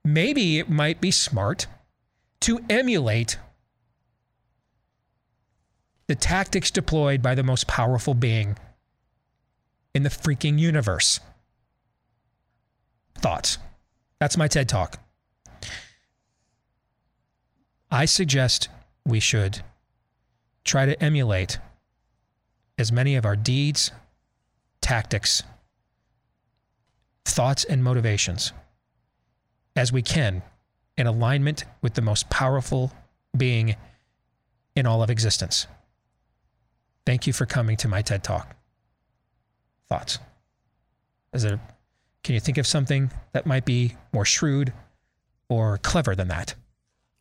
[0.04, 1.66] Maybe it might be smart
[2.40, 3.38] to emulate
[6.06, 8.56] the tactics deployed by the most powerful being
[9.94, 11.20] in the freaking universe.
[13.18, 13.58] Thoughts?
[14.20, 14.98] That's my TED Talk.
[17.90, 18.68] I suggest
[19.04, 19.62] we should
[20.64, 21.58] try to emulate
[22.78, 23.90] as many of our deeds,
[24.80, 25.42] tactics,
[27.24, 28.52] thoughts, and motivations
[29.74, 30.42] as we can
[30.96, 32.92] in alignment with the most powerful
[33.36, 33.76] being
[34.74, 35.66] in all of existence.
[37.04, 38.56] Thank you for coming to my TED Talk.
[39.88, 40.18] Thoughts?
[41.32, 41.60] Is there,
[42.26, 44.72] can you think of something that might be more shrewd
[45.48, 46.56] or clever than that?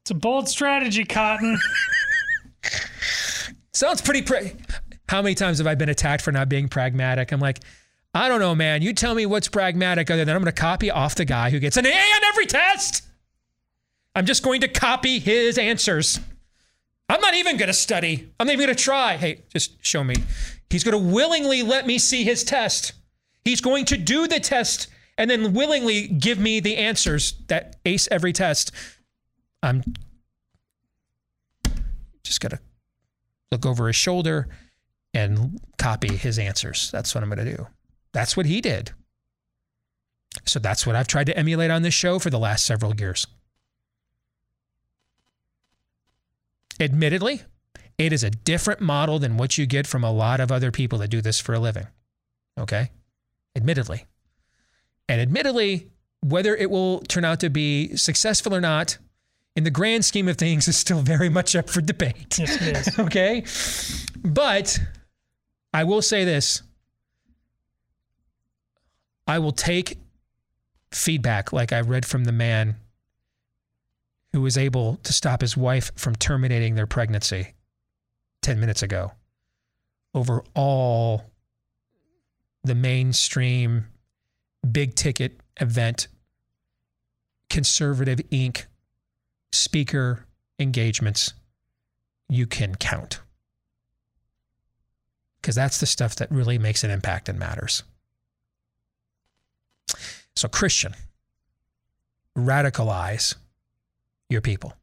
[0.02, 1.60] It's a bold strategy, Cotton.
[3.74, 4.24] Sounds pretty.
[4.24, 4.50] Pra-
[5.08, 7.32] How many times have I been attacked for not being pragmatic?
[7.32, 7.60] I'm like,
[8.16, 8.82] I don't know, man.
[8.82, 11.60] You tell me what's pragmatic other than I'm going to copy off the guy who
[11.60, 13.04] gets an A on every test.
[14.16, 16.20] I'm just going to copy his answers.
[17.10, 18.34] I'm not even going to study.
[18.40, 19.18] I'm not even going to try.
[19.18, 20.16] Hey, just show me.
[20.72, 22.94] He's going to willingly let me see his test.
[23.44, 28.08] He's going to do the test and then willingly give me the answers that ace
[28.12, 28.72] every test.
[29.64, 29.84] I'm
[32.24, 32.60] just to
[33.52, 34.48] look over his shoulder
[35.14, 36.92] and copy his answers.
[36.92, 37.68] That's what I'm going to do.
[38.12, 38.92] That's what he did.
[40.46, 43.26] So that's what I've tried to emulate on this show for the last several years.
[46.80, 47.42] Admittedly,
[47.98, 51.00] it is a different model than what you get from a lot of other people
[51.00, 51.88] that do this for a living.
[52.60, 52.92] Okay?
[53.56, 54.06] Admittedly.
[55.08, 55.92] And admittedly,
[56.22, 58.98] whether it will turn out to be successful or not,
[59.56, 62.38] in the grand scheme of things, is still very much up for debate.
[62.40, 63.00] Yes, it is.
[63.00, 63.44] okay?
[64.24, 64.80] But
[65.74, 66.62] I will say this
[69.28, 69.98] I will take
[70.92, 72.76] feedback like I read from the man
[74.34, 77.54] who was able to stop his wife from terminating their pregnancy
[78.42, 79.12] 10 minutes ago
[80.14, 81.24] over all
[82.64, 83.88] the mainstream
[84.72, 86.08] big ticket event
[87.50, 88.66] conservative Inc.
[89.52, 90.26] speaker
[90.60, 91.34] engagements
[92.28, 93.22] you can count.
[95.42, 97.84] Because that's the stuff that really makes an impact and matters.
[100.36, 100.96] So, Christian,
[102.38, 103.36] radicalize
[104.30, 104.74] your people.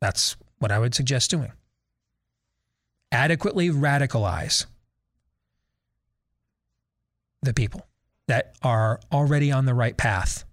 [0.00, 1.52] That's what I would suggest doing.
[3.12, 4.66] Adequately radicalize
[7.42, 7.86] the people
[8.28, 10.44] that are already on the right path.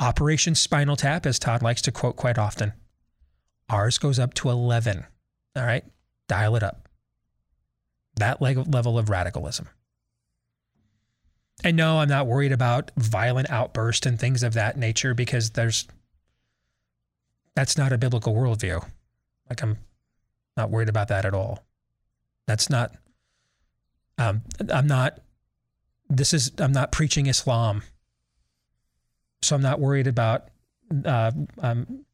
[0.00, 2.72] Operation Spinal Tap, as Todd likes to quote quite often,
[3.68, 5.06] ours goes up to 11.
[5.56, 5.84] All right,
[6.28, 6.88] dial it up.
[8.16, 9.68] That level of radicalism.
[11.62, 15.86] And no, I'm not worried about violent outbursts and things of that nature because there's
[17.54, 18.84] that's not a biblical worldview.
[19.48, 19.78] Like I'm
[20.56, 21.64] not worried about that at all.
[22.46, 22.94] That's not
[24.18, 24.42] um,
[24.72, 25.20] I'm not
[26.08, 27.82] this is I'm not preaching Islam.
[29.42, 30.48] So I'm not worried about
[31.04, 32.04] uh, um,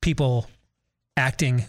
[0.00, 0.46] people
[1.16, 1.66] acting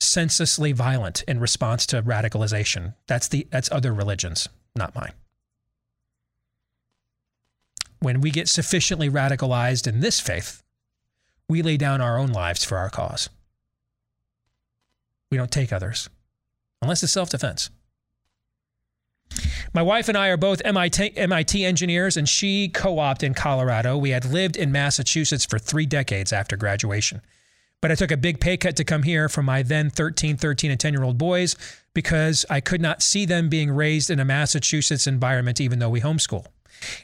[0.00, 2.94] senselessly violent in response to radicalization.
[3.06, 5.12] That's the that's other religions, not mine
[8.02, 10.62] when we get sufficiently radicalized in this faith,
[11.48, 13.30] we lay down our own lives for our cause.
[15.30, 16.10] We don't take others,
[16.82, 17.70] unless it's self defense.
[19.74, 23.96] My wife and I are both MIT, MIT engineers, and she co opted in Colorado.
[23.96, 27.22] We had lived in Massachusetts for three decades after graduation.
[27.80, 30.70] But I took a big pay cut to come here for my then 13, 13,
[30.70, 31.56] and 10 year old boys
[31.94, 36.02] because I could not see them being raised in a Massachusetts environment, even though we
[36.02, 36.46] homeschool.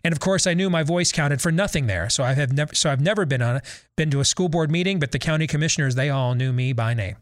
[0.05, 2.11] And of course, I knew my voice counted for nothing there.
[2.11, 3.63] So I have never so I've never been on
[3.97, 6.93] been to a school board meeting, but the county commissioners, they all knew me by
[6.93, 7.17] name.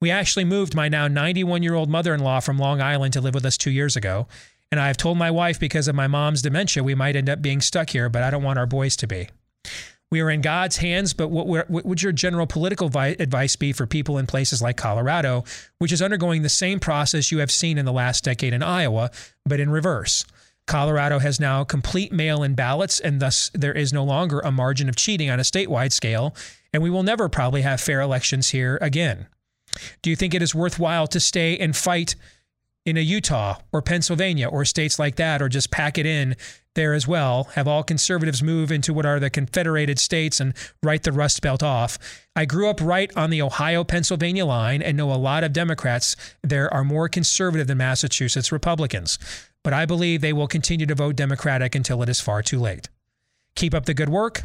[0.00, 3.70] We actually moved my now 91-year-old mother-in-law from Long Island to live with us 2
[3.70, 4.26] years ago.
[4.72, 7.42] And I have told my wife because of my mom's dementia, we might end up
[7.42, 9.28] being stuck here, but I don't want our boys to be.
[10.10, 13.72] We are in God's hands, but what, what, would your general political vi- advice be
[13.72, 15.44] for people in places like Colorado,
[15.78, 19.10] which is undergoing the same process you have seen in the last decade in Iowa,
[19.44, 20.24] but in reverse?
[20.66, 24.88] Colorado has now complete mail in ballots, and thus there is no longer a margin
[24.88, 26.34] of cheating on a statewide scale,
[26.72, 29.26] and we will never probably have fair elections here again.
[30.02, 32.16] Do you think it is worthwhile to stay and fight
[32.86, 36.36] in a Utah or Pennsylvania or states like that, or just pack it in
[36.74, 37.44] there as well?
[37.54, 41.62] Have all conservatives move into what are the Confederated States and write the Rust Belt
[41.62, 41.98] off?
[42.34, 46.16] I grew up right on the Ohio Pennsylvania line and know a lot of Democrats
[46.42, 49.18] there are more conservative than Massachusetts Republicans
[49.62, 52.88] but I believe they will continue to vote Democratic until it is far too late.
[53.54, 54.44] Keep up the good work.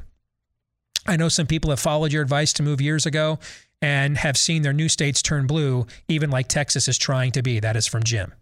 [1.07, 3.39] I know some people have followed your advice to move years ago
[3.85, 7.59] and have seen their new states turn blue, even like Texas is trying to be.
[7.59, 8.33] That is from Jim.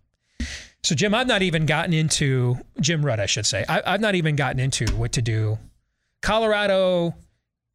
[0.84, 4.16] So, Jim, I've not even gotten into, Jim Rudd, I should say, I, have not
[4.16, 5.60] even gotten into what to do.
[6.22, 7.14] Colorado,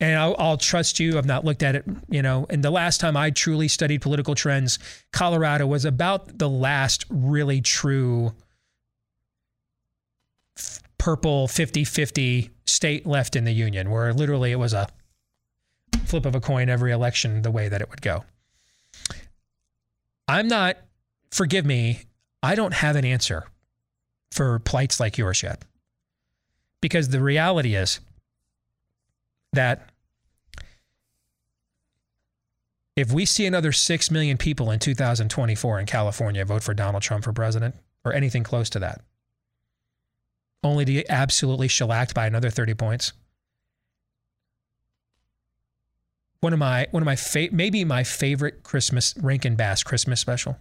[0.01, 3.03] and I'll, I'll, trust you, I've not looked at it, you know, and the last
[3.03, 4.79] time I truly studied political trends,
[5.13, 8.33] Colorado was about the last really true
[10.97, 14.89] purple 50 50 state left in the Union, where literally it was a
[16.09, 18.25] flip of a coin every election the way that it would go.
[20.27, 20.77] I'm not,
[21.31, 22.03] forgive me,
[22.43, 23.45] I don't have an answer
[24.31, 25.63] for plights like yours yet.
[26.81, 28.01] Because the reality is
[29.53, 29.89] that
[32.99, 37.23] If we see another 6 million people in 2024 in California vote for Donald Trump
[37.23, 39.03] for president or anything close to that,
[40.65, 43.13] only to get absolutely shellacked by another 30 points.
[46.41, 50.57] One of my one of my fa- maybe my favorite Christmas Rankin Bass Christmas special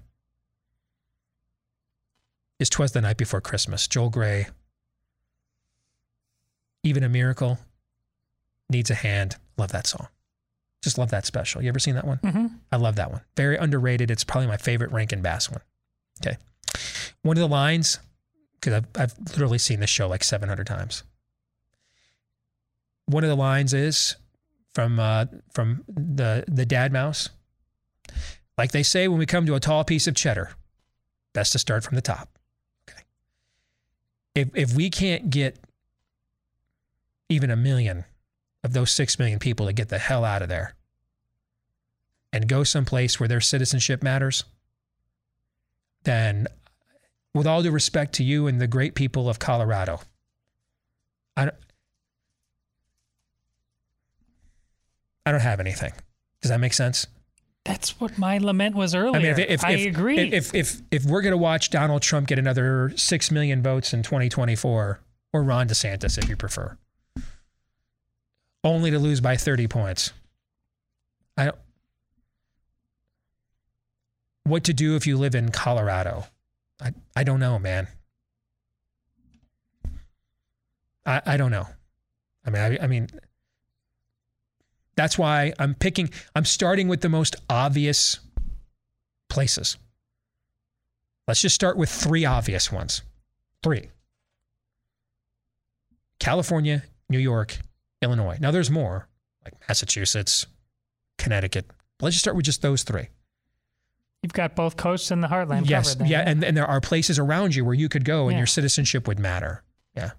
[2.60, 4.48] is "Twas the Night Before Christmas." Joel Grey.
[6.84, 7.60] Even a miracle
[8.70, 9.36] needs a hand.
[9.58, 10.08] Love that song.
[10.82, 11.62] Just love that special.
[11.62, 12.18] You ever seen that one?
[12.20, 12.60] Mhm.
[12.72, 13.22] I love that one.
[13.36, 14.10] Very underrated.
[14.10, 15.62] It's probably my favorite Rankin Bass one.
[16.22, 16.38] Okay.
[17.24, 18.00] One of the lines,
[18.56, 21.04] because I've, I've literally seen this show like 700 times.
[23.06, 24.16] One of the lines is
[24.78, 27.30] from uh, from the the Dad Mouse.
[28.60, 30.52] Like they say when we come to a tall piece of cheddar,
[31.34, 32.30] best to start from the top.
[32.88, 33.02] Okay.
[34.36, 35.58] If if we can't get
[37.28, 38.06] even a million
[38.64, 40.76] of those six million people to get the hell out of there
[42.32, 44.44] and go someplace where their citizenship matters,
[46.04, 46.46] then
[47.34, 50.02] with all due respect to you and the great people of Colorado,
[51.36, 51.50] I
[55.28, 55.92] I don't have anything.
[56.42, 57.06] Does that make sense?
[57.66, 59.18] That's what my lament was earlier.
[59.18, 60.18] I mean, if, if, I if- agree.
[60.20, 64.04] If if if we're going to watch Donald Trump get another six million votes in
[64.04, 65.02] 2024,
[65.34, 66.78] or Ron DeSantis, if you prefer,
[68.64, 70.14] only to lose by 30 points,
[71.36, 71.58] I don't.
[74.46, 76.28] What to do if you live in Colorado?
[76.82, 77.90] I I don't know, man.
[81.06, 81.68] I I don't know.
[82.46, 83.10] I mean, I, I mean,
[84.98, 88.20] that's why I'm picking, I'm starting with the most obvious
[89.30, 89.78] places.
[91.28, 93.04] Let's just start with three obvious ones.
[93.64, 93.90] Three
[96.20, 97.60] California, New York,
[98.02, 98.38] Illinois.
[98.42, 99.08] Now there's more,
[99.46, 100.48] like Massachusetts,
[101.18, 101.66] Connecticut.
[102.02, 103.10] Let's just start with just those three.
[104.24, 105.94] You've got both coasts and the heartland yes.
[105.96, 106.24] then, Yeah.
[106.26, 108.40] And, and there are places around you where you could go and Yeah.
[108.40, 109.64] your citizenship would matter.
[109.96, 110.12] Yeah.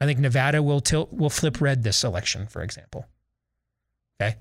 [0.00, 3.06] I think Nevada will tilt will flip red this election, for example.
[4.20, 4.36] Okay.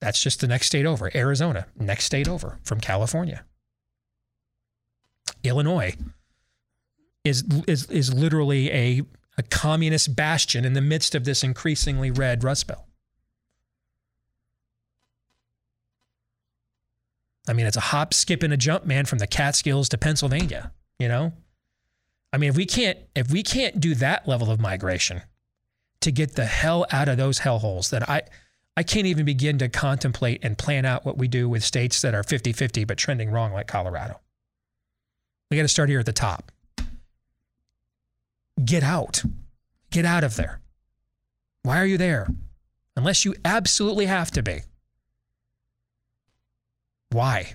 [0.00, 1.10] That's just the next state over.
[1.14, 3.44] Arizona, next state over from California.
[5.44, 5.94] Illinois
[7.24, 9.02] is is is literally a
[9.38, 12.84] a communist bastion in the midst of this increasingly red Rust Belt.
[17.48, 20.72] I mean, it's a hop, skip, and a jump, man, from the Catskills to Pennsylvania.
[20.98, 21.32] You know,
[22.32, 25.22] I mean, if we can't if we can't do that level of migration
[26.00, 28.22] to get the hell out of those hellholes, then I
[28.76, 32.14] I can't even begin to contemplate and plan out what we do with states that
[32.14, 34.20] are 50-50 but trending wrong like Colorado.
[35.50, 36.50] We got to start here at the top.
[38.64, 39.22] Get out.
[39.90, 40.60] Get out of there.
[41.62, 42.28] Why are you there?
[42.96, 44.60] Unless you absolutely have to be.
[47.10, 47.52] Why?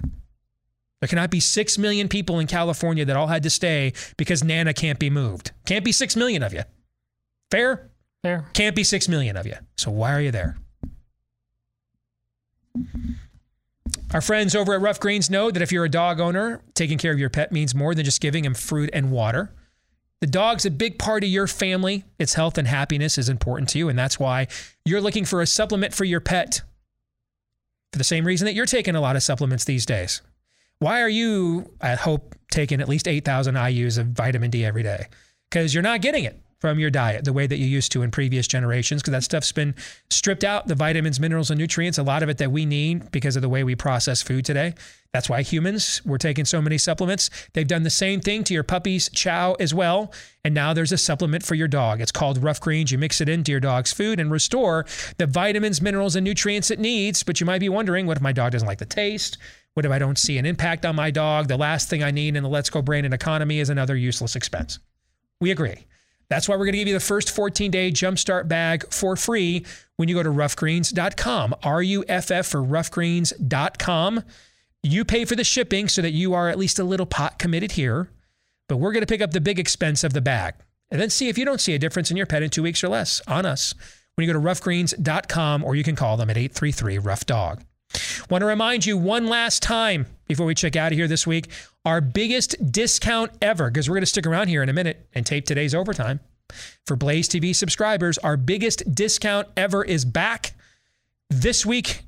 [0.99, 4.73] There cannot be 6 million people in California that all had to stay because Nana
[4.73, 5.52] can't be moved.
[5.65, 6.64] Can't be 6 million of you.
[7.49, 7.89] Fair?
[8.23, 8.49] Fair.
[8.53, 9.56] Can't be 6 million of you.
[9.77, 10.57] So why are you there?
[14.13, 17.11] Our friends over at Ruff Greens know that if you're a dog owner, taking care
[17.11, 19.53] of your pet means more than just giving him fruit and water.
[20.21, 22.03] The dog's a big part of your family.
[22.17, 24.47] Its health and happiness is important to you, and that's why
[24.85, 26.61] you're looking for a supplement for your pet.
[27.91, 30.21] For the same reason that you're taking a lot of supplements these days.
[30.79, 35.07] Why are you, I hope, taking at least 8,000 IUs of vitamin D every day?
[35.49, 38.11] Because you're not getting it from your diet the way that you used to in
[38.11, 39.75] previous generations, because that stuff's been
[40.09, 43.35] stripped out the vitamins, minerals, and nutrients, a lot of it that we need because
[43.35, 44.73] of the way we process food today.
[45.13, 47.29] That's why humans were taking so many supplements.
[47.53, 50.11] They've done the same thing to your puppy's chow as well.
[50.43, 52.01] And now there's a supplement for your dog.
[52.01, 52.91] It's called Ruff Greens.
[52.91, 54.85] You mix it into your dog's food and restore
[55.17, 57.23] the vitamins, minerals, and nutrients it needs.
[57.23, 59.38] But you might be wondering what if my dog doesn't like the taste?
[59.75, 61.47] What if I don't see an impact on my dog?
[61.47, 64.79] The last thing I need in the Let's Go Brandon economy is another useless expense.
[65.39, 65.85] We agree.
[66.29, 69.65] That's why we're going to give you the first 14 day jumpstart bag for free
[69.95, 71.55] when you go to ruffgreens.com.
[71.63, 74.23] R U F F for ruffgreens.com.
[74.83, 77.73] You pay for the shipping so that you are at least a little pot committed
[77.73, 78.09] here,
[78.69, 80.55] but we're going to pick up the big expense of the bag
[80.91, 82.83] and then see if you don't see a difference in your pet in two weeks
[82.83, 83.73] or less on us
[84.15, 87.63] when you go to ruffgreens.com or you can call them at 833 Ruff Dog.
[88.30, 91.49] Want to remind you one last time before we check out of here this week
[91.85, 95.26] our biggest discount ever, because we're going to stick around here in a minute and
[95.26, 96.19] tape today's overtime.
[96.85, 100.53] For Blaze TV subscribers, our biggest discount ever is back
[101.30, 102.01] this week.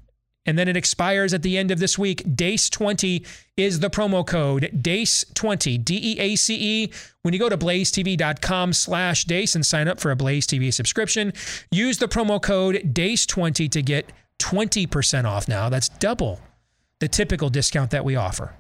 [0.46, 2.24] And then it expires at the end of this week.
[2.24, 3.26] DEACE20
[3.56, 4.70] is the promo code.
[4.76, 6.92] DEACE20, D E A C E.
[7.22, 11.32] When you go to blazetv.com slash DEACE and sign up for a Blaze TV subscription,
[11.72, 15.70] use the promo code DEACE20 to get 20% off now.
[15.70, 16.42] That's double
[17.00, 18.56] the typical discount that we offer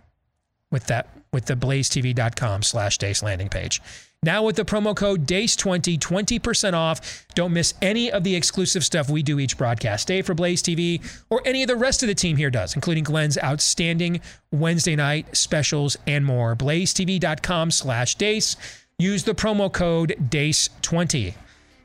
[0.72, 3.82] with that with the blazetv.com slash deace landing page.
[4.22, 7.26] Now with the promo code DEACE20, 20% off.
[7.36, 11.02] Don't miss any of the exclusive stuff we do each broadcast day for Blaze TV
[11.30, 14.20] or any of the rest of the team here does, including Glenn's outstanding
[14.52, 16.56] Wednesday night specials and more.
[16.56, 18.58] blazetv.com slash DEACE.
[18.98, 21.36] Use the promo code DEACE20.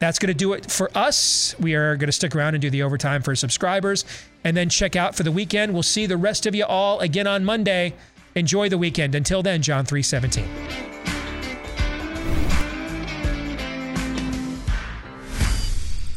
[0.05, 1.59] That's going to do it for us.
[1.59, 4.05] We are going to stick around and do the overtime for subscribers
[4.45, 5.73] and then check out for the weekend.
[5.73, 7.95] We'll see the rest of you all again on Monday.
[8.35, 9.15] Enjoy the weekend.
[9.15, 10.47] Until then, John 317.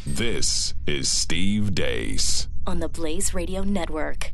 [0.04, 2.46] This is Steve Deace.
[2.66, 4.32] on the Blaze Radio Network.